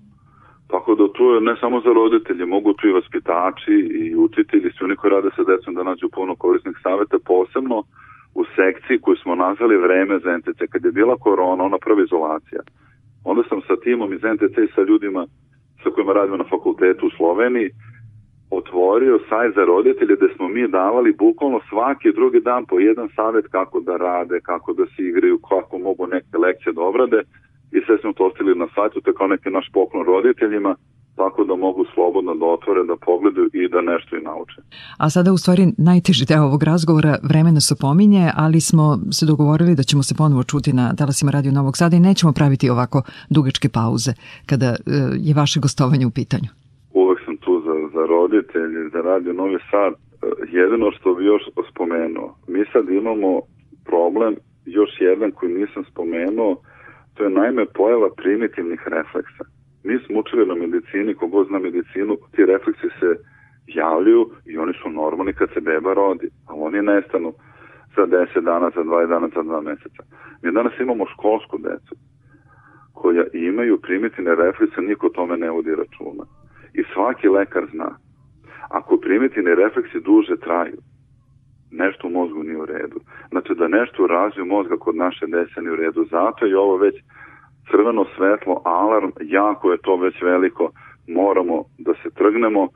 Tako 0.71 0.95
da 0.95 1.13
tu 1.13 1.25
je 1.25 1.41
ne 1.41 1.57
samo 1.61 1.81
za 1.81 1.93
roditelje, 1.93 2.47
mogu 2.47 2.73
tu 2.73 2.89
i 2.89 2.93
vaspitači 2.93 3.77
i 4.03 4.17
učitelji, 4.17 4.71
svi 4.73 4.85
oni 4.85 4.97
koji 4.97 5.11
rade 5.11 5.31
sa 5.37 5.43
decom 5.45 5.75
da 5.75 5.83
nađu 5.83 6.09
puno 6.15 6.37
korisnih 6.37 6.77
saveta, 6.83 7.17
posebno 7.27 7.83
u 8.35 8.45
sekciji 8.57 9.01
koju 9.01 9.17
smo 9.17 9.35
nazvali 9.35 9.77
vreme 9.77 10.19
za 10.19 10.37
NTC. 10.39 10.61
Kad 10.73 10.85
je 10.85 10.93
bila 10.93 11.17
korona, 11.17 11.65
ona 11.65 11.79
prva 11.79 12.03
izolacija, 12.03 12.61
onda 13.25 13.43
sam 13.49 13.61
sa 13.69 13.77
timom 13.85 14.13
iz 14.13 14.23
NTC 14.35 14.57
i 14.59 14.75
sa 14.75 14.83
ljudima 14.83 15.27
sa 15.83 15.91
kojima 15.91 16.13
radimo 16.13 16.37
na 16.37 16.45
fakultetu 16.45 17.07
u 17.07 17.17
Sloveniji 17.17 17.71
otvorio 18.51 19.19
sajt 19.29 19.55
za 19.55 19.65
roditelje 19.65 20.17
gde 20.17 20.29
smo 20.37 20.49
mi 20.49 20.69
davali 20.69 21.13
bukvalno 21.19 21.61
svaki 21.71 22.13
drugi 22.13 22.41
dan 22.41 22.67
po 22.67 22.79
jedan 22.79 23.09
savet 23.17 23.47
kako 23.51 23.81
da 23.81 23.97
rade, 23.97 24.41
kako 24.41 24.73
da 24.73 24.87
se 24.87 25.03
igraju, 25.03 25.39
kako 25.39 25.79
mogu 25.79 26.07
neke 26.07 26.39
lekcije 26.39 26.73
da 26.73 26.83
obrade 26.83 27.23
i 27.77 27.79
sve 27.87 27.99
smo 27.99 28.13
to 28.13 28.27
ostili 28.27 28.55
na 28.55 28.69
sajtu, 28.75 29.01
to 29.01 29.11
je 29.11 29.15
kao 29.15 29.27
neki 29.27 29.51
naš 29.51 29.67
poklon 29.73 30.07
roditeljima 30.07 30.77
tako 31.23 31.45
da 31.45 31.55
mogu 31.57 31.85
slobodno 31.95 32.35
da 32.35 32.47
otvore, 32.47 32.83
da 32.85 32.97
pogledaju 32.97 33.49
i 33.53 33.69
da 33.69 33.81
nešto 33.81 34.17
i 34.17 34.27
nauče. 34.31 34.59
A 34.99 35.11
sada 35.11 35.33
u 35.33 35.39
stvari 35.43 35.65
najteži 35.91 36.25
deo 36.33 36.43
ovog 36.51 36.63
razgovora 36.63 37.13
vremena 37.31 37.61
se 37.69 37.75
pominje, 37.85 38.25
ali 38.45 38.61
smo 38.61 38.85
se 39.17 39.25
dogovorili 39.33 39.79
da 39.79 39.83
ćemo 39.91 40.03
se 40.09 40.15
ponovo 40.21 40.43
čuti 40.51 40.71
na 40.81 40.87
talasima 41.01 41.31
Radio 41.37 41.53
Novog 41.59 41.75
Sada 41.81 41.97
i 41.97 42.07
nećemo 42.09 42.33
praviti 42.39 42.71
ovako 42.75 42.99
dugačke 43.37 43.69
pauze 43.79 44.13
kada 44.51 44.71
e, 44.71 44.79
je 45.27 45.33
vaše 45.41 45.59
gostovanje 45.65 46.07
u 46.07 46.17
pitanju. 46.21 46.51
Uvek 47.03 47.19
sam 47.25 47.37
tu 47.45 47.53
za, 47.67 47.75
za 47.95 48.03
roditelje, 48.15 48.81
za 48.95 49.01
Radio 49.11 49.33
Novi 49.41 49.59
Sad. 49.71 49.93
E, 49.93 49.99
jedino 50.59 50.87
što 50.97 51.09
bi 51.15 51.23
još 51.33 51.43
spomenuo, 51.71 52.29
mi 52.53 52.63
sad 52.73 52.85
imamo 52.89 53.31
problem, 53.91 54.33
još 54.79 54.91
jedan 55.01 55.31
koji 55.37 55.51
nisam 55.61 55.83
spomenuo, 55.91 56.53
to 57.19 57.25
je 57.25 57.31
najme 57.31 57.67
pojava 57.67 58.09
primitivnih 58.17 58.81
refleksa 58.87 59.45
Mi 59.85 59.99
smo 59.99 60.21
učili 60.21 60.47
na 60.47 60.55
medicini, 60.55 61.15
kogo 61.15 61.45
zna 61.45 61.59
medicinu, 61.59 62.17
ti 62.33 62.47
refleksi 62.47 62.89
se 63.01 63.17
javljaju 63.67 64.31
i 64.47 64.59
oni 64.59 64.73
su 64.83 64.91
normalni 64.91 65.33
kad 65.33 65.49
se 65.55 65.61
beba 65.61 65.95
rodi, 65.95 66.29
a 66.49 66.55
oni 66.55 66.83
nestanu 66.83 67.33
za 67.97 68.03
10 68.03 68.41
dana, 68.41 68.71
za 68.75 68.81
20 68.81 69.09
dana, 69.09 69.29
za 69.35 69.43
2 69.43 69.63
meseca. 69.63 70.03
Mi 70.43 70.53
danas 70.53 70.73
imamo 70.81 71.07
školsku 71.07 71.59
decu 71.59 71.95
koja 72.93 73.25
imaju 73.33 73.81
primitivne 73.81 74.35
reflekse, 74.35 74.81
niko 74.81 75.09
tome 75.09 75.37
ne 75.37 75.51
vodi 75.51 75.71
računa. 75.71 76.25
I 76.75 76.83
svaki 76.95 77.29
lekar 77.29 77.67
zna, 77.73 77.91
ako 78.69 78.97
primitivni 78.97 79.55
refleksi 79.55 80.01
duže 80.01 80.37
traju, 80.37 80.79
nešto 81.71 82.07
u 82.07 82.11
mozgu 82.11 82.43
nije 82.43 82.59
u 82.59 82.67
redu. 82.67 83.01
Znači 83.31 83.55
da 83.55 83.69
nešto 83.69 84.05
u 84.05 84.07
razvoju 84.07 84.47
mozga 84.47 84.77
kod 84.77 84.97
naše 84.97 85.27
dece 85.27 85.61
nije 85.61 85.73
u 85.73 85.77
redu. 85.77 86.07
Zato 86.11 86.47
je 86.47 86.59
ovo 86.59 86.77
već 86.77 86.97
crveno 87.71 88.05
svetlo, 88.17 88.63
alarm, 88.65 89.11
jako 89.21 89.73
je 89.73 89.79
to 89.79 89.97
već 89.97 90.23
veliko, 90.23 90.71
moramo 91.07 91.65
da 91.79 91.93
se 92.03 92.11
trgnemo 92.11 92.69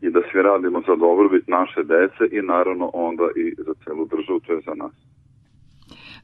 i 0.00 0.10
da 0.10 0.20
svi 0.30 0.42
radimo 0.42 0.82
za 0.88 0.96
dobrobit 0.96 1.48
naše 1.48 1.82
dece 1.82 2.24
i 2.36 2.42
naravno 2.42 2.90
onda 2.92 3.26
i 3.36 3.54
za 3.66 3.74
celu 3.84 4.04
državu, 4.12 4.40
to 4.40 4.52
je 4.52 4.60
za 4.66 4.74
nas. 4.74 4.92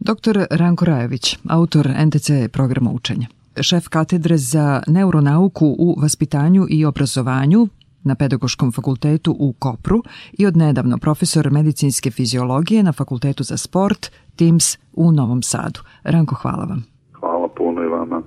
Dr. 0.01 0.37
Ranko 0.51 0.85
Rajović, 0.85 1.39
autor 1.49 1.87
NTC 2.07 2.29
programa 2.53 2.91
učenja 2.95 3.27
šef 3.61 3.89
katedre 3.89 4.37
za 4.37 4.83
neuronauku 4.87 5.67
u 5.79 6.01
vaspitanju 6.03 6.67
i 6.71 6.85
obrazovanju 6.85 7.69
na 8.05 8.15
Pedagoškom 8.15 8.73
fakultetu 8.73 9.37
u 9.39 9.53
Kopru 9.53 10.03
i 10.33 10.47
odnedavno 10.47 10.99
profesor 10.99 11.51
medicinske 11.51 12.11
fiziologije 12.11 12.83
na 12.83 12.93
Fakultetu 12.93 13.43
za 13.43 13.57
sport 13.57 14.11
TIMS 14.37 14.79
u 14.93 15.13
Novom 15.13 15.43
Sadu. 15.43 15.81
Ranko, 16.03 16.35
hvala 16.35 16.65
vam. 16.65 16.85
Hvala 17.13 17.49
puno 17.57 17.83
i 17.83 17.87
vama. 17.87 18.23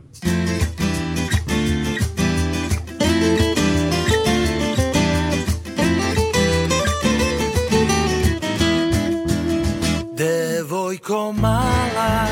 Devojko 10.17 11.34
mala, 11.41 12.28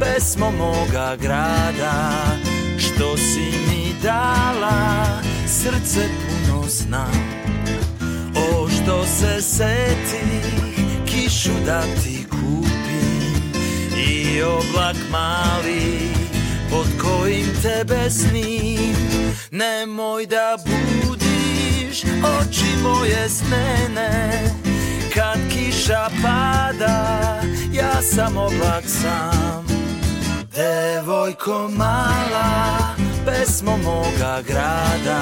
pesmo 0.00 0.50
moga 0.50 1.16
grada, 1.22 2.12
što 2.78 3.16
si 3.16 3.40
mi 3.40 4.02
dala, 4.02 5.06
srce 5.64 6.08
puno 6.08 6.64
zna. 6.68 7.06
O 8.36 8.68
što 8.68 9.04
se 9.06 9.42
seti, 9.42 10.26
kišu 11.06 11.50
da 11.66 11.82
ti 11.82 12.26
kupim 12.30 13.52
i 13.96 14.42
oblak 14.42 14.96
mali 15.10 16.08
pod 16.70 16.86
kojim 17.02 17.46
tebe 17.62 18.10
snim. 18.10 18.96
Nemoj 19.50 20.26
da 20.26 20.56
budiš 20.64 22.04
oči 22.04 22.82
moje 22.82 23.28
snene, 23.28 24.42
kad 25.14 25.38
kiša 25.52 26.08
pada, 26.22 27.40
ja 27.72 28.02
sam 28.02 28.36
oblak 28.36 28.84
sam. 28.86 29.66
Devojko 30.56 31.68
mala, 31.76 33.03
pesmo 33.24 33.76
moga 33.76 34.42
grada, 34.46 35.20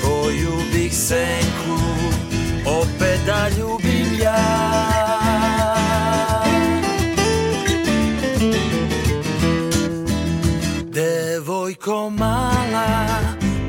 tvoju 0.00 0.52
bih 0.72 0.94
senku 0.94 1.78
opet 2.66 3.20
da 3.26 3.48
ljubim 3.58 4.20
ja. 4.22 4.36
Devojko 10.84 12.10
mala, 12.10 13.08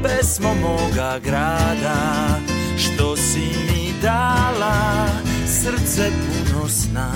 pesmo 0.04 0.54
moga 0.54 1.20
grada, 1.24 2.40
što 2.78 3.18
si 3.18 3.40
mi 3.40 3.94
dala, 4.02 5.08
srce 5.48 6.12
puno 6.12 6.70
sna. 6.70 7.14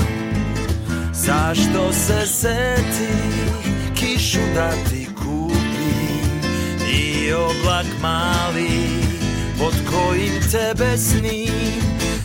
Zašto 1.13 1.93
se 1.93 2.25
seti 2.25 3.13
kišu 3.95 4.39
da 4.55 4.71
ti 4.89 5.06
oblak 7.33 7.85
mali 8.01 8.89
pod 9.59 9.73
kojim 9.91 10.33
tebe 10.51 10.97
snim 10.97 11.81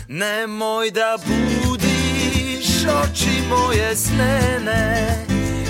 Nemoj 0.07 0.91
da 0.91 1.17
budiš. 1.25 2.67
Oči 3.03 3.41
moje 3.49 3.95
snene 3.95 5.25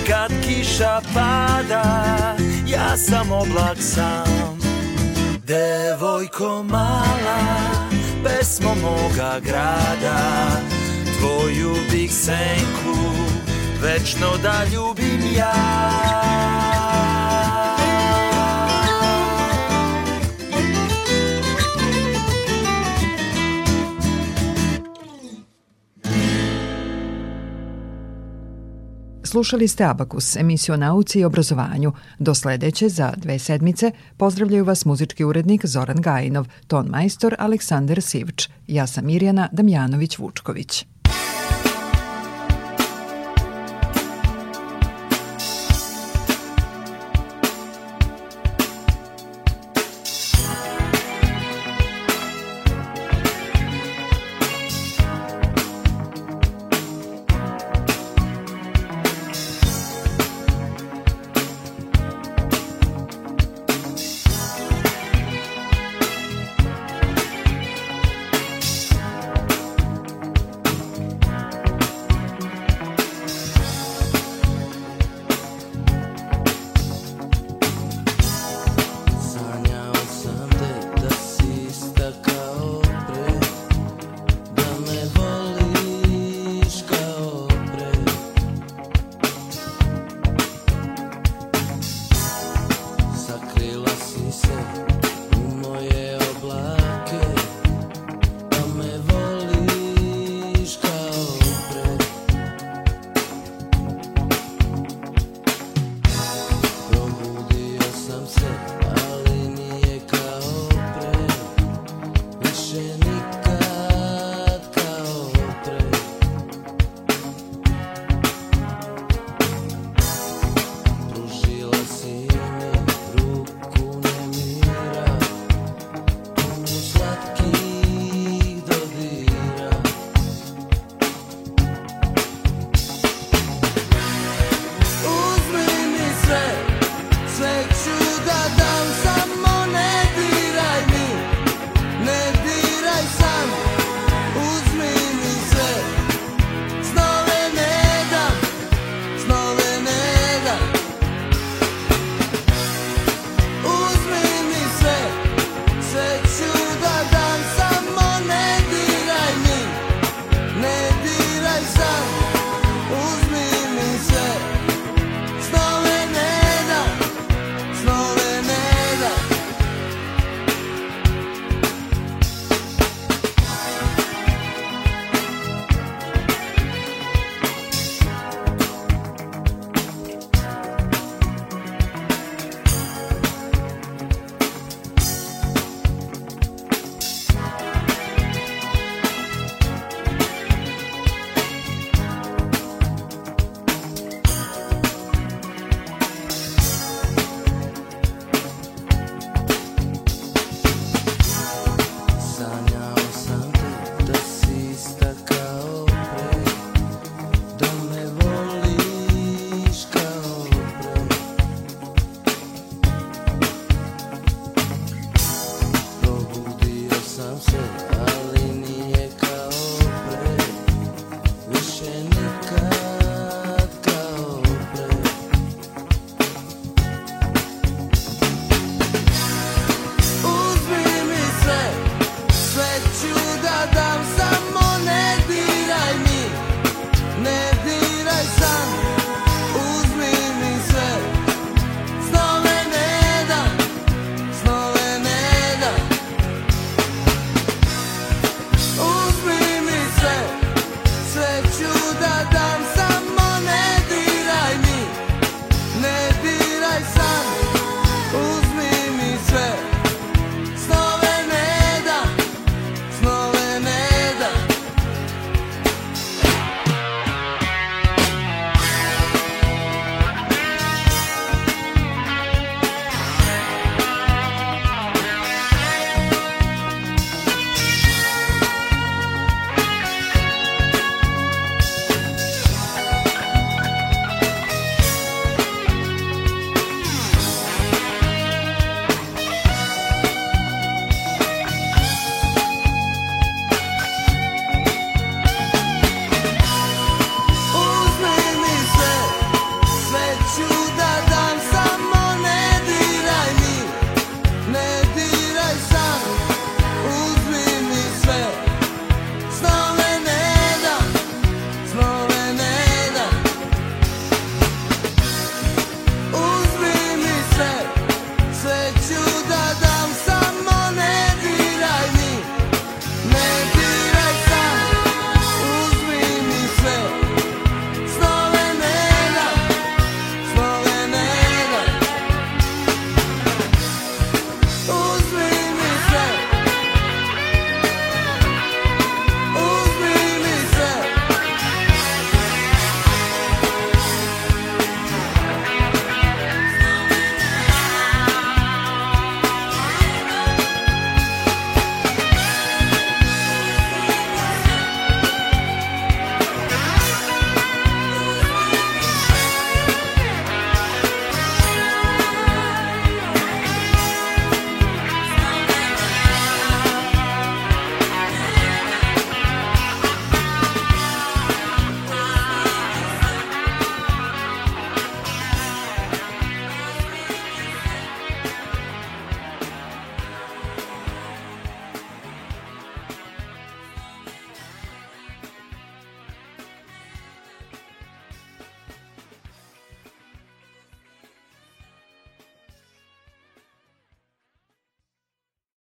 Kad 0.08 0.32
kiša 0.46 1.00
pada 1.14 2.36
ja 2.66 2.96
sam 2.96 3.32
oblak 3.32 3.78
sam. 3.80 4.58
Devojko 5.46 6.62
mala 6.62 7.40
pesmo 8.24 8.74
moga 8.82 9.40
grada 9.44 10.20
Tvoju 11.18 11.74
bih 11.90 12.12
senku 12.12 12.96
večno 13.82 14.36
da 14.42 14.64
ljubim 14.74 15.20
ja 15.36 16.63
Slušali 29.34 29.68
ste 29.68 29.84
Abakus, 29.84 30.36
emisiju 30.36 30.74
o 30.74 30.76
nauci 30.76 31.18
i 31.20 31.24
obrazovanju. 31.24 31.92
Do 32.18 32.34
sledeće 32.34 32.88
za 32.88 33.12
dve 33.16 33.38
sedmice 33.38 33.90
pozdravljaju 34.16 34.64
vas 34.64 34.84
muzički 34.84 35.24
urednik 35.24 35.66
Zoran 35.66 36.00
Gajinov, 36.00 36.46
ton 36.66 36.86
majstor 36.86 37.34
Aleksandar 37.38 38.02
Sivč. 38.02 38.48
Ja 38.66 38.86
sam 38.86 39.06
Mirjana 39.06 39.48
Damjanović-Vučković. 39.52 40.93